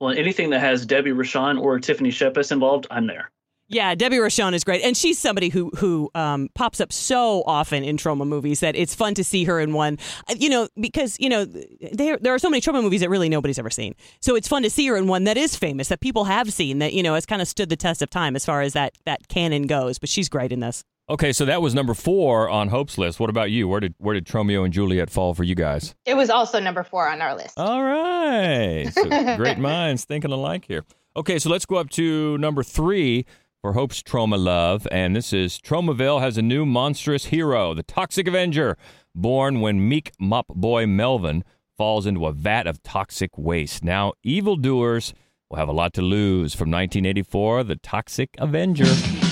Well, 0.00 0.10
anything 0.10 0.50
that 0.50 0.60
has 0.60 0.84
Debbie 0.84 1.10
Rochon 1.10 1.60
or 1.60 1.78
Tiffany 1.78 2.10
Shepis 2.10 2.52
involved, 2.52 2.86
I'm 2.90 3.06
there. 3.06 3.30
Yeah, 3.68 3.96
Debbie 3.96 4.18
Rochon 4.18 4.52
is 4.54 4.62
great, 4.62 4.82
and 4.82 4.96
she's 4.96 5.18
somebody 5.18 5.48
who 5.48 5.70
who 5.76 6.08
um, 6.14 6.48
pops 6.54 6.80
up 6.80 6.92
so 6.92 7.42
often 7.46 7.82
in 7.82 7.96
Troma 7.96 8.24
movies 8.24 8.60
that 8.60 8.76
it's 8.76 8.94
fun 8.94 9.14
to 9.14 9.24
see 9.24 9.42
her 9.42 9.58
in 9.58 9.72
one. 9.72 9.98
Uh, 10.30 10.34
You 10.38 10.48
know, 10.48 10.68
because 10.80 11.16
you 11.18 11.28
know 11.28 11.44
there 11.44 12.16
there 12.18 12.32
are 12.32 12.38
so 12.38 12.48
many 12.48 12.60
Troma 12.60 12.80
movies 12.80 13.00
that 13.00 13.10
really 13.10 13.28
nobody's 13.28 13.58
ever 13.58 13.70
seen, 13.70 13.96
so 14.20 14.36
it's 14.36 14.46
fun 14.46 14.62
to 14.62 14.70
see 14.70 14.86
her 14.86 14.96
in 14.96 15.08
one 15.08 15.24
that 15.24 15.36
is 15.36 15.56
famous 15.56 15.88
that 15.88 16.00
people 16.00 16.24
have 16.24 16.52
seen 16.52 16.78
that 16.78 16.92
you 16.92 17.02
know 17.02 17.14
has 17.14 17.26
kind 17.26 17.42
of 17.42 17.48
stood 17.48 17.68
the 17.68 17.76
test 17.76 18.02
of 18.02 18.10
time 18.10 18.36
as 18.36 18.44
far 18.44 18.60
as 18.60 18.72
that 18.74 18.94
that 19.04 19.26
canon 19.26 19.66
goes. 19.66 19.98
But 19.98 20.10
she's 20.10 20.28
great 20.28 20.52
in 20.52 20.60
this. 20.60 20.84
Okay, 21.08 21.32
so 21.32 21.44
that 21.44 21.62
was 21.62 21.72
number 21.72 21.94
four 21.94 22.48
on 22.48 22.68
Hope's 22.68 22.98
list. 22.98 23.20
What 23.20 23.30
about 23.30 23.52
you? 23.52 23.68
Where 23.68 23.78
did 23.78 23.94
where 23.98 24.14
did 24.14 24.32
Romeo 24.32 24.64
and 24.64 24.72
Juliet 24.72 25.08
fall 25.08 25.34
for 25.34 25.44
you 25.44 25.54
guys? 25.54 25.94
It 26.04 26.14
was 26.14 26.30
also 26.30 26.58
number 26.58 26.82
four 26.82 27.08
on 27.08 27.22
our 27.22 27.36
list. 27.36 27.56
All 27.56 27.82
right. 27.82 28.90
So 28.92 29.04
great 29.36 29.58
minds 29.58 30.04
thinking 30.04 30.32
alike 30.32 30.64
here. 30.66 30.84
Okay, 31.14 31.38
so 31.38 31.48
let's 31.48 31.64
go 31.64 31.76
up 31.76 31.90
to 31.90 32.36
number 32.38 32.64
three 32.64 33.24
for 33.62 33.72
Hope's 33.74 34.02
Troma 34.02 34.36
Love. 34.36 34.88
And 34.90 35.14
this 35.14 35.32
is 35.32 35.58
Tromaville 35.60 36.20
has 36.20 36.36
a 36.36 36.42
new 36.42 36.66
monstrous 36.66 37.26
hero, 37.26 37.72
the 37.72 37.84
Toxic 37.84 38.26
Avenger, 38.26 38.76
born 39.14 39.60
when 39.60 39.88
meek 39.88 40.10
mop 40.18 40.48
boy 40.48 40.86
Melvin 40.86 41.44
falls 41.76 42.06
into 42.06 42.26
a 42.26 42.32
vat 42.32 42.66
of 42.66 42.82
toxic 42.82 43.36
waste. 43.38 43.84
Now, 43.84 44.14
evildoers 44.24 45.14
will 45.50 45.58
have 45.58 45.68
a 45.68 45.72
lot 45.72 45.92
to 45.94 46.02
lose. 46.02 46.52
From 46.54 46.70
1984, 46.70 47.64
The 47.64 47.76
Toxic 47.76 48.30
Avenger. 48.38 48.86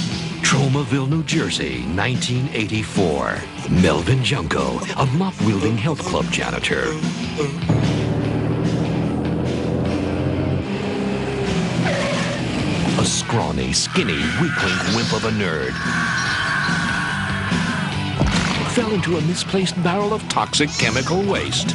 Tromaville, 0.45 1.09
New 1.09 1.25
Jersey, 1.25 1.81
1984. 1.97 3.39
Melvin 3.83 4.23
Junko, 4.23 4.79
a 4.99 5.07
mop 5.17 5.35
wielding 5.41 5.77
health 5.77 6.01
club 6.01 6.27
janitor. 6.31 6.85
A 13.01 13.05
scrawny, 13.07 13.73
skinny, 13.73 14.21
weakling 14.41 14.77
wimp 14.95 15.13
of 15.15 15.25
a 15.25 15.31
nerd. 15.31 15.73
Fell 18.75 18.93
into 18.93 19.17
a 19.17 19.23
misplaced 19.23 19.83
barrel 19.83 20.13
of 20.13 20.23
toxic 20.29 20.69
chemical 20.69 21.23
waste. 21.23 21.75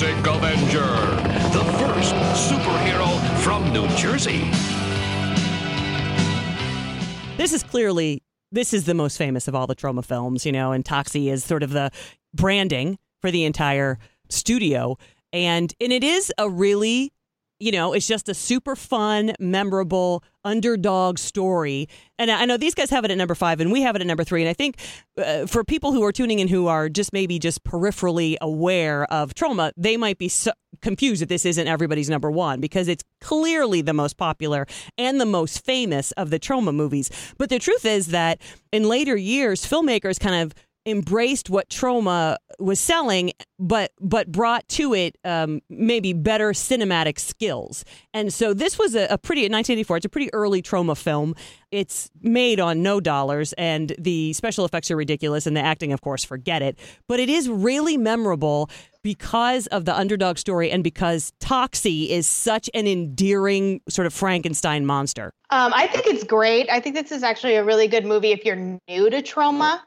Avenger, 0.00 0.86
the 1.52 1.64
first 1.76 2.14
superhero 2.48 3.08
from 3.38 3.72
New 3.72 3.88
Jersey. 3.96 4.48
This 7.36 7.52
is 7.52 7.64
clearly 7.64 8.22
this 8.52 8.72
is 8.72 8.84
the 8.84 8.94
most 8.94 9.16
famous 9.16 9.48
of 9.48 9.56
all 9.56 9.66
the 9.66 9.74
Troma 9.74 10.04
films, 10.04 10.46
you 10.46 10.52
know, 10.52 10.70
and 10.70 10.84
Toxie 10.84 11.32
is 11.32 11.42
sort 11.42 11.64
of 11.64 11.70
the 11.70 11.90
branding 12.32 12.96
for 13.20 13.32
the 13.32 13.44
entire 13.44 13.98
studio, 14.28 14.96
and 15.32 15.74
and 15.80 15.92
it 15.92 16.04
is 16.04 16.32
a 16.38 16.48
really 16.48 17.12
you 17.58 17.72
know, 17.72 17.92
it's 17.92 18.06
just 18.06 18.28
a 18.28 18.34
super 18.34 18.76
fun, 18.76 19.32
memorable 19.40 20.22
underdog 20.48 21.18
story. 21.18 21.88
And 22.18 22.30
I 22.30 22.44
know 22.46 22.56
these 22.56 22.74
guys 22.74 22.90
have 22.90 23.04
it 23.04 23.10
at 23.10 23.18
number 23.18 23.34
five, 23.34 23.60
and 23.60 23.70
we 23.70 23.82
have 23.82 23.94
it 23.94 24.00
at 24.00 24.06
number 24.06 24.24
three. 24.24 24.42
And 24.42 24.48
I 24.48 24.54
think 24.54 24.78
uh, 25.16 25.46
for 25.46 25.62
people 25.62 25.92
who 25.92 26.02
are 26.02 26.12
tuning 26.12 26.38
in 26.40 26.48
who 26.48 26.66
are 26.66 26.88
just 26.88 27.12
maybe 27.12 27.38
just 27.38 27.62
peripherally 27.64 28.36
aware 28.40 29.04
of 29.12 29.34
Troma, 29.34 29.72
they 29.76 29.96
might 29.96 30.18
be 30.18 30.28
so 30.28 30.52
confused 30.82 31.22
that 31.22 31.28
this 31.28 31.44
isn't 31.44 31.66
everybody's 31.66 32.10
number 32.10 32.30
one 32.30 32.60
because 32.60 32.88
it's 32.88 33.04
clearly 33.20 33.80
the 33.82 33.94
most 33.94 34.16
popular 34.16 34.66
and 34.96 35.20
the 35.20 35.26
most 35.26 35.64
famous 35.64 36.12
of 36.12 36.30
the 36.30 36.38
Troma 36.38 36.74
movies. 36.74 37.10
But 37.36 37.50
the 37.50 37.58
truth 37.58 37.84
is 37.84 38.08
that 38.08 38.40
in 38.72 38.88
later 38.88 39.16
years, 39.16 39.64
filmmakers 39.64 40.18
kind 40.20 40.42
of 40.42 40.54
embraced 40.86 41.50
what 41.50 41.68
Troma 41.68 42.36
was 42.58 42.80
selling 42.80 43.32
but 43.58 43.92
but 44.00 44.30
brought 44.32 44.66
to 44.68 44.94
it 44.94 45.16
um, 45.24 45.60
maybe 45.68 46.12
better 46.12 46.50
cinematic 46.50 47.18
skills 47.18 47.84
and 48.14 48.32
so 48.32 48.54
this 48.54 48.78
was 48.78 48.94
a, 48.94 49.04
a 49.04 49.18
pretty 49.18 49.42
1984 49.42 49.98
it's 49.98 50.06
a 50.06 50.08
pretty 50.08 50.32
early 50.32 50.62
Troma 50.62 50.96
film 50.96 51.34
it's 51.70 52.10
made 52.22 52.58
on 52.58 52.82
no 52.82 53.00
dollars 53.00 53.52
and 53.54 53.94
the 53.98 54.32
special 54.32 54.64
effects 54.64 54.90
are 54.90 54.96
ridiculous 54.96 55.46
and 55.46 55.56
the 55.56 55.60
acting 55.60 55.92
of 55.92 56.00
course 56.00 56.24
forget 56.24 56.62
it 56.62 56.78
but 57.06 57.20
it 57.20 57.28
is 57.28 57.48
really 57.48 57.96
memorable 57.96 58.70
because 59.02 59.66
of 59.68 59.84
the 59.84 59.96
underdog 59.96 60.38
story 60.38 60.70
and 60.70 60.82
because 60.82 61.32
Toxie 61.40 62.08
is 62.10 62.26
such 62.26 62.68
an 62.74 62.86
endearing 62.86 63.80
sort 63.88 64.06
of 64.06 64.12
Frankenstein 64.12 64.84
monster. 64.84 65.32
Um, 65.50 65.72
I 65.74 65.86
think 65.86 66.06
it's 66.06 66.24
great. 66.24 66.68
I 66.68 66.80
think 66.80 66.94
this 66.94 67.12
is 67.12 67.22
actually 67.22 67.54
a 67.54 67.64
really 67.64 67.88
good 67.88 68.04
movie 68.04 68.32
if 68.32 68.44
you're 68.44 68.56
new 68.56 69.08
to 69.08 69.22
Troma. 69.22 69.80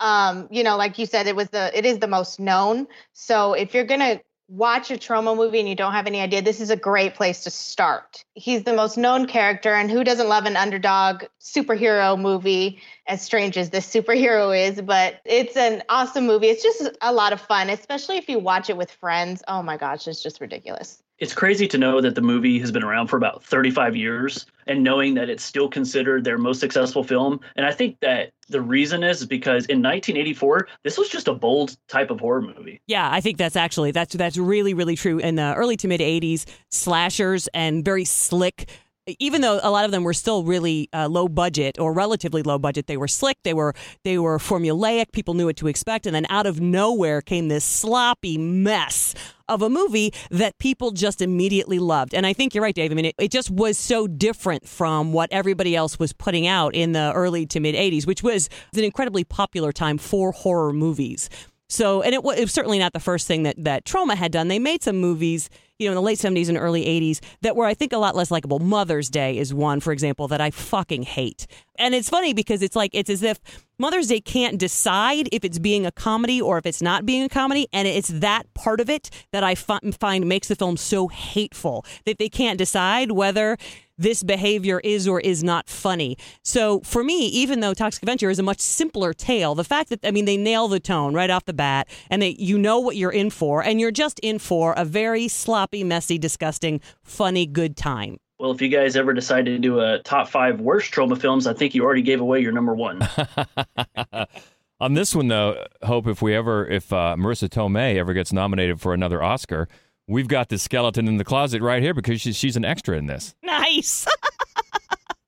Um, 0.00 0.48
you 0.50 0.64
know, 0.64 0.76
like 0.76 0.98
you 0.98 1.06
said, 1.06 1.26
it 1.26 1.36
was 1.36 1.50
the 1.50 1.76
it 1.76 1.84
is 1.86 1.98
the 1.98 2.08
most 2.08 2.40
known. 2.40 2.88
So 3.12 3.52
if 3.52 3.74
you're 3.74 3.84
gonna 3.84 4.20
watch 4.48 4.90
a 4.90 4.94
Troma 4.94 5.36
movie 5.36 5.60
and 5.60 5.68
you 5.68 5.76
don't 5.76 5.92
have 5.92 6.08
any 6.08 6.20
idea, 6.20 6.42
this 6.42 6.60
is 6.60 6.70
a 6.70 6.76
great 6.76 7.14
place 7.14 7.44
to 7.44 7.50
start. 7.50 8.24
He's 8.34 8.64
the 8.64 8.72
most 8.72 8.96
known 8.96 9.26
character, 9.26 9.72
and 9.74 9.90
who 9.90 10.02
doesn't 10.02 10.28
love 10.28 10.46
an 10.46 10.56
underdog 10.56 11.24
superhero 11.40 12.18
movie? 12.18 12.80
As 13.06 13.22
strange 13.22 13.56
as 13.58 13.70
this 13.70 13.86
superhero 13.86 14.56
is, 14.56 14.80
but 14.80 15.20
it's 15.24 15.56
an 15.56 15.82
awesome 15.88 16.26
movie. 16.26 16.48
It's 16.48 16.62
just 16.62 16.88
a 17.00 17.12
lot 17.12 17.32
of 17.32 17.40
fun, 17.40 17.70
especially 17.70 18.16
if 18.16 18.28
you 18.28 18.38
watch 18.38 18.70
it 18.70 18.76
with 18.76 18.90
friends. 18.90 19.42
Oh 19.46 19.62
my 19.62 19.76
gosh, 19.76 20.08
it's 20.08 20.22
just 20.22 20.40
ridiculous. 20.40 21.02
It's 21.20 21.34
crazy 21.34 21.68
to 21.68 21.76
know 21.76 22.00
that 22.00 22.14
the 22.14 22.22
movie 22.22 22.58
has 22.60 22.72
been 22.72 22.82
around 22.82 23.08
for 23.08 23.18
about 23.18 23.44
35 23.44 23.94
years 23.94 24.46
and 24.66 24.82
knowing 24.82 25.12
that 25.14 25.28
it's 25.28 25.44
still 25.44 25.68
considered 25.68 26.24
their 26.24 26.38
most 26.38 26.60
successful 26.60 27.04
film. 27.04 27.40
And 27.56 27.66
I 27.66 27.72
think 27.72 28.00
that 28.00 28.32
the 28.48 28.62
reason 28.62 29.04
is 29.04 29.26
because 29.26 29.66
in 29.66 29.82
1984, 29.82 30.66
this 30.82 30.96
was 30.96 31.10
just 31.10 31.28
a 31.28 31.34
bold 31.34 31.76
type 31.88 32.10
of 32.10 32.20
horror 32.20 32.40
movie. 32.40 32.80
Yeah, 32.86 33.10
I 33.12 33.20
think 33.20 33.36
that's 33.36 33.54
actually 33.54 33.90
that's 33.90 34.14
that's 34.14 34.38
really 34.38 34.72
really 34.72 34.96
true. 34.96 35.18
In 35.18 35.34
the 35.34 35.54
early 35.54 35.76
to 35.76 35.88
mid 35.88 36.00
'80s, 36.00 36.46
slashers 36.70 37.48
and 37.52 37.84
very 37.84 38.06
slick. 38.06 38.70
Even 39.18 39.40
though 39.40 39.60
a 39.62 39.70
lot 39.70 39.84
of 39.84 39.90
them 39.90 40.04
were 40.04 40.14
still 40.14 40.44
really 40.44 40.88
uh, 40.92 41.08
low 41.08 41.28
budget 41.28 41.78
or 41.78 41.92
relatively 41.92 42.42
low 42.42 42.58
budget, 42.58 42.86
they 42.86 42.96
were 42.96 43.08
slick. 43.08 43.38
They 43.42 43.54
were 43.54 43.74
they 44.04 44.18
were 44.18 44.38
formulaic. 44.38 45.12
People 45.12 45.34
knew 45.34 45.46
what 45.46 45.56
to 45.56 45.68
expect, 45.68 46.06
and 46.06 46.14
then 46.14 46.26
out 46.30 46.46
of 46.46 46.60
nowhere 46.60 47.20
came 47.20 47.48
this 47.48 47.64
sloppy 47.64 48.38
mess 48.38 49.14
of 49.48 49.62
a 49.62 49.68
movie 49.68 50.14
that 50.30 50.56
people 50.58 50.92
just 50.92 51.20
immediately 51.20 51.78
loved. 51.78 52.14
And 52.14 52.24
I 52.24 52.32
think 52.32 52.54
you're 52.54 52.62
right, 52.62 52.74
Dave. 52.74 52.92
I 52.92 52.94
mean, 52.94 53.06
it, 53.06 53.16
it 53.18 53.30
just 53.30 53.50
was 53.50 53.76
so 53.76 54.06
different 54.06 54.66
from 54.66 55.12
what 55.12 55.28
everybody 55.32 55.74
else 55.74 55.98
was 55.98 56.12
putting 56.12 56.46
out 56.46 56.74
in 56.74 56.92
the 56.92 57.12
early 57.14 57.46
to 57.46 57.60
mid 57.60 57.74
80s, 57.74 58.06
which 58.06 58.22
was 58.22 58.48
an 58.74 58.84
incredibly 58.84 59.24
popular 59.24 59.72
time 59.72 59.98
for 59.98 60.32
horror 60.32 60.72
movies. 60.72 61.28
So, 61.68 62.02
and 62.02 62.14
it, 62.14 62.24
wa- 62.24 62.32
it 62.32 62.42
was 62.42 62.52
certainly 62.52 62.78
not 62.78 62.92
the 62.92 63.00
first 63.00 63.26
thing 63.26 63.44
that, 63.44 63.54
that 63.58 63.84
Troma 63.84 64.14
had 64.14 64.32
done. 64.32 64.48
They 64.48 64.58
made 64.58 64.82
some 64.82 64.96
movies, 64.96 65.50
you 65.80 65.86
know, 65.86 65.92
in 65.92 65.96
the 65.96 66.02
late 66.02 66.18
70s 66.18 66.50
and 66.50 66.58
early 66.58 66.84
80s 66.84 67.20
that 67.40 67.56
were, 67.56 67.64
I 67.64 67.72
think, 67.72 67.94
a 67.94 67.98
lot 67.98 68.14
less 68.14 68.30
likable. 68.30 68.58
Mother's 68.58 69.08
Day 69.08 69.38
is 69.38 69.54
one, 69.54 69.80
for 69.80 69.92
example, 69.92 70.28
that 70.28 70.40
I 70.40 70.50
fucking 70.50 71.04
hate. 71.04 71.46
And 71.76 71.94
it's 71.94 72.10
funny 72.10 72.34
because 72.34 72.60
it's 72.60 72.76
like, 72.76 72.90
it's 72.92 73.08
as 73.08 73.22
if 73.22 73.40
Mother's 73.78 74.08
Day 74.08 74.20
can't 74.20 74.58
decide 74.58 75.30
if 75.32 75.42
it's 75.42 75.58
being 75.58 75.86
a 75.86 75.90
comedy 75.90 76.40
or 76.40 76.58
if 76.58 76.66
it's 76.66 76.82
not 76.82 77.06
being 77.06 77.22
a 77.22 77.30
comedy. 77.30 77.66
And 77.72 77.88
it's 77.88 78.08
that 78.08 78.52
part 78.52 78.78
of 78.78 78.90
it 78.90 79.08
that 79.32 79.42
I 79.42 79.54
find 79.54 80.28
makes 80.28 80.48
the 80.48 80.54
film 80.54 80.76
so 80.76 81.08
hateful 81.08 81.86
that 82.04 82.18
they 82.18 82.28
can't 82.28 82.58
decide 82.58 83.12
whether 83.12 83.56
this 84.00 84.22
behavior 84.22 84.80
is 84.82 85.06
or 85.06 85.20
is 85.20 85.44
not 85.44 85.68
funny. 85.68 86.16
So 86.42 86.80
for 86.80 87.04
me, 87.04 87.26
even 87.26 87.60
though 87.60 87.74
Toxic 87.74 88.02
Avenger 88.02 88.30
is 88.30 88.38
a 88.38 88.42
much 88.42 88.60
simpler 88.60 89.12
tale, 89.12 89.54
the 89.54 89.64
fact 89.64 89.90
that 89.90 90.00
I 90.04 90.10
mean 90.10 90.24
they 90.24 90.36
nail 90.36 90.68
the 90.68 90.80
tone 90.80 91.14
right 91.14 91.30
off 91.30 91.44
the 91.44 91.52
bat 91.52 91.88
and 92.08 92.22
that 92.22 92.40
you 92.40 92.58
know 92.58 92.80
what 92.80 92.96
you're 92.96 93.12
in 93.12 93.30
for 93.30 93.62
and 93.62 93.78
you're 93.78 93.90
just 93.90 94.18
in 94.20 94.38
for 94.38 94.72
a 94.76 94.84
very 94.84 95.28
sloppy, 95.28 95.84
messy, 95.84 96.18
disgusting, 96.18 96.80
funny, 97.02 97.46
good 97.46 97.76
time. 97.76 98.16
Well, 98.38 98.52
if 98.52 98.62
you 98.62 98.70
guys 98.70 98.96
ever 98.96 99.12
decide 99.12 99.44
to 99.44 99.58
do 99.58 99.80
a 99.80 99.98
top 99.98 100.26
five 100.28 100.62
worst 100.62 100.92
Troma 100.92 101.20
films, 101.20 101.46
I 101.46 101.52
think 101.52 101.74
you 101.74 101.84
already 101.84 102.00
gave 102.00 102.22
away 102.22 102.40
your 102.40 102.52
number 102.52 102.74
one. 102.74 103.06
On 104.80 104.94
this 104.94 105.14
one, 105.14 105.28
though, 105.28 105.66
Hope, 105.82 106.06
if 106.06 106.22
we 106.22 106.34
ever, 106.34 106.66
if 106.66 106.90
uh, 106.90 107.16
Marisa 107.18 107.50
Tomei 107.50 107.96
ever 107.96 108.14
gets 108.14 108.32
nominated 108.32 108.80
for 108.80 108.94
another 108.94 109.22
Oscar, 109.22 109.68
we've 110.10 110.28
got 110.28 110.48
this 110.48 110.62
skeleton 110.62 111.08
in 111.08 111.16
the 111.16 111.24
closet 111.24 111.62
right 111.62 111.82
here 111.82 111.94
because 111.94 112.20
she's, 112.20 112.36
she's 112.36 112.56
an 112.56 112.64
extra 112.64 112.98
in 112.98 113.06
this. 113.06 113.34
Nice. 113.42 114.06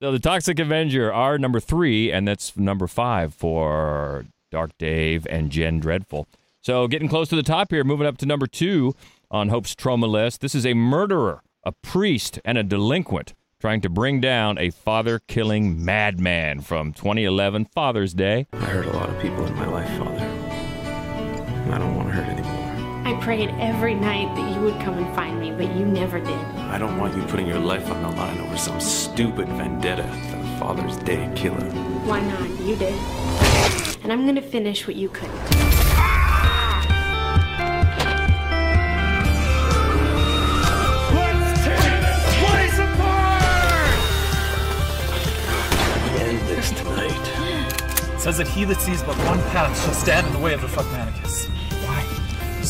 So 0.03 0.11
the 0.11 0.19
Toxic 0.19 0.59
Avenger 0.59 1.13
are 1.13 1.39
number 1.39 1.61
three, 1.61 2.11
and 2.11 2.27
that's 2.27 2.57
number 2.57 2.89
five 2.89 3.33
for 3.33 4.25
Dark 4.51 4.73
Dave 4.77 5.29
and 5.31 5.49
Jen 5.49 5.79
Dreadful. 5.79 6.27
So 6.61 6.89
getting 6.89 7.09
close 7.09 7.29
to 7.29 7.37
the 7.37 7.45
top 7.45 7.71
here, 7.71 7.85
moving 7.85 8.09
up 8.09 8.19
to 8.19 8.27
number 8.27 8.49
two 8.49 8.97
on 9.31 9.51
Hope's 9.51 9.77
Troma 9.77 10.09
list. 10.09 10.41
This 10.41 10.57
is 10.57 10.67
a 10.67 10.75
murderer, 10.75 11.45
a 11.63 11.71
priest, 11.71 12.41
and 12.45 12.59
a 12.59 12.65
delinquent 12.65 13.35
trying 13.61 13.81
to 13.83 13.89
bring 13.89 14.21
down 14.21 14.59
a 14.59 14.71
father-killing 14.71 15.85
madman 15.85 16.63
from 16.63 16.93
2011 16.93 17.67
Father's 17.67 18.13
Day. 18.13 18.49
I 18.55 18.57
hurt 18.57 18.87
a 18.87 18.93
lot 18.93 19.09
of 19.09 19.23
people 19.23 19.47
in 19.47 19.55
my 19.55 19.69
life, 19.69 19.89
Father. 19.99 20.19
I 21.73 21.79
don't 21.79 21.95
want 21.95 22.09
to 22.09 22.15
hurt 22.15 22.27
anymore. 22.27 22.52
I 23.13 23.21
prayed 23.21 23.51
every 23.61 23.95
night 23.95 24.35
that 24.37 24.55
you 24.55 24.63
would 24.63 24.81
come 24.81 24.97
and 24.97 25.15
find 25.15 25.39
me, 25.39 25.51
but 25.51 25.77
you 25.77 25.85
never 25.85 26.19
did. 26.19 26.31
I 26.31 26.79
don't 26.79 26.97
want 26.97 27.15
you 27.15 27.23
putting 27.25 27.47
your 27.47 27.59
life 27.59 27.91
on 27.91 28.01
the 28.01 28.09
line 28.09 28.39
over 28.41 28.57
some 28.57 28.81
stupid 28.81 29.49
vendetta, 29.49 30.05
the 30.31 30.59
Father's 30.59 30.97
Day 30.97 31.31
killer. 31.37 31.61
Why 32.07 32.21
not? 32.21 32.49
You 32.61 32.75
did. 32.75 32.95
And 34.03 34.11
I'm 34.11 34.25
gonna 34.25 34.41
finish 34.41 34.87
what 34.87 34.97
you 34.97 35.11
couldn't. 35.11 35.35
Let's 41.13 41.65
tear 41.65 42.01
this 42.01 42.25
place 42.41 42.79
apart! 42.79 43.93
End 46.19 46.49
this 46.49 46.71
tonight. 46.71 48.19
says 48.19 48.39
that 48.39 48.49
he 48.49 48.65
that 48.65 48.81
sees 48.81 49.03
but 49.03 49.17
one 49.27 49.43
path 49.51 49.79
shall 49.85 49.93
stand 49.93 50.27
in 50.29 50.33
the 50.33 50.39
way 50.39 50.55
of 50.55 50.63
the 50.63 50.67
Fuckmanicus. 50.69 51.52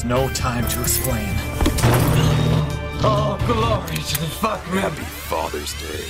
Why? 0.02 0.08
No 0.08 0.28
time 0.30 0.66
to 0.68 0.80
explain. 0.80 1.34
Oh, 3.04 3.38
glory 3.46 3.96
to 3.96 4.20
the 4.20 4.26
fuck 4.26 4.64
man. 4.72 4.82
Happy 4.82 5.02
Father's 5.02 5.74
Day. 5.80 6.04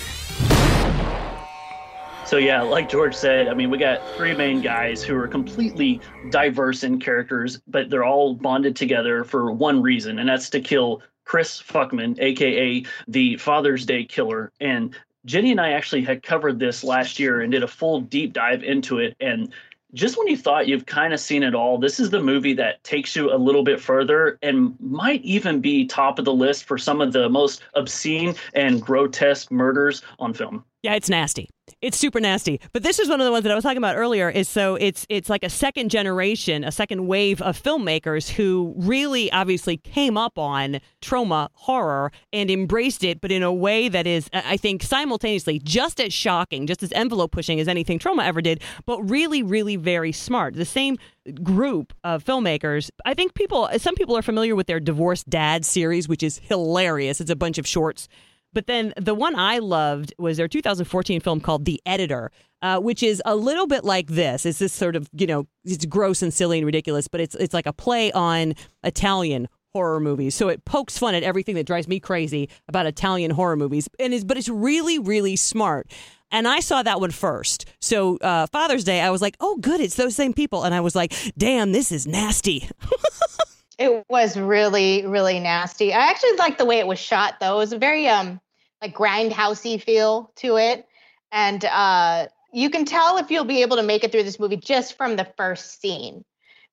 So 2.26 2.38
yeah, 2.38 2.62
like 2.62 2.88
George 2.88 3.14
said, 3.14 3.48
I 3.48 3.54
mean, 3.54 3.70
we 3.70 3.78
got 3.78 4.00
three 4.16 4.34
main 4.34 4.62
guys 4.62 5.02
who 5.02 5.14
are 5.16 5.28
completely 5.28 6.00
diverse 6.30 6.82
in 6.82 6.98
characters, 6.98 7.60
but 7.66 7.90
they're 7.90 8.04
all 8.04 8.34
bonded 8.34 8.74
together 8.76 9.24
for 9.24 9.52
one 9.52 9.82
reason, 9.82 10.18
and 10.18 10.28
that's 10.28 10.48
to 10.50 10.60
kill 10.60 11.02
Chris 11.24 11.62
Fuckman, 11.62 12.18
aka 12.20 12.84
the 13.08 13.36
Father's 13.36 13.84
Day 13.84 14.04
Killer. 14.04 14.50
And 14.60 14.94
Jenny 15.26 15.50
and 15.50 15.60
I 15.60 15.72
actually 15.72 16.02
had 16.02 16.22
covered 16.22 16.58
this 16.58 16.82
last 16.82 17.18
year 17.18 17.42
and 17.42 17.52
did 17.52 17.62
a 17.62 17.68
full 17.68 18.00
deep 18.00 18.32
dive 18.32 18.64
into 18.64 18.98
it. 18.98 19.14
And 19.20 19.52
just 19.94 20.16
when 20.16 20.26
you 20.26 20.36
thought 20.36 20.66
you've 20.68 20.86
kind 20.86 21.12
of 21.12 21.20
seen 21.20 21.42
it 21.42 21.54
all, 21.54 21.78
this 21.78 22.00
is 22.00 22.10
the 22.10 22.22
movie 22.22 22.54
that 22.54 22.82
takes 22.82 23.14
you 23.14 23.32
a 23.32 23.36
little 23.36 23.62
bit 23.62 23.80
further 23.80 24.38
and 24.42 24.74
might 24.80 25.22
even 25.22 25.60
be 25.60 25.86
top 25.86 26.18
of 26.18 26.24
the 26.24 26.32
list 26.32 26.64
for 26.64 26.78
some 26.78 27.00
of 27.00 27.12
the 27.12 27.28
most 27.28 27.62
obscene 27.74 28.34
and 28.54 28.80
grotesque 28.80 29.50
murders 29.50 30.02
on 30.18 30.32
film. 30.32 30.64
Yeah, 30.82 30.94
it's 30.94 31.08
nasty. 31.08 31.48
It's 31.80 31.96
super 31.96 32.18
nasty. 32.18 32.60
But 32.72 32.82
this 32.82 32.98
is 32.98 33.08
one 33.08 33.20
of 33.20 33.24
the 33.24 33.30
ones 33.30 33.44
that 33.44 33.52
I 33.52 33.54
was 33.54 33.62
talking 33.62 33.78
about 33.78 33.96
earlier. 33.96 34.28
Is 34.28 34.48
so 34.48 34.74
it's 34.74 35.06
it's 35.08 35.30
like 35.30 35.44
a 35.44 35.50
second 35.50 35.90
generation, 35.90 36.64
a 36.64 36.72
second 36.72 37.06
wave 37.06 37.40
of 37.40 37.60
filmmakers 37.60 38.30
who 38.30 38.74
really 38.76 39.30
obviously 39.30 39.76
came 39.76 40.16
up 40.16 40.38
on 40.38 40.80
Troma 41.00 41.50
horror 41.52 42.10
and 42.32 42.50
embraced 42.50 43.04
it, 43.04 43.20
but 43.20 43.30
in 43.30 43.44
a 43.44 43.52
way 43.52 43.88
that 43.88 44.08
is, 44.08 44.28
I 44.32 44.56
think, 44.56 44.82
simultaneously 44.82 45.60
just 45.60 46.00
as 46.00 46.12
shocking, 46.12 46.66
just 46.66 46.82
as 46.82 46.90
envelope 46.92 47.30
pushing 47.30 47.60
as 47.60 47.68
anything 47.68 48.00
Troma 48.00 48.24
ever 48.24 48.42
did, 48.42 48.60
but 48.84 49.00
really, 49.02 49.44
really 49.44 49.76
very 49.76 50.10
smart. 50.10 50.54
The 50.54 50.64
same 50.64 50.98
group 51.44 51.92
of 52.02 52.24
filmmakers. 52.24 52.90
I 53.04 53.14
think 53.14 53.34
people, 53.34 53.68
some 53.78 53.94
people 53.94 54.16
are 54.16 54.22
familiar 54.22 54.56
with 54.56 54.66
their 54.66 54.80
Divorced 54.80 55.30
Dad 55.30 55.64
series, 55.64 56.08
which 56.08 56.24
is 56.24 56.38
hilarious. 56.38 57.20
It's 57.20 57.30
a 57.30 57.36
bunch 57.36 57.58
of 57.58 57.68
shorts. 57.68 58.08
But 58.52 58.66
then 58.66 58.92
the 58.96 59.14
one 59.14 59.34
I 59.34 59.58
loved 59.58 60.14
was 60.18 60.36
their 60.36 60.48
2014 60.48 61.20
film 61.20 61.40
called 61.40 61.64
The 61.64 61.80
Editor, 61.86 62.30
uh, 62.60 62.78
which 62.78 63.02
is 63.02 63.22
a 63.24 63.34
little 63.34 63.66
bit 63.66 63.84
like 63.84 64.08
this. 64.08 64.46
It's 64.46 64.58
this 64.58 64.72
sort 64.72 64.96
of, 64.96 65.08
you 65.12 65.26
know, 65.26 65.46
it's 65.64 65.86
gross 65.86 66.22
and 66.22 66.32
silly 66.32 66.58
and 66.58 66.66
ridiculous, 66.66 67.08
but 67.08 67.20
it's 67.20 67.34
it's 67.36 67.54
like 67.54 67.66
a 67.66 67.72
play 67.72 68.12
on 68.12 68.54
Italian 68.84 69.48
horror 69.72 70.00
movies. 70.00 70.34
So 70.34 70.48
it 70.48 70.64
pokes 70.64 70.98
fun 70.98 71.14
at 71.14 71.22
everything 71.22 71.54
that 71.54 71.66
drives 71.66 71.88
me 71.88 71.98
crazy 71.98 72.48
about 72.68 72.86
Italian 72.86 73.30
horror 73.30 73.56
movies, 73.56 73.88
and 73.98 74.12
is 74.12 74.24
but 74.24 74.36
it's 74.36 74.48
really 74.48 74.98
really 74.98 75.36
smart. 75.36 75.90
And 76.32 76.48
I 76.48 76.60
saw 76.60 76.82
that 76.82 76.98
one 76.98 77.10
first. 77.10 77.66
So 77.78 78.16
uh, 78.18 78.46
Father's 78.46 78.84
Day, 78.84 79.02
I 79.02 79.10
was 79.10 79.20
like, 79.20 79.36
oh, 79.38 79.58
good, 79.58 79.82
it's 79.82 79.96
those 79.96 80.16
same 80.16 80.32
people. 80.32 80.64
And 80.64 80.74
I 80.74 80.80
was 80.80 80.94
like, 80.94 81.12
damn, 81.36 81.72
this 81.72 81.92
is 81.92 82.06
nasty. 82.06 82.70
It 83.78 84.04
was 84.08 84.36
really, 84.36 85.06
really 85.06 85.40
nasty. 85.40 85.92
I 85.92 86.10
actually 86.10 86.36
like 86.36 86.58
the 86.58 86.64
way 86.64 86.78
it 86.78 86.86
was 86.86 86.98
shot, 86.98 87.40
though. 87.40 87.56
It 87.56 87.58
was 87.58 87.72
a 87.72 87.78
very 87.78 88.08
um 88.08 88.40
like 88.80 88.94
grindhousey 88.94 89.82
feel 89.82 90.32
to 90.36 90.56
it, 90.56 90.86
and 91.30 91.64
uh, 91.64 92.26
you 92.52 92.70
can 92.70 92.84
tell 92.84 93.18
if 93.18 93.30
you'll 93.30 93.44
be 93.44 93.62
able 93.62 93.76
to 93.76 93.82
make 93.82 94.04
it 94.04 94.12
through 94.12 94.24
this 94.24 94.40
movie 94.40 94.56
just 94.56 94.96
from 94.96 95.16
the 95.16 95.26
first 95.36 95.80
scene, 95.80 96.24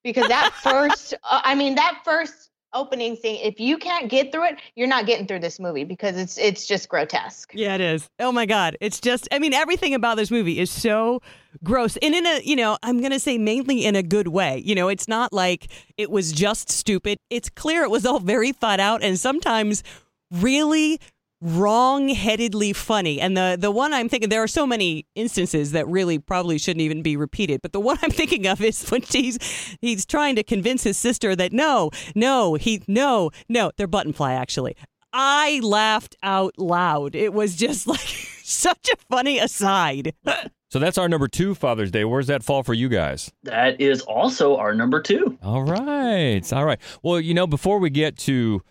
because 0.04 0.28
that 0.28 0.54
first, 0.64 1.14
uh, 1.24 1.42
I 1.44 1.56
mean, 1.56 1.76
that 1.76 2.02
first 2.04 2.49
opening 2.74 3.16
scene. 3.16 3.40
If 3.42 3.60
you 3.60 3.78
can't 3.78 4.10
get 4.10 4.32
through 4.32 4.46
it, 4.46 4.56
you're 4.76 4.88
not 4.88 5.06
getting 5.06 5.28
through 5.28 5.40
this 5.40 5.60
movie 5.60 5.84
because 5.84 6.18
it's 6.18 6.38
it's 6.38 6.66
just 6.66 6.90
grotesque. 6.90 7.52
Yeah, 7.54 7.76
it 7.76 7.82
is. 7.82 8.10
Oh 8.20 8.32
my 8.32 8.46
God. 8.46 8.78
It's 8.82 9.00
just, 9.00 9.28
I 9.32 9.40
mean, 9.40 9.54
everything 9.54 9.94
about 9.94 10.18
this 10.18 10.32
movie 10.32 10.60
is 10.60 10.70
so 10.70 11.22
gross. 11.64 11.98
And 11.98 12.14
in 12.14 12.26
a, 12.26 12.42
you 12.44 12.56
know, 12.56 12.78
I'm 12.84 13.00
to 13.02 13.20
say 13.20 13.38
mainly 13.38 13.86
in 13.86 13.96
a 13.96 14.04
good 14.04 14.28
way. 14.28 14.62
You 14.66 14.76
know, 14.76 14.88
it's 14.88 15.08
not 15.08 15.34
like 15.34 15.68
it 15.98 16.12
was 16.12 16.32
just 16.32 16.70
stupid. 16.70 17.20
It's 17.30 17.50
clear 17.50 17.84
it 17.84 17.90
was 17.90 18.06
all 18.06 18.20
very 18.20 18.52
thought 18.52 18.80
out 18.80 19.04
and 19.04 19.20
sometimes 19.20 19.84
really 20.32 21.00
wrong-headedly 21.42 22.74
funny. 22.74 23.20
And 23.22 23.36
the 23.36 23.58
the 23.60 23.72
one 23.72 23.94
I'm 23.94 24.10
thinking 24.10 24.30
there 24.30 24.44
are 24.44 24.48
so 24.48 24.68
many 24.68 25.06
instances 25.16 25.72
that 25.72 25.88
really 25.88 26.20
probably 26.20 26.58
shouldn't 26.58 26.82
even 26.82 27.02
be 27.02 27.16
repeated. 27.16 27.62
But 27.62 27.74
the 27.74 27.80
one 27.80 27.98
I'm 28.02 28.12
thinking 28.22 28.48
of 28.48 28.62
is 28.62 28.90
when 28.90 29.02
he's 29.02 29.38
he's 29.82 30.06
trying 30.06 30.36
to 30.36 30.44
convince 30.44 30.84
his 30.84 30.98
sister 30.98 31.36
that 31.36 31.54
no, 31.54 31.92
no, 32.16 32.56
he 32.56 32.82
no, 32.88 33.32
no, 33.48 33.72
they're 33.78 33.88
button 33.88 34.14
fly 34.14 34.34
actually. 34.34 34.76
I 35.12 35.60
laughed 35.64 36.16
out 36.22 36.54
loud. 36.58 37.16
It 37.16 37.34
was 37.34 37.56
just 37.56 37.88
like 37.96 38.00
such 38.44 38.90
a 38.92 38.98
funny 39.10 39.40
aside. 39.40 40.14
So 40.72 40.78
that's 40.78 41.00
our 41.00 41.10
number 41.10 41.28
two 41.28 41.56
Father's 41.56 41.90
Day. 41.90 42.06
Where's 42.06 42.28
that 42.28 42.44
fall 42.44 42.62
for 42.62 42.76
you 42.76 42.90
guys? 42.90 43.32
That 43.42 43.82
is 43.82 44.02
also 44.02 44.56
our 44.58 44.76
number 44.76 45.02
two. 45.02 45.36
All 45.42 45.64
right. 45.64 46.42
All 46.54 46.64
right. 46.64 46.80
Well, 47.02 47.20
you 47.20 47.34
know, 47.34 47.48
before 47.48 47.80
we 47.80 47.90
get 47.90 48.16
to 48.20 48.62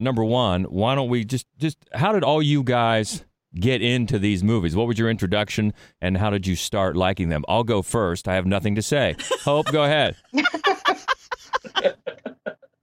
number 0.00 0.24
one, 0.24 0.64
why 0.64 0.94
don't 0.94 1.08
we 1.08 1.24
just 1.24 1.46
just 1.58 1.78
how 1.92 2.12
did 2.12 2.24
all 2.24 2.42
you 2.42 2.62
guys 2.62 3.24
get 3.54 3.82
into 3.82 4.18
these 4.18 4.44
movies? 4.44 4.76
What 4.76 4.86
was 4.86 4.98
your 4.98 5.10
introduction 5.10 5.72
and 6.00 6.16
how 6.16 6.30
did 6.30 6.46
you 6.46 6.56
start 6.56 6.96
liking 6.96 7.28
them? 7.28 7.44
I'll 7.48 7.64
go 7.64 7.82
first. 7.82 8.28
I 8.28 8.34
have 8.34 8.46
nothing 8.46 8.74
to 8.74 8.82
say. 8.82 9.16
Hope, 9.42 9.70
go 9.72 9.84
ahead. 9.84 10.16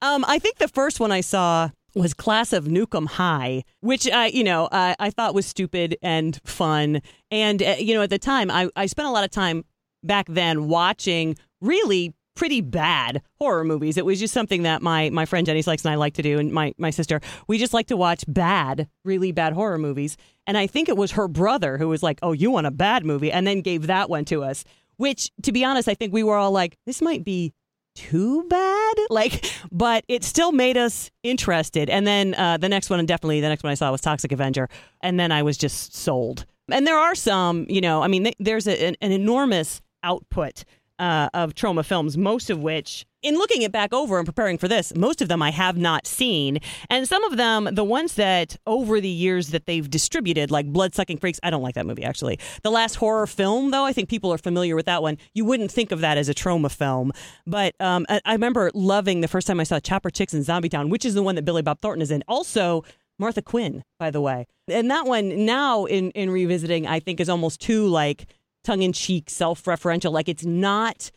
Um, 0.02 0.24
I 0.28 0.38
think 0.38 0.58
the 0.58 0.68
first 0.68 1.00
one 1.00 1.12
I 1.12 1.22
saw 1.22 1.72
was 1.96 2.14
Class 2.14 2.54
of 2.54 2.66
Nuke 2.66 2.96
'Em 2.96 3.08
High, 3.08 3.64
which 3.80 4.08
I, 4.08 4.28
you 4.28 4.44
know, 4.44 4.70
I, 4.72 4.96
I 5.00 5.10
thought 5.10 5.34
was 5.34 5.48
stupid 5.48 5.98
and 6.04 6.40
fun. 6.44 7.02
And 7.32 7.64
uh, 7.64 7.76
you 7.80 7.96
know, 7.96 8.04
at 8.04 8.12
the 8.12 8.20
time, 8.20 8.52
I, 8.52 8.70
I 8.76 8.86
spent 8.86 9.08
a 9.08 9.12
lot 9.12 9.24
of 9.24 9.32
time 9.32 9.64
back 10.04 10.28
then 10.30 10.68
watching 10.68 11.36
really 11.60 12.14
pretty 12.36 12.62
bad 12.62 13.22
horror 13.40 13.64
movies. 13.64 13.98
It 13.98 14.06
was 14.06 14.20
just 14.20 14.34
something 14.34 14.64
that 14.64 14.82
my 14.82 15.10
my 15.10 15.26
friend 15.26 15.46
Jenny 15.46 15.62
Sykes 15.62 15.84
and 15.84 15.92
I 15.92 15.96
like 15.96 16.14
to 16.16 16.22
do, 16.22 16.38
and 16.40 16.52
my 16.52 16.74
my 16.78 16.90
sister. 16.90 17.22
We 17.48 17.58
just 17.58 17.74
like 17.74 17.88
to 17.88 17.98
watch 17.98 18.24
bad, 18.28 18.88
really 19.04 19.32
bad 19.32 19.54
horror 19.54 19.78
movies. 19.78 20.18
And 20.48 20.58
I 20.58 20.68
think 20.68 20.90
it 20.90 20.98
was 20.98 21.12
her 21.14 21.28
brother 21.28 21.78
who 21.78 21.90
was 21.90 22.04
like, 22.04 22.20
"Oh, 22.22 22.34
you 22.34 22.52
want 22.52 22.68
a 22.68 22.72
bad 22.72 23.06
movie?" 23.06 23.32
and 23.32 23.48
then 23.48 23.62
gave 23.62 23.88
that 23.88 24.10
one 24.10 24.26
to 24.26 24.44
us. 24.44 24.64
Which, 24.98 25.30
to 25.44 25.52
be 25.52 25.66
honest, 25.66 25.90
I 25.90 25.94
think 25.94 26.14
we 26.14 26.24
were 26.24 26.36
all 26.36 26.52
like, 26.52 26.78
"This 26.86 27.02
might 27.02 27.24
be." 27.24 27.54
too 27.96 28.44
bad. 28.50 28.76
Like, 29.10 29.46
but 29.72 30.04
it 30.08 30.24
still 30.24 30.52
made 30.52 30.78
us 30.78 31.10
interested. 31.24 31.90
And 31.90 32.06
then 32.06 32.34
uh, 32.36 32.58
the 32.58 32.68
next 32.68 32.90
one, 32.90 33.00
and 33.00 33.08
definitely 33.08 33.40
the 33.40 33.48
next 33.48 33.64
one 33.64 33.72
I 33.72 33.76
saw 33.76 33.92
was 33.92 34.02
Toxic 34.02 34.32
Avenger. 34.32 34.68
And 35.02 35.18
then 35.20 35.32
I 35.32 35.44
was 35.44 35.58
just 35.58 35.96
sold. 35.96 36.46
And 36.70 36.86
there 36.86 36.98
are 36.98 37.16
some, 37.16 37.66
you 37.70 37.80
know, 37.82 38.02
I 38.02 38.08
mean, 38.08 38.24
th- 38.24 38.36
there's 38.40 38.68
a, 38.68 38.88
an, 38.88 38.96
an 39.00 39.12
enormous 39.12 39.82
output 40.04 40.66
uh, 41.00 41.30
of 41.34 41.54
Troma 41.54 41.86
films, 41.86 42.18
most 42.18 42.50
of 42.50 42.60
which, 42.60 43.06
in 43.22 43.36
looking 43.36 43.64
it 43.64 43.72
back 43.72 43.94
over 43.94 44.18
and 44.18 44.26
preparing 44.26 44.58
for 44.58 44.68
this, 44.68 44.96
most 44.96 45.22
of 45.22 45.28
them 45.28 45.42
I 45.42 45.52
have 45.52 45.78
not 45.78 46.06
seen. 46.06 46.60
And 46.90 47.08
some 47.08 47.24
of 47.24 47.38
them, 47.38 47.68
the 47.72 47.84
ones 47.84 48.16
that 48.16 48.56
over 48.68 49.02
the 49.02 49.10
years 49.10 49.50
that 49.50 49.66
they've 49.66 49.90
distributed, 49.90 50.52
like 50.52 50.68
Bloodsucking 50.68 51.18
Freaks, 51.18 51.40
I 51.42 51.50
don't 51.50 51.64
like 51.64 51.76
that 51.76 51.86
movie 51.86 52.04
actually. 52.04 52.40
The 52.64 52.70
last 52.70 52.96
horror 52.96 53.28
film, 53.28 53.72
though, 53.72 53.84
I 53.84 53.94
think 53.94 54.10
people 54.10 54.32
are 54.32 54.38
familiar 54.38 54.76
with 54.76 54.86
that 54.86 55.02
one. 55.02 55.18
You 55.34 55.44
wouldn't 55.44 55.72
think 55.72 55.92
of 55.92 56.02
that 56.02 56.18
as 56.18 56.30
a 56.30 56.34
Troma 56.34 56.72
film. 56.72 57.12
But 57.48 57.76
um, 57.80 58.06
I, 58.10 58.22
I 58.26 58.34
remember 58.34 58.70
loving 58.74 59.22
the 59.22 59.28
first 59.28 59.48
time 59.48 59.60
I 59.60 59.64
saw 59.64 59.80
Chopper 59.80 60.10
Chicks 60.10 60.34
in 60.34 60.44
Zombie 60.44 60.70
Town, 60.70 60.90
which 60.90 61.04
is 61.04 61.16
the 61.16 61.24
one 61.24 61.36
that 61.36 61.46
Billy 61.46 61.62
Bob 61.62 61.82
Thornton 61.82 62.02
is 62.02 62.12
in. 62.12 62.24
Also, 62.28 62.84
Martha 63.18 63.42
Quinn, 63.42 63.84
by 63.98 64.12
the 64.12 64.22
way. 64.22 64.46
And 64.68 64.92
that 64.92 65.06
one 65.06 65.46
now 65.46 65.86
in, 65.86 66.12
in 66.12 66.30
revisiting, 66.30 66.86
I 66.86 67.00
think 67.00 67.20
is 67.20 67.30
almost 67.30 67.62
too 67.62 67.88
like 67.88 68.28
tongue 68.66 68.82
in 68.82 68.94
cheek, 68.94 69.30
self 69.30 69.64
referential. 69.64 70.12
Like 70.12 70.28
it's 70.28 70.46
not 70.46 71.12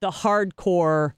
the 0.00 0.10
hardcore 0.10 1.12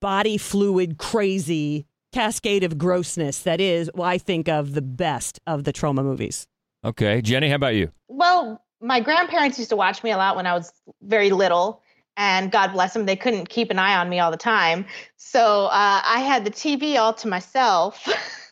body 0.00 0.38
fluid, 0.38 0.98
crazy 0.98 1.86
cascade 2.12 2.64
of 2.64 2.78
grossness 2.78 3.40
that 3.40 3.60
is, 3.60 3.90
well, 3.94 4.08
I 4.08 4.18
think, 4.18 4.48
of 4.48 4.74
the 4.74 4.82
best 4.82 5.40
of 5.46 5.64
the 5.64 5.72
Troma 5.72 6.02
movies. 6.02 6.46
Okay. 6.84 7.20
Jenny, 7.20 7.48
how 7.48 7.56
about 7.56 7.74
you? 7.74 7.90
Well, 8.08 8.64
my 8.80 9.00
grandparents 9.00 9.58
used 9.58 9.70
to 9.70 9.76
watch 9.76 10.02
me 10.02 10.10
a 10.10 10.16
lot 10.16 10.36
when 10.36 10.46
I 10.46 10.54
was 10.54 10.72
very 11.02 11.30
little. 11.30 11.82
And 12.16 12.50
God 12.50 12.72
bless 12.72 12.92
them, 12.92 13.06
they 13.06 13.16
couldn't 13.16 13.48
keep 13.48 13.70
an 13.70 13.78
eye 13.78 13.96
on 13.96 14.08
me 14.08 14.18
all 14.18 14.30
the 14.30 14.36
time. 14.36 14.84
So 15.16 15.66
uh, 15.66 16.02
I 16.04 16.20
had 16.20 16.44
the 16.44 16.50
TV 16.50 16.98
all 16.98 17.14
to 17.14 17.28
myself. 17.28 18.06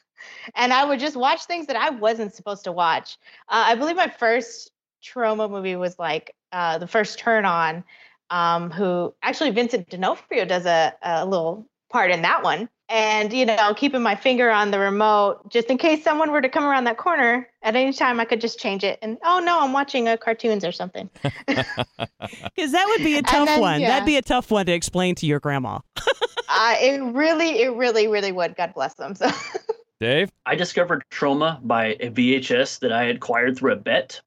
and 0.55 0.73
I 0.73 0.85
would 0.85 1.01
just 1.01 1.17
watch 1.17 1.45
things 1.45 1.67
that 1.67 1.77
I 1.77 1.91
wasn't 1.91 2.35
supposed 2.35 2.65
to 2.65 2.73
watch. 2.73 3.19
Uh, 3.49 3.65
I 3.67 3.75
believe 3.75 3.97
my 3.97 4.09
first 4.09 4.71
Troma 5.03 5.51
movie 5.51 5.77
was 5.77 5.99
like 5.99 6.35
uh, 6.53 6.79
the 6.79 6.87
first 6.87 7.19
turn 7.19 7.45
on, 7.45 7.85
um, 8.31 8.71
who 8.71 9.15
actually 9.23 9.51
Vincent 9.51 9.89
D'Onofrio 9.89 10.45
does 10.45 10.67
a, 10.67 10.95
a 11.03 11.27
little 11.27 11.67
part 11.91 12.11
in 12.11 12.23
that 12.23 12.43
one. 12.43 12.69
And, 12.91 13.35
you 13.35 13.45
know, 13.45 13.75
keeping 13.77 14.01
my 14.01 14.17
finger 14.17 14.51
on 14.51 14.71
the 14.71 14.79
remote 14.79 15.51
just 15.51 15.69
in 15.69 15.77
case 15.77 16.03
someone 16.03 16.33
were 16.33 16.41
to 16.41 16.49
come 16.49 16.65
around 16.65 16.85
that 16.85 16.97
corner 16.97 17.47
at 17.63 17.77
any 17.77 17.93
time, 17.93 18.19
I 18.19 18.25
could 18.25 18.41
just 18.41 18.59
change 18.59 18.83
it. 18.83 18.99
And, 19.03 19.19
oh 19.25 19.41
no, 19.41 19.61
I'm 19.61 19.75
watching 19.75 20.09
a 20.09 20.17
cartoons 20.17 20.65
or 20.65 20.73
something. 20.73 21.11
Because 22.55 22.73
that 22.73 22.87
would 22.89 23.05
be 23.05 23.17
a 23.17 23.23
tough 23.27 23.47
then, 23.47 23.61
one. 23.61 23.81
yeah. 23.81 23.89
That'd 23.89 24.07
be 24.07 24.17
a 24.17 24.23
tough 24.23 24.51
one 24.51 24.67
to 24.67 24.73
explain 24.73 25.15
to 25.17 25.27
your 25.27 25.41
grandma. 25.41 25.79
uh, 25.97 26.77
it 26.81 27.01
really, 27.15 27.63
it 27.63 27.73
really, 27.75 28.09
really 28.09 28.33
would. 28.33 28.57
God 28.57 28.75
bless 28.75 28.95
them. 28.95 29.15
So. 29.15 29.31
Dave? 30.01 30.31
I 30.45 30.55
discovered 30.55 31.05
Troma 31.11 31.61
by 31.63 31.97
a 32.01 32.11
VHS 32.11 32.81
that 32.81 32.93
I 32.93 33.05
had 33.05 33.17
acquired 33.17 33.57
through 33.57 33.73
a 33.73 33.77
bet. 33.77 34.21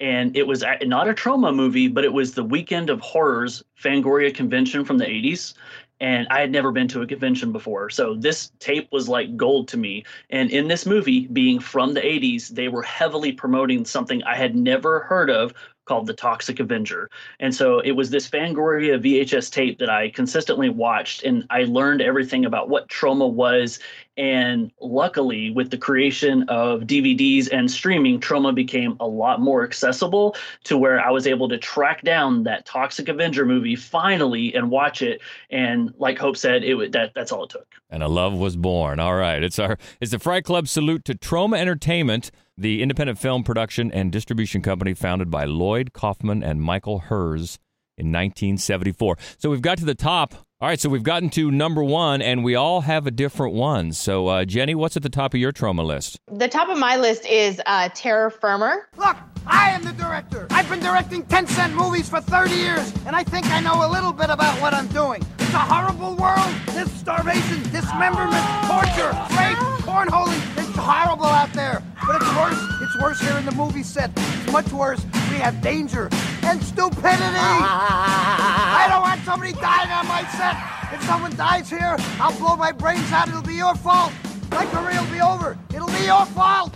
And 0.00 0.36
it 0.36 0.46
was 0.46 0.64
not 0.82 1.08
a 1.08 1.14
Troma 1.14 1.54
movie, 1.54 1.88
but 1.88 2.04
it 2.04 2.12
was 2.12 2.34
the 2.34 2.44
Weekend 2.44 2.90
of 2.90 3.00
Horrors 3.00 3.62
Fangoria 3.80 4.34
convention 4.34 4.84
from 4.84 4.98
the 4.98 5.06
80s. 5.06 5.54
And 6.00 6.26
I 6.28 6.40
had 6.40 6.50
never 6.50 6.72
been 6.72 6.88
to 6.88 7.02
a 7.02 7.06
convention 7.06 7.52
before. 7.52 7.88
So 7.88 8.14
this 8.14 8.50
tape 8.58 8.88
was 8.90 9.08
like 9.08 9.36
gold 9.36 9.68
to 9.68 9.76
me. 9.76 10.04
And 10.28 10.50
in 10.50 10.68
this 10.68 10.86
movie, 10.86 11.28
being 11.28 11.60
from 11.60 11.94
the 11.94 12.00
80s, 12.00 12.48
they 12.48 12.68
were 12.68 12.82
heavily 12.82 13.32
promoting 13.32 13.84
something 13.84 14.22
I 14.24 14.34
had 14.34 14.56
never 14.56 15.00
heard 15.00 15.30
of 15.30 15.54
called 15.84 16.06
The 16.06 16.14
Toxic 16.14 16.60
Avenger. 16.60 17.10
And 17.40 17.54
so 17.54 17.80
it 17.80 17.92
was 17.92 18.10
this 18.10 18.28
Fangoria 18.28 18.98
VHS 18.98 19.50
tape 19.50 19.78
that 19.78 19.90
I 19.90 20.10
consistently 20.10 20.68
watched, 20.68 21.24
and 21.24 21.46
I 21.50 21.64
learned 21.64 22.02
everything 22.02 22.44
about 22.44 22.68
what 22.68 22.88
Troma 22.88 23.30
was. 23.30 23.78
And 24.16 24.70
luckily, 24.80 25.50
with 25.50 25.70
the 25.70 25.78
creation 25.78 26.44
of 26.48 26.82
DVDs 26.82 27.48
and 27.52 27.68
streaming, 27.68 28.20
Troma 28.20 28.54
became 28.54 28.96
a 29.00 29.06
lot 29.06 29.40
more 29.40 29.64
accessible 29.64 30.36
to 30.64 30.78
where 30.78 31.04
I 31.04 31.10
was 31.10 31.26
able 31.26 31.48
to 31.48 31.58
track 31.58 32.02
down 32.02 32.44
that 32.44 32.64
Toxic 32.64 33.08
Avenger 33.08 33.44
movie 33.44 33.74
finally 33.74 34.54
and 34.54 34.70
watch 34.70 35.02
it. 35.02 35.20
And 35.50 35.92
like 35.98 36.18
Hope 36.18 36.36
said, 36.36 36.62
it 36.62 36.92
that 36.92 37.12
that's 37.14 37.32
all 37.32 37.44
it 37.44 37.50
took. 37.50 37.66
And 37.90 38.02
a 38.02 38.08
love 38.08 38.34
was 38.34 38.56
born. 38.56 39.00
All 39.00 39.16
right. 39.16 39.42
It's 39.42 39.58
our 39.58 39.78
it's 40.00 40.12
the 40.12 40.18
Fright 40.18 40.44
Club 40.44 40.68
salute 40.68 41.04
to 41.06 41.14
Troma 41.14 41.58
Entertainment, 41.58 42.30
the 42.56 42.82
independent 42.82 43.18
film 43.18 43.42
production 43.42 43.90
and 43.92 44.12
distribution 44.12 44.62
company 44.62 44.94
founded 44.94 45.30
by 45.30 45.44
Lloyd 45.44 45.92
Kaufman 45.92 46.42
and 46.42 46.60
Michael 46.62 47.00
Herz 47.00 47.58
in 47.96 48.06
1974. 48.06 49.16
So 49.38 49.50
we've 49.50 49.62
got 49.62 49.78
to 49.78 49.84
the 49.84 49.94
top. 49.94 50.34
All 50.60 50.68
right, 50.68 50.80
so 50.80 50.88
we've 50.88 51.02
gotten 51.02 51.28
to 51.30 51.50
number 51.50 51.84
one, 51.84 52.22
and 52.22 52.42
we 52.42 52.54
all 52.54 52.80
have 52.82 53.06
a 53.06 53.10
different 53.10 53.54
one. 53.54 53.92
So, 53.92 54.28
uh, 54.28 54.44
Jenny, 54.46 54.74
what's 54.74 54.96
at 54.96 55.02
the 55.02 55.10
top 55.10 55.34
of 55.34 55.40
your 55.40 55.52
Troma 55.52 55.84
list? 55.84 56.18
the 56.32 56.48
top 56.48 56.68
of 56.70 56.78
my 56.78 56.96
list 56.96 57.26
is 57.26 57.60
uh, 57.66 57.90
Terror 57.92 58.30
Firmer. 58.30 58.88
Look, 58.96 59.16
I 59.46 59.70
am 59.70 59.82
the 59.82 59.92
director. 59.92 60.46
I've 60.50 60.68
been 60.70 60.80
directing 60.80 61.26
10 61.26 61.48
cent 61.48 61.74
movies 61.74 62.08
for 62.08 62.20
30 62.20 62.54
years, 62.54 62.94
and 63.04 63.14
I 63.14 63.24
think 63.24 63.44
I 63.50 63.60
know 63.60 63.86
a 63.86 63.90
little 63.92 64.12
bit 64.12 64.30
about 64.30 64.58
what 64.62 64.72
I'm 64.72 64.86
doing. 64.88 65.22
It's 65.38 65.52
a 65.52 65.58
horrible 65.58 66.16
world. 66.16 66.54
There's 66.68 66.90
starvation, 66.92 67.62
dismemberment, 67.64 68.44
torture, 68.64 69.12
rape, 69.36 69.58
cornholing. 69.84 70.40
It's 70.56 70.74
horrible 70.76 71.26
out 71.26 71.52
there. 71.52 71.82
But 72.06 72.20
it's 72.20 72.36
worse. 72.36 72.60
It's 72.82 72.98
worse 73.00 73.20
here 73.20 73.36
in 73.38 73.46
the 73.46 73.52
movie 73.52 73.82
set. 73.82 74.10
It's 74.16 74.52
much 74.52 74.70
worse. 74.72 75.04
We 75.30 75.36
have 75.36 75.60
danger 75.62 76.08
and 76.42 76.62
stupidity. 76.62 77.00
I 77.06 78.86
don't 78.88 79.02
want 79.02 79.20
somebody 79.22 79.52
dying 79.52 79.90
on 79.90 80.06
my 80.06 80.24
set. 80.36 80.56
If 80.92 81.02
someone 81.04 81.34
dies 81.34 81.70
here, 81.70 81.96
I'll 82.20 82.36
blow 82.38 82.56
my 82.56 82.72
brains 82.72 83.10
out. 83.10 83.28
It'll 83.28 83.42
be 83.42 83.54
your 83.54 83.74
fault. 83.74 84.12
My 84.50 84.66
career 84.66 85.00
will 85.00 85.10
be 85.10 85.20
over. 85.20 85.58
It'll 85.74 85.88
be 85.88 86.04
your 86.04 86.26
fault. 86.26 86.72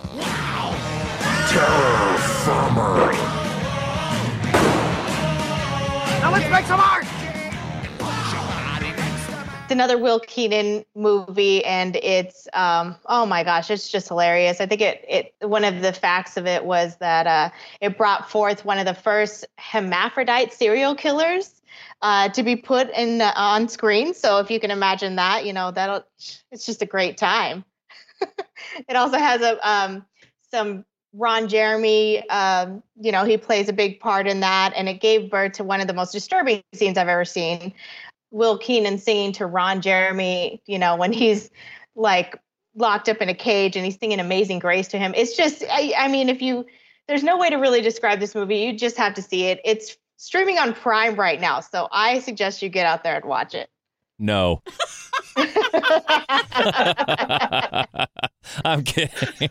Terror 1.49 2.17
Firmer. 2.43 3.13
Now 6.21 6.31
let's 6.31 6.49
make 6.51 6.65
some 6.65 6.79
art. 6.79 7.05
It's 9.69 9.73
another 9.75 9.99
Will 9.99 10.19
Keenan 10.19 10.83
movie, 10.95 11.63
and 11.63 11.95
it's 11.97 12.47
um, 12.53 12.95
oh 13.05 13.27
my 13.27 13.43
gosh, 13.43 13.69
it's 13.69 13.87
just 13.87 14.07
hilarious. 14.07 14.59
I 14.59 14.65
think 14.65 14.81
it 14.81 15.05
it 15.07 15.47
one 15.47 15.63
of 15.63 15.83
the 15.83 15.93
facts 15.93 16.37
of 16.37 16.47
it 16.47 16.65
was 16.65 16.97
that 16.97 17.27
uh, 17.27 17.51
it 17.79 17.95
brought 17.95 18.31
forth 18.31 18.65
one 18.65 18.79
of 18.79 18.87
the 18.87 18.95
first 18.95 19.45
hermaphrodite 19.59 20.53
serial 20.53 20.95
killers 20.95 21.61
uh, 22.01 22.29
to 22.29 22.41
be 22.41 22.55
put 22.55 22.89
in 22.95 23.21
uh, 23.21 23.31
on 23.35 23.69
screen. 23.69 24.15
So 24.15 24.39
if 24.39 24.49
you 24.49 24.59
can 24.59 24.71
imagine 24.71 25.17
that, 25.17 25.45
you 25.45 25.53
know 25.53 25.69
that'll 25.69 26.03
it's 26.51 26.65
just 26.65 26.81
a 26.81 26.87
great 26.87 27.19
time. 27.19 27.63
it 28.89 28.95
also 28.95 29.19
has 29.19 29.41
a 29.41 29.69
um, 29.69 30.03
some 30.49 30.83
Ron 31.13 31.47
Jeremy, 31.47 32.27
um, 32.29 32.83
you 32.99 33.11
know, 33.11 33.23
he 33.23 33.37
plays 33.37 33.67
a 33.67 33.73
big 33.73 33.99
part 33.99 34.27
in 34.27 34.41
that, 34.41 34.73
and 34.75 34.87
it 34.87 35.01
gave 35.01 35.31
birth 35.31 35.53
to 35.53 35.63
one 35.63 35.81
of 35.81 35.87
the 35.87 35.93
most 35.93 36.11
disturbing 36.11 36.61
scenes 36.73 36.97
I've 36.97 37.07
ever 37.07 37.25
seen. 37.25 37.73
Will 38.31 38.57
Keenan 38.57 38.97
singing 38.97 39.31
to 39.33 39.45
Ron 39.45 39.81
Jeremy, 39.81 40.61
you 40.65 40.79
know, 40.79 40.95
when 40.95 41.11
he's 41.11 41.49
like 41.95 42.39
locked 42.75 43.09
up 43.09 43.17
in 43.17 43.29
a 43.29 43.33
cage 43.33 43.75
and 43.75 43.85
he's 43.85 43.97
singing 43.97 44.19
Amazing 44.19 44.59
Grace 44.59 44.87
to 44.89 44.97
him. 44.97 45.13
It's 45.15 45.35
just, 45.35 45.63
I, 45.69 45.93
I 45.97 46.07
mean, 46.07 46.29
if 46.29 46.41
you, 46.41 46.65
there's 47.07 47.23
no 47.23 47.37
way 47.37 47.49
to 47.49 47.55
really 47.55 47.81
describe 47.81 48.19
this 48.19 48.35
movie. 48.35 48.57
You 48.57 48.73
just 48.77 48.97
have 48.97 49.15
to 49.15 49.21
see 49.21 49.45
it. 49.45 49.59
It's 49.65 49.97
streaming 50.17 50.59
on 50.59 50.73
Prime 50.73 51.15
right 51.15 51.41
now. 51.41 51.59
So 51.59 51.87
I 51.91 52.19
suggest 52.19 52.61
you 52.61 52.69
get 52.69 52.85
out 52.85 53.03
there 53.03 53.15
and 53.15 53.25
watch 53.25 53.55
it. 53.55 53.69
No. 54.19 54.61
I'm 58.65 58.83
kidding. 58.83 59.49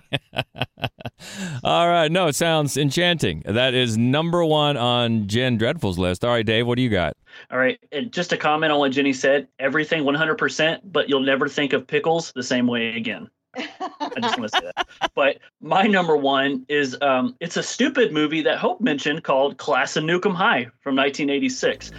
All 1.65 1.89
right. 1.89 2.11
No, 2.11 2.29
it 2.29 2.35
sounds 2.35 2.77
enchanting. 2.77 3.43
That 3.45 3.75
is 3.75 3.97
number 3.97 4.45
one 4.45 4.77
on 4.77 5.29
Jen 5.29 5.57
Dreadful's 5.57 5.99
list. 5.99 6.25
All 6.25 6.31
right, 6.31 6.47
Dave, 6.47 6.67
what 6.67 6.77
do 6.77 6.83
you 6.83 6.91
got? 6.91 7.17
All 7.51 7.59
right. 7.59 7.79
And 7.93 8.13
just 8.13 8.31
to 8.31 8.37
comment 8.37 8.73
on 8.73 8.79
what 8.79 8.93
Jenny 8.93 9.13
said, 9.13 9.49
everything 9.59 10.05
100%, 10.05 10.81
but 10.85 11.09
you'll 11.09 11.21
never 11.21 11.49
think 11.49 11.73
of 11.73 11.87
pickles 11.87 12.33
the 12.35 12.43
same 12.43 12.67
way 12.67 12.97
again. 12.97 13.29
I 13.57 14.11
just 14.21 14.39
want 14.39 14.53
to 14.53 14.59
say 14.59 14.71
that. 14.77 14.87
But 15.15 15.39
my 15.61 15.85
number 15.85 16.17
one 16.17 16.65
is 16.69 16.97
um, 17.03 17.35
it's 17.41 17.57
a 17.57 17.63
stupid 17.63 18.13
movie 18.13 18.43
that 18.43 18.59
Hope 18.59 18.81
mentioned 18.81 19.25
called 19.25 19.59
Class 19.59 19.97
of 19.97 20.05
Nuke 20.05 20.27
'Em 20.27 20.35
High 20.35 20.65
from 20.81 20.95
1986. 20.95 21.91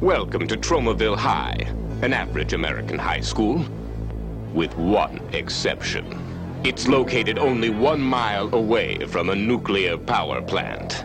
Welcome 0.00 0.48
to 0.48 0.56
Tromaville 0.56 1.16
High, 1.16 1.72
an 2.02 2.12
average 2.12 2.52
American 2.52 2.98
high 2.98 3.20
school, 3.20 3.64
with 4.52 4.76
one 4.76 5.20
exception. 5.32 6.04
It's 6.64 6.88
located 6.88 7.38
only 7.38 7.70
one 7.70 8.00
mile 8.00 8.54
away 8.54 8.98
from 9.06 9.30
a 9.30 9.34
nuclear 9.34 9.96
power 9.96 10.42
plant. 10.42 11.04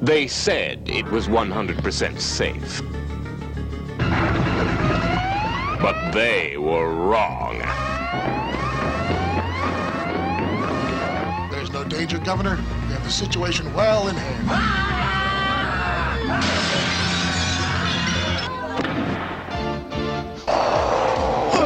They 0.00 0.26
said 0.26 0.88
it 0.88 1.06
was 1.06 1.28
100% 1.28 2.20
safe. 2.20 2.82
But 5.80 6.12
they 6.12 6.56
were 6.56 6.94
wrong. 6.94 7.58
There's 11.50 11.70
no 11.72 11.84
danger, 11.84 12.18
Governor. 12.18 12.56
We 12.56 12.94
have 12.94 13.04
the 13.04 13.10
situation 13.10 13.72
well 13.74 14.08
in 14.08 14.16
hand. 14.16 14.46
Ah! 14.50 16.18
Ah! 16.24 16.81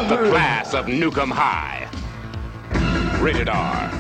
The 0.09 0.31
class 0.31 0.73
of 0.73 0.87
Nuke 0.87 1.19
'Em 1.19 1.31
High. 1.31 1.89
Rated 3.21 3.49
R. 3.49 3.91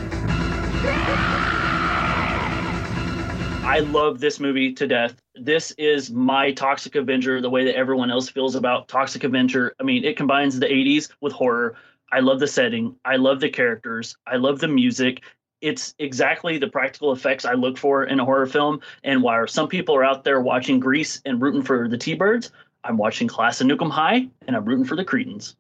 I 3.64 3.80
love 3.80 4.20
this 4.20 4.38
movie 4.38 4.72
to 4.74 4.86
death. 4.86 5.20
This 5.34 5.72
is 5.72 6.10
my 6.12 6.52
Toxic 6.52 6.94
Avenger, 6.94 7.40
the 7.40 7.50
way 7.50 7.64
that 7.64 7.76
everyone 7.76 8.12
else 8.12 8.28
feels 8.28 8.54
about 8.54 8.86
Toxic 8.86 9.24
Avenger. 9.24 9.74
I 9.80 9.82
mean, 9.82 10.04
it 10.04 10.16
combines 10.16 10.60
the 10.60 10.72
80s 10.72 11.08
with 11.20 11.32
horror. 11.32 11.74
I 12.12 12.20
love 12.20 12.38
the 12.38 12.46
setting. 12.46 12.94
I 13.04 13.16
love 13.16 13.40
the 13.40 13.48
characters. 13.48 14.16
I 14.26 14.36
love 14.36 14.60
the 14.60 14.68
music. 14.68 15.24
It's 15.60 15.94
exactly 15.98 16.58
the 16.58 16.68
practical 16.68 17.10
effects 17.10 17.44
I 17.44 17.54
look 17.54 17.76
for 17.76 18.04
in 18.04 18.20
a 18.20 18.24
horror 18.24 18.46
film. 18.46 18.80
And 19.02 19.22
while 19.22 19.48
some 19.48 19.66
people 19.66 19.96
are 19.96 20.04
out 20.04 20.22
there 20.22 20.40
watching 20.40 20.78
Grease 20.78 21.20
and 21.24 21.42
rooting 21.42 21.62
for 21.62 21.88
the 21.88 21.98
T 21.98 22.14
Birds, 22.14 22.52
I'm 22.86 22.96
watching 22.96 23.28
Class 23.28 23.60
of 23.60 23.66
Nuke 23.66 23.82
'Em 23.82 23.90
High 23.90 24.28
and 24.46 24.56
I'm 24.56 24.64
rooting 24.64 24.84
for 24.84 24.96
the 24.96 25.04
Cretins. 25.04 25.56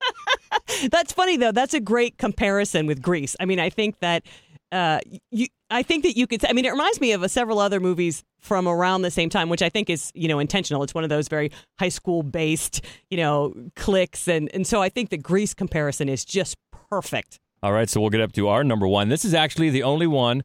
That's 0.90 1.12
funny 1.12 1.36
though. 1.36 1.52
That's 1.52 1.74
a 1.74 1.80
great 1.80 2.18
comparison 2.18 2.86
with 2.86 3.02
Grease. 3.02 3.36
I 3.38 3.44
mean, 3.44 3.60
I 3.60 3.70
think 3.70 3.98
that 4.00 4.24
uh, 4.72 5.00
you, 5.30 5.46
I 5.70 5.82
think 5.82 6.04
that 6.04 6.16
you 6.16 6.26
could. 6.26 6.44
I 6.44 6.52
mean, 6.52 6.64
it 6.64 6.70
reminds 6.70 7.00
me 7.00 7.12
of 7.12 7.22
uh, 7.22 7.28
several 7.28 7.58
other 7.58 7.80
movies 7.80 8.24
from 8.38 8.68
around 8.68 9.02
the 9.02 9.10
same 9.10 9.28
time, 9.28 9.48
which 9.48 9.62
I 9.62 9.68
think 9.68 9.90
is 9.90 10.12
you 10.14 10.28
know 10.28 10.38
intentional. 10.38 10.82
It's 10.82 10.94
one 10.94 11.04
of 11.04 11.10
those 11.10 11.28
very 11.28 11.50
high 11.78 11.88
school 11.88 12.22
based 12.22 12.84
you 13.10 13.16
know 13.16 13.52
clicks, 13.76 14.28
and 14.28 14.48
and 14.54 14.66
so 14.66 14.80
I 14.80 14.88
think 14.88 15.10
the 15.10 15.18
Grease 15.18 15.54
comparison 15.54 16.08
is 16.08 16.24
just 16.24 16.56
perfect. 16.88 17.40
All 17.62 17.72
right, 17.72 17.90
so 17.90 18.00
we'll 18.00 18.10
get 18.10 18.20
up 18.20 18.32
to 18.32 18.48
our 18.48 18.64
number 18.64 18.86
one. 18.86 19.08
This 19.08 19.24
is 19.24 19.34
actually 19.34 19.70
the 19.70 19.82
only 19.82 20.06
one 20.06 20.44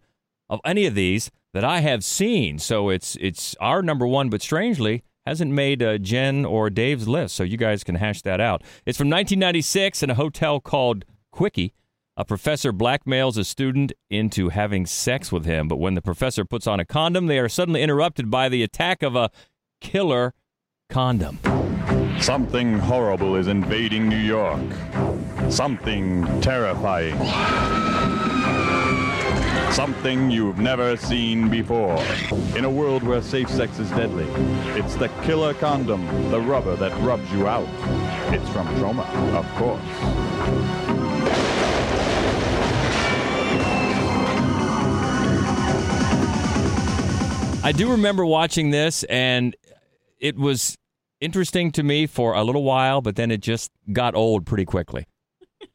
of 0.50 0.60
any 0.66 0.86
of 0.86 0.96
these 0.96 1.32
that 1.54 1.64
I 1.64 1.80
have 1.82 2.04
seen. 2.04 2.58
So 2.58 2.90
it's 2.90 3.16
it's 3.22 3.56
our 3.60 3.82
number 3.82 4.08
one, 4.08 4.30
but 4.30 4.42
strangely 4.42 5.04
hasn't 5.26 5.52
made 5.52 5.82
uh, 5.82 5.98
Jen 5.98 6.46
or 6.46 6.70
Dave's 6.70 7.08
list. 7.08 7.36
So 7.36 7.44
you 7.44 7.58
guys 7.58 7.84
can 7.84 7.96
hash 7.96 8.22
that 8.24 8.40
out. 8.40 8.62
It's 8.86 8.98
from 8.98 9.10
1996 9.10 10.04
in 10.04 10.10
a 10.10 10.16
hotel 10.16 10.60
called 10.60 11.06
Quickie. 11.32 11.74
A 12.18 12.24
professor 12.24 12.72
blackmails 12.72 13.38
a 13.38 13.44
student 13.44 13.92
into 14.10 14.50
having 14.50 14.86
sex 14.86 15.34
with 15.34 15.44
him, 15.44 15.68
but 15.68 15.78
when 15.78 15.96
the 15.96 16.02
professor 16.02 16.46
puts 16.46 16.66
on 16.66 16.80
a 16.80 16.86
condom, 16.86 17.28
they 17.28 17.40
are 17.40 17.50
suddenly 17.50 17.82
interrupted 17.82 18.32
by 18.32 18.48
the 18.48 18.64
attack 18.64 19.04
of 19.04 19.18
a 19.18 19.30
killer 19.82 20.34
condom. 20.90 21.40
Something 22.22 22.80
horrible 22.80 23.36
is 23.36 23.48
invading 23.48 24.08
New 24.08 24.16
York. 24.16 24.62
Something 25.50 26.40
terrifying. 26.40 27.18
Something 29.76 30.32
you've 30.32 30.58
never 30.58 30.96
seen 30.96 31.50
before. 31.50 32.02
In 32.56 32.64
a 32.64 32.70
world 32.70 33.04
where 33.04 33.22
safe 33.22 33.50
sex 33.50 33.78
is 33.78 33.90
deadly, 33.90 34.24
it's 34.80 34.96
the 34.96 35.10
killer 35.24 35.54
condom, 35.54 36.32
the 36.32 36.40
rubber 36.40 36.78
that 36.78 36.98
rubs 37.02 37.30
you 37.34 37.46
out. 37.46 37.68
It's 38.34 38.48
from 38.52 38.68
Troma, 38.78 39.06
of 39.36 39.46
course. 39.56 39.82
I 47.62 47.74
do 47.74 47.92
remember 47.92 48.26
watching 48.26 48.70
this, 48.70 49.04
and 49.04 49.58
it 50.20 50.38
was 50.38 50.78
interesting 51.20 51.74
to 51.74 51.84
me 51.84 52.08
for 52.08 52.34
a 52.34 52.46
little 52.46 52.64
while, 52.64 53.02
but 53.02 53.18
then 53.18 53.30
it 53.30 53.42
just 53.42 53.72
got 53.92 54.16
old 54.16 54.46
pretty 54.46 54.64
quickly. 54.64 55.06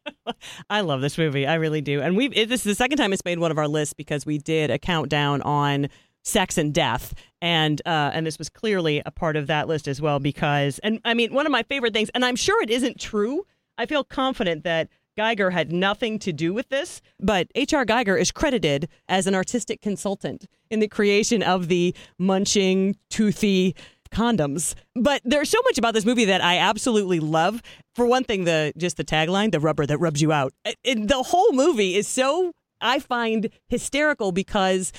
I 0.70 0.80
love 0.80 1.00
this 1.00 1.18
movie. 1.18 1.46
I 1.46 1.54
really 1.54 1.80
do. 1.80 2.00
And 2.00 2.16
we 2.16 2.28
this 2.28 2.60
is 2.60 2.64
the 2.64 2.74
second 2.74 2.98
time 2.98 3.12
it's 3.12 3.24
made 3.24 3.38
one 3.38 3.50
of 3.50 3.58
our 3.58 3.68
lists 3.68 3.94
because 3.94 4.26
we 4.26 4.38
did 4.38 4.70
a 4.70 4.78
countdown 4.78 5.42
on 5.42 5.88
sex 6.22 6.58
and 6.58 6.74
death 6.74 7.14
and 7.40 7.80
uh, 7.86 8.10
and 8.12 8.26
this 8.26 8.38
was 8.38 8.48
clearly 8.48 9.02
a 9.06 9.10
part 9.10 9.36
of 9.36 9.46
that 9.46 9.68
list 9.68 9.88
as 9.88 10.00
well 10.00 10.18
because 10.18 10.78
and 10.80 11.00
I 11.04 11.14
mean 11.14 11.32
one 11.32 11.46
of 11.46 11.52
my 11.52 11.62
favorite 11.62 11.92
things 11.92 12.10
and 12.14 12.24
I'm 12.24 12.36
sure 12.36 12.62
it 12.62 12.70
isn't 12.70 13.00
true. 13.00 13.44
I 13.78 13.86
feel 13.86 14.04
confident 14.04 14.64
that 14.64 14.88
Giger 15.18 15.52
had 15.52 15.72
nothing 15.72 16.18
to 16.20 16.32
do 16.32 16.54
with 16.54 16.68
this, 16.68 17.00
but 17.18 17.48
H.R. 17.54 17.84
Giger 17.84 18.18
is 18.18 18.30
credited 18.30 18.88
as 19.08 19.26
an 19.26 19.34
artistic 19.34 19.82
consultant 19.82 20.46
in 20.70 20.80
the 20.80 20.88
creation 20.88 21.42
of 21.42 21.68
the 21.68 21.94
munching, 22.18 22.96
toothy 23.10 23.74
condoms. 24.12 24.74
But 24.94 25.22
there's 25.24 25.48
so 25.48 25.58
much 25.64 25.78
about 25.78 25.94
this 25.94 26.04
movie 26.04 26.24
that 26.26 26.42
I 26.42 26.58
absolutely 26.58 27.20
love. 27.20 27.62
For 27.94 28.06
one 28.06 28.24
thing, 28.24 28.44
the 28.44 28.72
just 28.76 28.96
the 28.96 29.04
tagline, 29.04 29.52
the 29.52 29.60
rubber 29.60 29.86
that 29.86 29.98
rubs 29.98 30.20
you 30.22 30.32
out. 30.32 30.52
The 30.84 31.22
whole 31.26 31.52
movie 31.52 31.96
is 31.96 32.08
so 32.08 32.52
I 32.80 32.98
find 32.98 33.50
hysterical 33.68 34.32
because 34.32 34.92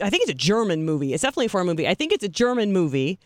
I 0.00 0.10
think 0.10 0.22
it's 0.22 0.30
a 0.30 0.34
German 0.34 0.84
movie. 0.84 1.12
It's 1.12 1.22
definitely 1.22 1.46
a 1.46 1.50
foreign 1.50 1.66
movie. 1.66 1.88
I 1.88 1.94
think 1.94 2.12
it's 2.12 2.24
a 2.24 2.28
German 2.28 2.72
movie, 2.72 3.18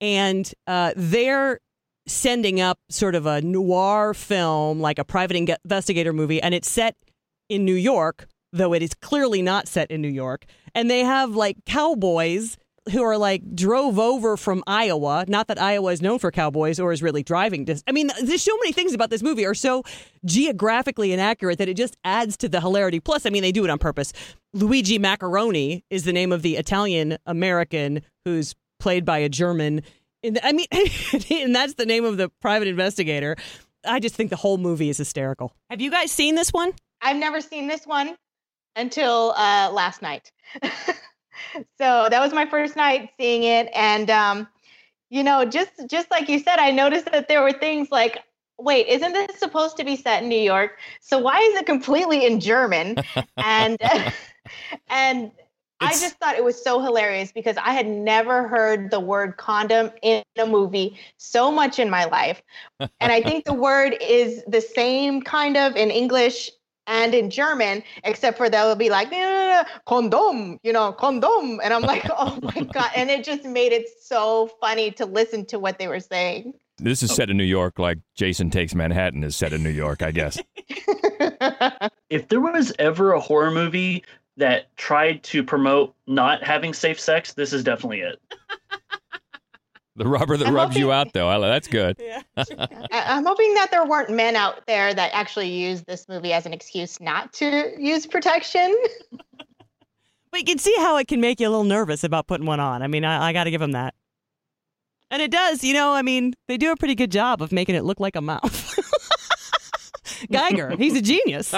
and 0.00 0.50
uh, 0.66 0.92
they're 0.96 1.60
sending 2.06 2.60
up 2.60 2.78
sort 2.90 3.14
of 3.14 3.26
a 3.26 3.40
noir 3.40 4.12
film, 4.14 4.80
like 4.80 4.98
a 4.98 5.04
private 5.04 5.36
investigator 5.36 6.12
movie, 6.12 6.40
and 6.40 6.54
it's 6.54 6.70
set 6.70 6.96
in 7.48 7.64
New 7.64 7.74
York, 7.74 8.26
though 8.52 8.74
it 8.74 8.82
is 8.82 8.94
clearly 8.94 9.42
not 9.42 9.68
set 9.68 9.90
in 9.90 10.02
New 10.02 10.08
York. 10.08 10.44
And 10.74 10.90
they 10.90 11.00
have 11.00 11.34
like 11.34 11.64
cowboys 11.64 12.56
who 12.92 13.02
are 13.02 13.16
like 13.16 13.54
drove 13.54 13.98
over 13.98 14.36
from 14.36 14.62
Iowa. 14.66 15.24
Not 15.28 15.48
that 15.48 15.60
Iowa 15.60 15.92
is 15.92 16.02
known 16.02 16.18
for 16.18 16.30
cowboys 16.30 16.78
or 16.78 16.92
is 16.92 17.02
really 17.02 17.22
driving. 17.22 17.64
Dis- 17.64 17.82
I 17.86 17.92
mean, 17.92 18.10
there's 18.22 18.42
so 18.42 18.56
many 18.58 18.72
things 18.72 18.92
about 18.92 19.10
this 19.10 19.22
movie 19.22 19.46
are 19.46 19.54
so 19.54 19.82
geographically 20.24 21.12
inaccurate 21.12 21.58
that 21.58 21.68
it 21.68 21.76
just 21.76 21.96
adds 22.04 22.36
to 22.38 22.48
the 22.48 22.60
hilarity. 22.60 23.00
Plus, 23.00 23.26
I 23.26 23.30
mean, 23.30 23.42
they 23.42 23.52
do 23.52 23.64
it 23.64 23.70
on 23.70 23.78
purpose. 23.78 24.12
Luigi 24.52 24.98
Mackeroni 24.98 25.82
is 25.90 26.04
the 26.04 26.12
name 26.12 26.30
of 26.32 26.42
the 26.42 26.56
Italian 26.56 27.16
American 27.26 28.02
who's 28.24 28.54
played 28.78 29.04
by 29.04 29.18
a 29.18 29.28
German 29.28 29.82
I 30.42 30.52
mean, 30.52 30.66
and 31.30 31.54
that's 31.54 31.74
the 31.74 31.86
name 31.86 32.04
of 32.04 32.16
the 32.16 32.30
private 32.40 32.68
investigator. 32.68 33.36
I 33.84 34.00
just 34.00 34.14
think 34.14 34.30
the 34.30 34.36
whole 34.36 34.58
movie 34.58 34.88
is 34.88 34.96
hysterical. 34.96 35.52
Have 35.70 35.80
you 35.80 35.90
guys 35.90 36.10
seen 36.10 36.34
this 36.34 36.50
one? 36.50 36.72
I've 37.02 37.16
never 37.16 37.40
seen 37.40 37.68
this 37.68 37.86
one 37.86 38.16
until 38.76 39.34
uh, 39.36 39.70
last 39.72 40.00
night. 40.00 40.32
so 41.78 42.08
that 42.10 42.20
was 42.20 42.32
my 42.32 42.46
first 42.46 42.76
night 42.76 43.10
seeing 43.18 43.44
it, 43.44 43.68
and 43.74 44.10
um, 44.10 44.48
you 45.10 45.22
know, 45.22 45.44
just 45.44 45.70
just 45.88 46.10
like 46.10 46.28
you 46.28 46.38
said, 46.38 46.58
I 46.58 46.70
noticed 46.70 47.06
that 47.06 47.28
there 47.28 47.42
were 47.42 47.52
things 47.52 47.88
like, 47.90 48.18
wait, 48.58 48.86
isn't 48.88 49.12
this 49.12 49.38
supposed 49.38 49.76
to 49.76 49.84
be 49.84 49.96
set 49.96 50.22
in 50.22 50.28
New 50.28 50.40
York? 50.40 50.78
So 51.00 51.18
why 51.18 51.38
is 51.38 51.56
it 51.56 51.66
completely 51.66 52.26
in 52.26 52.40
German? 52.40 52.96
and 53.38 53.78
and 54.88 55.30
I 55.80 55.92
just 55.92 56.16
thought 56.16 56.36
it 56.36 56.44
was 56.44 56.62
so 56.62 56.80
hilarious 56.80 57.32
because 57.32 57.56
I 57.56 57.72
had 57.72 57.86
never 57.86 58.48
heard 58.48 58.90
the 58.90 59.00
word 59.00 59.36
condom 59.36 59.90
in 60.02 60.22
a 60.38 60.46
movie 60.46 60.98
so 61.18 61.52
much 61.52 61.78
in 61.78 61.90
my 61.90 62.04
life. 62.04 62.42
and 62.80 63.12
I 63.12 63.20
think 63.20 63.44
the 63.44 63.54
word 63.54 63.96
is 64.00 64.42
the 64.46 64.60
same 64.60 65.20
kind 65.20 65.56
of 65.56 65.76
in 65.76 65.90
English 65.90 66.50
and 66.86 67.14
in 67.14 67.30
German, 67.30 67.82
except 68.04 68.36
for 68.36 68.48
they'll 68.48 68.74
be 68.74 68.90
like, 68.90 69.10
no, 69.10 69.18
no, 69.18 69.62
no, 69.62 69.64
condom, 69.86 70.58
you 70.62 70.72
know, 70.72 70.92
condom. 70.92 71.60
And 71.62 71.72
I'm 71.72 71.82
like, 71.82 72.06
oh 72.10 72.38
my 72.42 72.62
God. 72.72 72.90
And 72.96 73.10
it 73.10 73.24
just 73.24 73.44
made 73.44 73.72
it 73.72 73.88
so 74.00 74.50
funny 74.60 74.90
to 74.92 75.06
listen 75.06 75.46
to 75.46 75.58
what 75.58 75.78
they 75.78 75.88
were 75.88 76.00
saying. 76.00 76.54
This 76.78 77.04
is 77.04 77.14
set 77.14 77.30
in 77.30 77.36
New 77.36 77.44
York, 77.44 77.78
like 77.78 77.98
Jason 78.16 78.50
Takes 78.50 78.74
Manhattan 78.74 79.22
is 79.22 79.36
set 79.36 79.52
in 79.52 79.62
New 79.62 79.70
York, 79.70 80.02
I 80.02 80.10
guess. 80.10 80.38
if 82.10 82.28
there 82.28 82.40
was 82.40 82.72
ever 82.80 83.12
a 83.12 83.20
horror 83.20 83.52
movie 83.52 84.04
that 84.36 84.76
tried 84.76 85.22
to 85.22 85.44
promote 85.44 85.94
not 86.08 86.42
having 86.42 86.74
safe 86.74 86.98
sex, 86.98 87.32
this 87.34 87.52
is 87.52 87.62
definitely 87.62 88.00
it. 88.00 88.20
The 89.96 90.08
rubber 90.08 90.36
that 90.36 90.48
I'm 90.48 90.54
rubs 90.54 90.72
hoping, 90.72 90.82
you 90.82 90.92
out, 90.92 91.12
though. 91.12 91.40
That's 91.40 91.68
good. 91.68 91.96
Yeah. 92.00 92.22
I'm 92.90 93.24
hoping 93.24 93.54
that 93.54 93.70
there 93.70 93.84
weren't 93.86 94.10
men 94.10 94.34
out 94.34 94.66
there 94.66 94.92
that 94.92 95.10
actually 95.12 95.50
used 95.50 95.86
this 95.86 96.08
movie 96.08 96.32
as 96.32 96.46
an 96.46 96.52
excuse 96.52 97.00
not 97.00 97.32
to 97.34 97.72
use 97.78 98.04
protection. 98.04 98.74
but 99.38 100.40
you 100.40 100.44
can 100.44 100.58
see 100.58 100.74
how 100.78 100.96
it 100.96 101.06
can 101.06 101.20
make 101.20 101.38
you 101.38 101.46
a 101.46 101.50
little 101.50 101.64
nervous 101.64 102.02
about 102.02 102.26
putting 102.26 102.44
one 102.46 102.58
on. 102.58 102.82
I 102.82 102.88
mean, 102.88 103.04
I, 103.04 103.28
I 103.28 103.32
got 103.32 103.44
to 103.44 103.52
give 103.52 103.60
them 103.60 103.72
that. 103.72 103.94
And 105.12 105.22
it 105.22 105.30
does, 105.30 105.62
you 105.62 105.74
know, 105.74 105.92
I 105.92 106.02
mean, 106.02 106.34
they 106.48 106.56
do 106.56 106.72
a 106.72 106.76
pretty 106.76 106.96
good 106.96 107.12
job 107.12 107.40
of 107.40 107.52
making 107.52 107.76
it 107.76 107.84
look 107.84 108.00
like 108.00 108.16
a 108.16 108.20
mouth. 108.20 108.42
Giger, 110.28 110.76
he's 110.76 110.96
a 110.96 111.02
genius. 111.02 111.54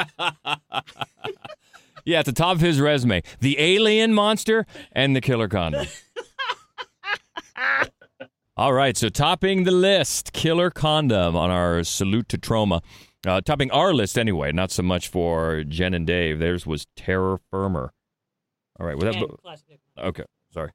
Yeah, 2.05 2.21
at 2.21 2.27
the 2.27 2.33
top 2.33 2.57
of 2.57 2.61
his 2.61 2.81
resume, 2.81 3.23
the 3.41 3.59
alien 3.59 4.13
monster 4.13 4.67
and 4.93 5.17
the 5.17 5.21
killer 5.21 5.49
condom. 5.49 5.87
All 8.59 8.73
right, 8.73 8.97
so 8.97 9.11
topping 9.11 9.65
the 9.65 9.71
list, 9.71 10.33
killer 10.33 10.71
condom 10.71 11.37
on 11.37 11.51
our 11.51 11.85
salute 11.85 12.27
to 12.31 12.39
Troma. 12.39 12.83
Uh, 13.27 13.43
topping 13.43 13.71
our 13.71 13.93
list 13.93 14.17
anyway, 14.17 14.51
not 14.51 14.71
so 14.71 14.83
much 14.83 15.09
for 15.09 15.63
Jen 15.63 15.93
and 15.93 16.07
Dave. 16.07 16.39
Theirs 16.39 16.67
was 16.67 16.87
terror 16.97 17.39
firmer. 17.51 17.93
All 18.81 18.87
right, 18.87 18.97
well, 18.97 19.13
that, 19.13 19.21
okay, 19.99 20.25
sorry. 20.55 20.71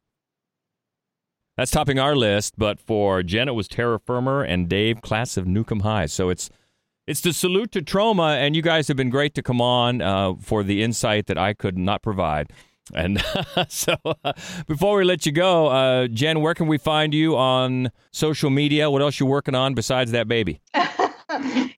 That's 1.57 1.71
topping 1.71 1.97
our 1.97 2.15
list, 2.15 2.53
but 2.55 2.79
for 2.79 3.23
Jen 3.23 3.47
it 3.47 3.53
was 3.53 3.67
terror 3.67 3.97
firmer 3.97 4.43
and 4.43 4.69
Dave 4.69 5.01
class 5.01 5.35
of 5.35 5.45
Nuke 5.45 5.71
'Em 5.71 5.79
High. 5.79 6.05
So 6.05 6.29
it's 6.29 6.51
it's 7.07 7.21
the 7.21 7.33
salute 7.33 7.71
to 7.71 7.81
Troma, 7.81 8.35
and 8.35 8.55
you 8.55 8.61
guys 8.61 8.87
have 8.89 8.97
been 8.97 9.09
great 9.09 9.33
to 9.33 9.41
come 9.41 9.59
on 9.59 10.01
uh, 10.01 10.35
for 10.35 10.63
the 10.63 10.83
insight 10.83 11.25
that 11.25 11.37
I 11.37 11.53
could 11.53 11.79
not 11.79 12.03
provide. 12.03 12.53
And 12.95 13.23
so, 13.69 13.95
uh, 14.23 14.33
before 14.67 14.97
we 14.97 15.03
let 15.03 15.25
you 15.25 15.31
go, 15.31 15.67
uh, 15.67 16.07
Jen, 16.07 16.41
where 16.41 16.53
can 16.53 16.67
we 16.67 16.77
find 16.77 17.13
you 17.13 17.35
on 17.35 17.91
social 18.11 18.49
media? 18.49 18.89
What 18.89 19.01
else 19.01 19.19
you 19.19 19.25
working 19.25 19.55
on 19.55 19.73
besides 19.73 20.11
that 20.11 20.27
baby? 20.27 20.61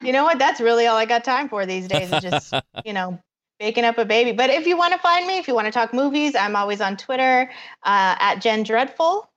You 0.04 0.12
know 0.12 0.24
what? 0.24 0.38
That's 0.38 0.60
really 0.60 0.86
all 0.86 0.98
I 0.98 1.06
got 1.06 1.24
time 1.24 1.48
for 1.48 1.66
these 1.66 1.88
days. 1.88 2.12
Is 2.12 2.22
just 2.22 2.54
you 2.86 2.94
know 2.94 3.20
baking 3.60 3.86
up 3.86 3.98
a 3.98 4.06
baby. 4.06 4.34
But 4.34 4.50
if 4.50 4.68
you 4.68 4.78
want 4.78 4.94
to 4.94 5.00
find 5.00 5.26
me, 5.26 5.38
if 5.38 5.48
you 5.48 5.56
want 5.56 5.66
to 5.66 5.72
talk 5.72 5.94
movies, 5.94 6.36
I'm 6.36 6.56
always 6.56 6.82
on 6.82 6.98
Twitter 6.98 7.50
uh, 7.84 8.16
at 8.20 8.42
Jen 8.42 8.64
Dreadful. 8.64 9.30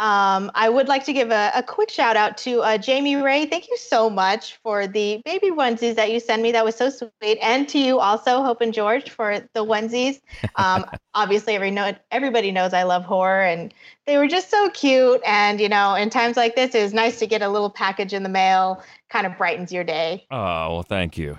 Um, 0.00 0.50
I 0.54 0.70
would 0.70 0.88
like 0.88 1.04
to 1.04 1.12
give 1.12 1.30
a, 1.30 1.52
a 1.54 1.62
quick 1.62 1.90
shout 1.90 2.16
out 2.16 2.38
to 2.38 2.62
uh, 2.62 2.78
Jamie 2.78 3.16
Ray. 3.16 3.44
Thank 3.44 3.68
you 3.68 3.76
so 3.76 4.08
much 4.08 4.56
for 4.62 4.86
the 4.86 5.20
baby 5.26 5.50
onesies 5.50 5.94
that 5.96 6.10
you 6.10 6.20
sent 6.20 6.40
me. 6.40 6.52
That 6.52 6.64
was 6.64 6.74
so 6.74 6.88
sweet. 6.88 7.36
And 7.42 7.68
to 7.68 7.78
you 7.78 8.00
also, 8.00 8.42
Hope 8.42 8.62
and 8.62 8.72
George, 8.72 9.10
for 9.10 9.40
the 9.52 9.62
onesies. 9.62 10.20
Um, 10.56 10.86
obviously, 11.14 11.54
every 11.54 11.70
know, 11.70 11.94
everybody 12.10 12.50
knows 12.50 12.72
I 12.72 12.84
love 12.84 13.04
horror, 13.04 13.42
and 13.42 13.74
they 14.06 14.16
were 14.16 14.26
just 14.26 14.50
so 14.50 14.70
cute. 14.70 15.20
And, 15.26 15.60
you 15.60 15.68
know, 15.68 15.94
in 15.94 16.08
times 16.08 16.38
like 16.38 16.56
this, 16.56 16.74
it 16.74 16.82
was 16.82 16.94
nice 16.94 17.18
to 17.18 17.26
get 17.26 17.42
a 17.42 17.50
little 17.50 17.70
package 17.70 18.14
in 18.14 18.22
the 18.22 18.30
mail. 18.30 18.82
Kind 19.10 19.26
of 19.26 19.36
brightens 19.36 19.70
your 19.70 19.84
day. 19.84 20.24
Oh 20.30 20.72
well, 20.72 20.82
thank 20.82 21.18
you, 21.18 21.36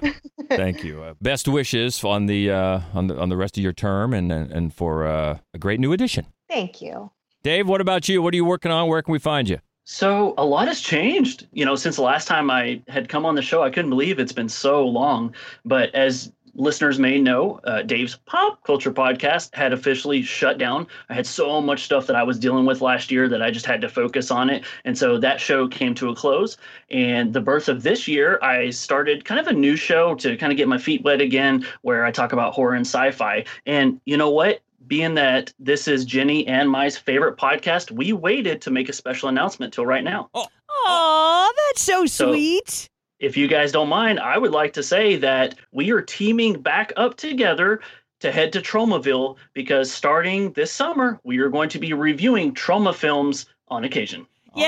thank 0.49 0.83
you. 0.83 1.01
Uh, 1.01 1.13
best 1.21 1.47
wishes 1.47 2.03
on 2.03 2.25
the 2.25 2.51
uh, 2.51 2.81
on 2.93 3.07
the 3.07 3.17
on 3.17 3.29
the 3.29 3.37
rest 3.37 3.57
of 3.57 3.63
your 3.63 3.71
term, 3.71 4.13
and 4.13 4.29
and, 4.29 4.51
and 4.51 4.73
for 4.73 5.07
uh, 5.07 5.37
a 5.53 5.57
great 5.57 5.79
new 5.79 5.93
edition. 5.93 6.27
Thank 6.49 6.81
you. 6.81 7.11
Dave, 7.43 7.67
what 7.67 7.81
about 7.81 8.07
you? 8.07 8.21
What 8.21 8.33
are 8.33 8.37
you 8.37 8.45
working 8.45 8.71
on? 8.71 8.87
Where 8.87 9.01
can 9.01 9.11
we 9.11 9.19
find 9.19 9.49
you? 9.49 9.57
So 9.83 10.35
a 10.37 10.45
lot 10.45 10.67
has 10.67 10.79
changed, 10.79 11.47
you 11.53 11.65
know, 11.65 11.75
since 11.75 11.95
the 11.95 12.03
last 12.03 12.27
time 12.27 12.51
I 12.51 12.81
had 12.87 13.09
come 13.09 13.25
on 13.25 13.33
the 13.33 13.41
show. 13.41 13.63
I 13.63 13.71
couldn't 13.71 13.89
believe 13.89 14.19
it's 14.19 14.31
been 14.31 14.47
so 14.47 14.87
long. 14.87 15.33
But 15.65 15.93
as 15.95 16.31
listeners 16.53 16.99
may 16.99 17.19
know, 17.19 17.59
uh, 17.63 17.81
Dave's 17.81 18.17
Pop 18.27 18.63
Culture 18.63 18.91
Podcast 18.91 19.55
had 19.55 19.73
officially 19.73 20.21
shut 20.21 20.59
down. 20.59 20.85
I 21.09 21.15
had 21.15 21.25
so 21.25 21.59
much 21.59 21.83
stuff 21.83 22.05
that 22.05 22.15
I 22.15 22.21
was 22.21 22.37
dealing 22.37 22.67
with 22.67 22.79
last 22.79 23.09
year 23.09 23.27
that 23.29 23.41
I 23.41 23.49
just 23.49 23.65
had 23.65 23.81
to 23.81 23.89
focus 23.89 24.29
on 24.29 24.51
it. 24.51 24.63
And 24.85 24.95
so 24.95 25.17
that 25.17 25.41
show 25.41 25.67
came 25.67 25.95
to 25.95 26.09
a 26.09 26.15
close. 26.15 26.57
And 26.91 27.33
the 27.33 27.41
birth 27.41 27.67
of 27.69 27.81
this 27.81 28.07
year, 28.07 28.37
I 28.43 28.69
started 28.69 29.25
kind 29.25 29.39
of 29.39 29.47
a 29.47 29.53
new 29.53 29.75
show 29.75 30.13
to 30.15 30.37
kind 30.37 30.51
of 30.51 30.57
get 30.57 30.67
my 30.67 30.77
feet 30.77 31.03
wet 31.03 31.21
again, 31.21 31.65
where 31.81 32.05
I 32.05 32.11
talk 32.11 32.33
about 32.33 32.53
horror 32.53 32.75
and 32.75 32.85
sci 32.85 33.09
fi. 33.11 33.45
And 33.65 33.99
you 34.05 34.15
know 34.15 34.29
what? 34.29 34.61
Being 34.91 35.13
that 35.13 35.53
this 35.57 35.87
is 35.87 36.03
Jenny 36.03 36.45
and 36.47 36.69
my 36.69 36.89
favorite 36.89 37.37
podcast, 37.37 37.91
we 37.91 38.11
waited 38.11 38.59
to 38.63 38.71
make 38.71 38.89
a 38.89 38.93
special 38.93 39.29
announcement 39.29 39.73
till 39.73 39.85
right 39.85 40.03
now. 40.03 40.29
Oh, 40.33 40.45
Aw, 40.69 41.53
that's 41.55 41.81
so 41.81 42.05
sweet. 42.05 42.67
So, 42.67 42.87
if 43.21 43.37
you 43.37 43.47
guys 43.47 43.71
don't 43.71 43.87
mind, 43.87 44.19
I 44.19 44.37
would 44.37 44.51
like 44.51 44.73
to 44.73 44.83
say 44.83 45.15
that 45.15 45.55
we 45.71 45.91
are 45.91 46.01
teaming 46.01 46.61
back 46.61 46.91
up 46.97 47.15
together 47.15 47.79
to 48.19 48.33
head 48.33 48.51
to 48.51 48.59
Tromaville 48.59 49.37
because 49.53 49.89
starting 49.89 50.51
this 50.51 50.73
summer, 50.73 51.21
we 51.23 51.37
are 51.37 51.47
going 51.47 51.69
to 51.69 51.79
be 51.79 51.93
reviewing 51.93 52.53
Troma 52.53 52.93
films 52.93 53.45
on 53.69 53.85
occasion. 53.85 54.27
Yay! 54.57 54.65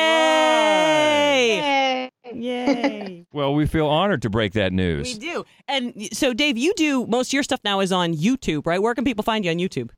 Yay! 1.57 2.09
Yay! 2.33 3.25
well, 3.33 3.53
we 3.53 3.65
feel 3.65 3.87
honored 3.87 4.21
to 4.21 4.29
break 4.29 4.53
that 4.53 4.71
news. 4.71 5.15
We 5.15 5.19
do. 5.19 5.43
And 5.67 6.07
so, 6.13 6.33
Dave, 6.33 6.57
you 6.57 6.73
do 6.77 7.05
most 7.07 7.27
of 7.27 7.33
your 7.33 7.43
stuff 7.43 7.59
now 7.65 7.81
is 7.81 7.91
on 7.91 8.13
YouTube, 8.13 8.65
right? 8.65 8.81
Where 8.81 8.95
can 8.95 9.03
people 9.03 9.23
find 9.23 9.43
you 9.43 9.51
on 9.51 9.57
YouTube? 9.57 9.89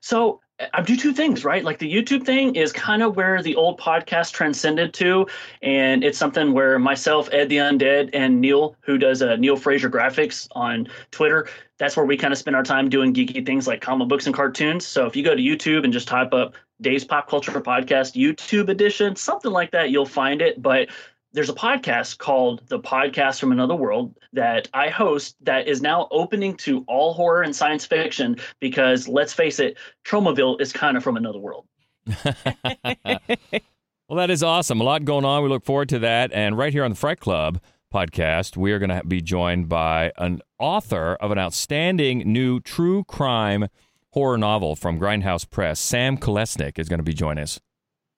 So 0.00 0.40
I 0.72 0.80
do 0.80 0.96
two 0.96 1.12
things, 1.12 1.44
right? 1.44 1.62
Like 1.62 1.78
the 1.78 1.92
YouTube 1.92 2.24
thing 2.24 2.56
is 2.56 2.72
kind 2.72 3.02
of 3.02 3.16
where 3.16 3.42
the 3.42 3.54
old 3.56 3.78
podcast 3.78 4.32
transcended 4.32 4.94
to, 4.94 5.26
and 5.60 6.02
it's 6.02 6.16
something 6.16 6.52
where 6.52 6.78
myself, 6.78 7.28
Ed 7.30 7.50
the 7.50 7.58
Undead, 7.58 8.10
and 8.14 8.40
Neil, 8.40 8.74
who 8.80 8.96
does 8.96 9.20
uh, 9.20 9.36
Neil 9.36 9.56
Fraser 9.56 9.90
Graphics 9.90 10.48
on 10.52 10.88
Twitter, 11.10 11.46
that's 11.78 11.96
where 11.96 12.06
we 12.06 12.16
kind 12.16 12.32
of 12.32 12.38
spend 12.38 12.56
our 12.56 12.62
time 12.62 12.88
doing 12.88 13.12
geeky 13.12 13.44
things 13.44 13.66
like 13.66 13.82
comic 13.82 14.08
books 14.08 14.26
and 14.26 14.34
cartoons. 14.34 14.86
So 14.86 15.04
if 15.06 15.14
you 15.14 15.22
go 15.22 15.34
to 15.34 15.42
YouTube 15.42 15.84
and 15.84 15.92
just 15.92 16.08
type 16.08 16.32
up 16.32 16.54
Dave's 16.80 17.04
Pop 17.04 17.28
Culture 17.28 17.52
Podcast 17.52 18.14
YouTube 18.14 18.70
edition, 18.70 19.14
something 19.16 19.50
like 19.50 19.72
that, 19.72 19.90
you'll 19.90 20.06
find 20.06 20.40
it. 20.40 20.62
But 20.62 20.88
there's 21.36 21.50
a 21.50 21.54
podcast 21.54 22.16
called 22.16 22.62
The 22.68 22.80
Podcast 22.80 23.40
from 23.40 23.52
Another 23.52 23.76
World 23.76 24.16
that 24.32 24.68
I 24.72 24.88
host 24.88 25.36
that 25.42 25.68
is 25.68 25.82
now 25.82 26.08
opening 26.10 26.56
to 26.56 26.82
all 26.88 27.12
horror 27.12 27.42
and 27.42 27.54
science 27.54 27.84
fiction 27.84 28.36
because 28.58 29.06
let's 29.06 29.34
face 29.34 29.60
it, 29.60 29.76
Tromaville 30.02 30.58
is 30.62 30.72
kind 30.72 30.96
of 30.96 31.04
from 31.04 31.18
another 31.18 31.38
world. 31.38 31.66
well, 32.24 34.16
that 34.16 34.30
is 34.30 34.42
awesome. 34.42 34.80
A 34.80 34.84
lot 34.84 35.04
going 35.04 35.26
on. 35.26 35.42
We 35.42 35.50
look 35.50 35.66
forward 35.66 35.90
to 35.90 35.98
that. 35.98 36.32
And 36.32 36.56
right 36.56 36.72
here 36.72 36.84
on 36.84 36.92
the 36.92 36.96
Fright 36.96 37.20
Club 37.20 37.60
podcast, 37.92 38.56
we 38.56 38.72
are 38.72 38.78
going 38.78 38.88
to 38.88 39.04
be 39.06 39.20
joined 39.20 39.68
by 39.68 40.12
an 40.16 40.40
author 40.58 41.18
of 41.20 41.32
an 41.32 41.38
outstanding 41.38 42.20
new 42.20 42.60
true 42.60 43.04
crime 43.04 43.68
horror 44.12 44.38
novel 44.38 44.74
from 44.74 44.98
Grindhouse 44.98 45.48
Press. 45.48 45.80
Sam 45.80 46.16
Kolesnik 46.16 46.78
is 46.78 46.88
going 46.88 46.98
to 46.98 47.04
be 47.04 47.12
joining 47.12 47.42
us. 47.42 47.60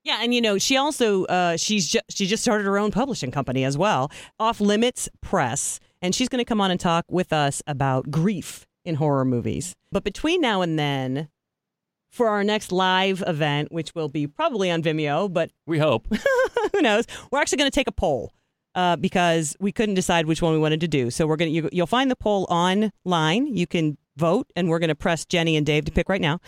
Yeah, 0.04 0.18
and 0.22 0.32
you 0.32 0.40
know, 0.40 0.58
she 0.58 0.76
also 0.76 1.24
uh, 1.26 1.56
she's 1.56 1.88
ju- 1.88 2.00
she 2.08 2.26
just 2.26 2.42
started 2.42 2.64
her 2.64 2.78
own 2.78 2.90
publishing 2.90 3.30
company 3.30 3.64
as 3.64 3.76
well, 3.76 4.10
Off 4.38 4.60
Limits 4.60 5.08
Press, 5.20 5.80
and 6.00 6.14
she's 6.14 6.28
going 6.28 6.38
to 6.38 6.44
come 6.44 6.60
on 6.60 6.70
and 6.70 6.80
talk 6.80 7.04
with 7.10 7.32
us 7.32 7.62
about 7.66 8.10
grief 8.10 8.66
in 8.84 8.94
horror 8.94 9.24
movies. 9.24 9.74
But 9.92 10.04
between 10.04 10.40
now 10.40 10.62
and 10.62 10.78
then, 10.78 11.28
for 12.10 12.28
our 12.28 12.42
next 12.42 12.72
live 12.72 13.22
event, 13.26 13.70
which 13.70 13.94
will 13.94 14.08
be 14.08 14.26
probably 14.26 14.70
on 14.70 14.82
Vimeo, 14.82 15.30
but 15.30 15.50
we 15.66 15.78
hope 15.78 16.06
who 16.72 16.80
knows, 16.80 17.04
we're 17.30 17.40
actually 17.40 17.58
going 17.58 17.70
to 17.70 17.74
take 17.74 17.88
a 17.88 17.92
poll. 17.92 18.32
Uh, 18.74 18.94
because 18.94 19.56
we 19.58 19.72
couldn't 19.72 19.96
decide 19.96 20.26
which 20.26 20.40
one 20.40 20.52
we 20.52 20.58
wanted 20.58 20.78
to 20.80 20.86
do, 20.86 21.10
so 21.10 21.26
we're 21.26 21.36
gonna 21.36 21.50
you, 21.50 21.68
you'll 21.72 21.86
find 21.86 22.10
the 22.10 22.14
poll 22.16 22.46
online. 22.48 23.48
You 23.48 23.66
can 23.66 23.98
vote, 24.16 24.46
and 24.54 24.68
we're 24.68 24.78
gonna 24.78 24.94
press 24.94 25.24
Jenny 25.24 25.56
and 25.56 25.66
Dave 25.66 25.86
to 25.86 25.90
pick 25.90 26.08
right 26.08 26.20
now. 26.20 26.38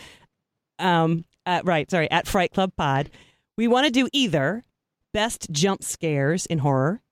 Um, 0.78 1.24
uh, 1.44 1.62
right, 1.64 1.90
sorry, 1.90 2.08
at 2.08 2.28
Fright 2.28 2.52
Club 2.52 2.72
Pod. 2.76 3.10
We 3.60 3.68
want 3.68 3.84
to 3.84 3.90
do 3.92 4.08
either 4.14 4.64
best 5.12 5.50
jump 5.50 5.84
scares 5.84 6.46
in 6.46 6.60
horror, 6.60 7.02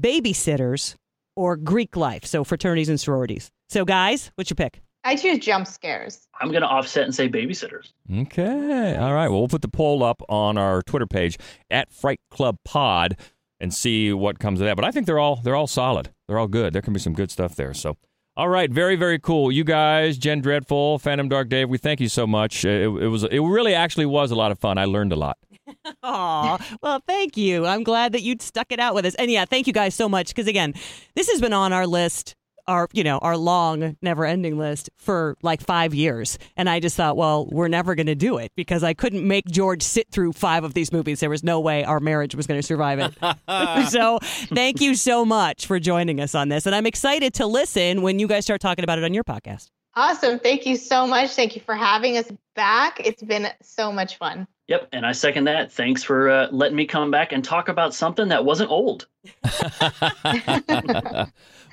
babysitters, 0.00 0.94
or 1.34 1.56
Greek 1.56 1.96
life. 1.96 2.24
So 2.24 2.44
fraternities 2.44 2.88
and 2.88 3.00
sororities. 3.00 3.50
So, 3.68 3.84
guys, 3.84 4.30
what's 4.36 4.50
your 4.50 4.54
pick? 4.54 4.82
I 5.02 5.16
choose 5.16 5.40
jump 5.40 5.66
scares. 5.66 6.28
I'm 6.40 6.52
going 6.52 6.62
to 6.62 6.68
offset 6.68 7.06
and 7.06 7.12
say 7.12 7.28
babysitters. 7.28 7.88
Okay. 8.08 8.94
All 8.94 9.12
right. 9.12 9.26
Well, 9.26 9.40
we'll 9.40 9.48
put 9.48 9.62
the 9.62 9.68
poll 9.68 10.04
up 10.04 10.22
on 10.28 10.56
our 10.56 10.80
Twitter 10.82 11.08
page 11.08 11.38
at 11.72 11.92
Fright 11.92 12.20
Club 12.30 12.58
Pod 12.64 13.16
and 13.58 13.74
see 13.74 14.12
what 14.12 14.38
comes 14.38 14.60
of 14.60 14.66
that. 14.66 14.76
But 14.76 14.84
I 14.84 14.92
think 14.92 15.06
they're 15.06 15.18
all 15.18 15.40
they're 15.42 15.56
all 15.56 15.66
solid. 15.66 16.10
They're 16.28 16.38
all 16.38 16.46
good. 16.46 16.72
There 16.72 16.82
can 16.82 16.92
be 16.92 17.00
some 17.00 17.14
good 17.14 17.32
stuff 17.32 17.56
there. 17.56 17.74
So, 17.74 17.96
all 18.40 18.48
right, 18.48 18.70
very 18.70 18.96
very 18.96 19.18
cool. 19.18 19.52
You 19.52 19.64
guys, 19.64 20.16
Jen 20.16 20.40
Dreadful, 20.40 20.98
Phantom 20.98 21.28
Dark 21.28 21.50
Dave, 21.50 21.68
we 21.68 21.76
thank 21.76 22.00
you 22.00 22.08
so 22.08 22.26
much. 22.26 22.64
It, 22.64 22.84
it 22.84 23.08
was 23.08 23.24
it 23.24 23.40
really 23.40 23.74
actually 23.74 24.06
was 24.06 24.30
a 24.30 24.34
lot 24.34 24.50
of 24.50 24.58
fun. 24.58 24.78
I 24.78 24.86
learned 24.86 25.12
a 25.12 25.16
lot. 25.16 25.36
Aw, 26.02 26.56
well, 26.82 27.02
thank 27.06 27.36
you. 27.36 27.66
I'm 27.66 27.82
glad 27.82 28.12
that 28.12 28.22
you 28.22 28.36
stuck 28.40 28.72
it 28.72 28.80
out 28.80 28.94
with 28.94 29.04
us. 29.04 29.14
And 29.16 29.30
yeah, 29.30 29.44
thank 29.44 29.66
you 29.66 29.74
guys 29.74 29.94
so 29.94 30.08
much. 30.08 30.28
Because 30.28 30.46
again, 30.46 30.72
this 31.14 31.28
has 31.28 31.42
been 31.42 31.52
on 31.52 31.74
our 31.74 31.86
list, 31.86 32.34
our 32.70 32.88
you 32.92 33.04
know 33.04 33.18
our 33.18 33.36
long, 33.36 33.96
never-ending 34.00 34.56
list 34.56 34.88
for 34.96 35.36
like 35.42 35.60
five 35.60 35.92
years. 35.94 36.38
And 36.56 36.70
I 36.70 36.80
just 36.80 36.96
thought, 36.96 37.16
well, 37.16 37.46
we're 37.50 37.68
never 37.68 37.94
going 37.94 38.06
to 38.06 38.14
do 38.14 38.38
it 38.38 38.52
because 38.56 38.82
I 38.82 38.94
couldn't 38.94 39.26
make 39.26 39.46
George 39.46 39.82
sit 39.82 40.10
through 40.10 40.32
five 40.32 40.64
of 40.64 40.74
these 40.74 40.92
movies. 40.92 41.20
There 41.20 41.30
was 41.30 41.44
no 41.44 41.60
way 41.60 41.84
our 41.84 42.00
marriage 42.00 42.34
was 42.34 42.46
going 42.46 42.60
to 42.60 42.66
survive 42.66 42.98
it. 42.98 43.90
so 43.90 44.18
thank 44.22 44.80
you 44.80 44.94
so 44.94 45.24
much 45.24 45.66
for 45.66 45.78
joining 45.80 46.20
us 46.20 46.34
on 46.34 46.48
this. 46.48 46.66
And 46.66 46.74
I'm 46.74 46.86
excited 46.86 47.34
to 47.34 47.46
listen 47.46 48.02
when 48.02 48.18
you 48.18 48.28
guys 48.28 48.44
start 48.44 48.60
talking 48.60 48.84
about 48.84 48.98
it 48.98 49.04
on 49.04 49.12
your 49.12 49.24
podcast. 49.24 49.68
Awesome. 49.96 50.38
Thank 50.38 50.66
you 50.66 50.76
so 50.76 51.06
much. 51.06 51.30
Thank 51.30 51.56
you 51.56 51.62
for 51.62 51.74
having 51.74 52.16
us 52.16 52.30
back. 52.54 53.00
It's 53.04 53.22
been 53.22 53.48
so 53.60 53.90
much 53.90 54.16
fun. 54.18 54.46
Yep, 54.70 54.88
and 54.92 55.04
I 55.04 55.10
second 55.10 55.44
that. 55.44 55.72
Thanks 55.72 56.04
for 56.04 56.30
uh, 56.30 56.48
letting 56.52 56.76
me 56.76 56.86
come 56.86 57.10
back 57.10 57.32
and 57.32 57.44
talk 57.44 57.68
about 57.68 57.92
something 57.92 58.28
that 58.28 58.44
wasn't 58.44 58.70
old. 58.70 59.08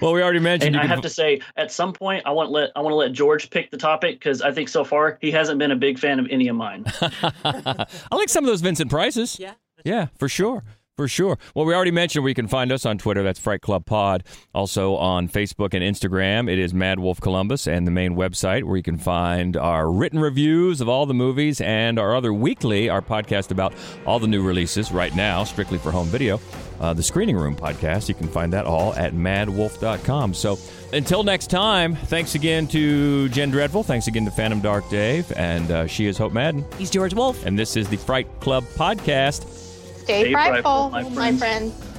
well, 0.02 0.14
we 0.14 0.24
already 0.24 0.40
mentioned. 0.40 0.76
And 0.76 0.84
I 0.84 0.88
have 0.88 1.02
to 1.02 1.10
say, 1.10 1.40
at 1.58 1.72
some 1.72 1.94
point, 1.94 2.26
I 2.26 2.32
want 2.32 2.50
let 2.50 2.72
I 2.76 2.82
want 2.82 2.94
to 2.94 2.98
let 2.98 3.12
George 3.12 3.52
pick 3.52 3.70
the 3.70 3.78
topic 3.78 4.16
because 4.16 4.42
I 4.42 4.52
think 4.52 4.68
so 4.68 4.84
far 4.84 5.20
he 5.22 5.30
hasn't 5.30 5.60
been 5.60 5.70
a 5.70 5.76
big 5.76 6.00
fan 6.00 6.18
of 6.20 6.26
any 6.32 6.48
of 6.48 6.56
mine. 6.56 6.86
I 7.44 7.86
like 8.12 8.30
some 8.30 8.44
of 8.44 8.48
those 8.48 8.62
Vincent 8.62 8.90
Prices. 8.90 9.40
Yeah, 9.40 9.54
yeah, 9.86 10.08
for 10.18 10.28
sure. 10.28 10.64
For 10.98 11.08
sure. 11.08 11.38
Well, 11.54 11.66
we 11.66 11.76
already 11.76 11.92
mentioned 11.92 12.24
where 12.24 12.30
you 12.30 12.34
can 12.36 12.48
find 12.48 12.72
us 12.72 12.84
on 12.84 12.98
Twitter. 12.98 13.22
That's 13.22 13.38
Fright 13.38 13.62
Club 13.62 13.86
Pod. 13.86 14.24
Also 14.56 14.96
on 14.96 15.30
Facebook 15.30 15.76
and 15.76 15.84
Instagram, 15.84 16.52
it 16.52 16.58
is 16.58 16.74
MaddWolf 16.74 17.22
Columbus, 17.22 17.68
and 17.68 17.86
the 17.86 17.92
main 17.92 18.16
website 18.16 18.64
where 18.64 18.78
you 18.78 18.82
can 18.82 18.98
find 18.98 19.56
our 19.56 19.92
written 19.92 20.20
reviews 20.20 20.82
of 20.82 20.90
all 20.90 21.06
the 21.06 21.14
movies 21.14 21.62
and 21.62 22.00
our 22.00 22.16
other 22.16 22.34
weekly, 22.34 22.90
our 22.90 23.04
podcast 23.04 23.52
about 23.52 23.76
all 24.08 24.18
the 24.18 24.26
new 24.26 24.42
releases 24.42 24.92
right 24.92 25.16
now, 25.16 25.44
strictly 25.44 25.78
for 25.78 25.92
home 25.92 26.08
video, 26.08 26.42
uh, 26.80 26.96
the 26.96 27.04
Screening 27.04 27.38
Room 27.38 27.56
podcast. 27.56 28.10
You 28.10 28.16
can 28.16 28.28
find 28.28 28.52
that 28.54 28.66
all 28.66 28.96
at 28.96 29.14
maddwolf.com. 29.14 30.34
So 30.34 30.58
until 30.94 31.22
next 31.22 31.52
time, 31.52 31.96
thanks 31.96 32.34
again 32.34 32.66
to 32.70 33.30
Jen 33.30 33.52
Dreadful. 33.52 33.84
Thanks 33.84 34.08
again 34.08 34.26
to 34.26 34.32
Phantom 34.32 34.62
Dark 34.62 34.90
Dave. 34.90 35.32
And 35.36 35.70
uh, 35.70 35.86
she 35.86 36.08
is 36.08 36.18
Hope 36.18 36.34
Madden. 36.34 36.66
He's 36.80 36.90
George 36.90 37.14
Wolf. 37.14 37.46
And 37.46 37.60
this 37.60 37.76
is 37.78 37.88
the 37.88 37.98
Fright 37.98 38.28
Club 38.40 38.64
podcast. 38.76 39.67
Stay, 40.08 40.22
Stay 40.22 40.32
frightful, 40.32 40.90
my 40.90 41.04
friends. 41.04 41.16
My 41.18 41.32
friends. 41.34 41.97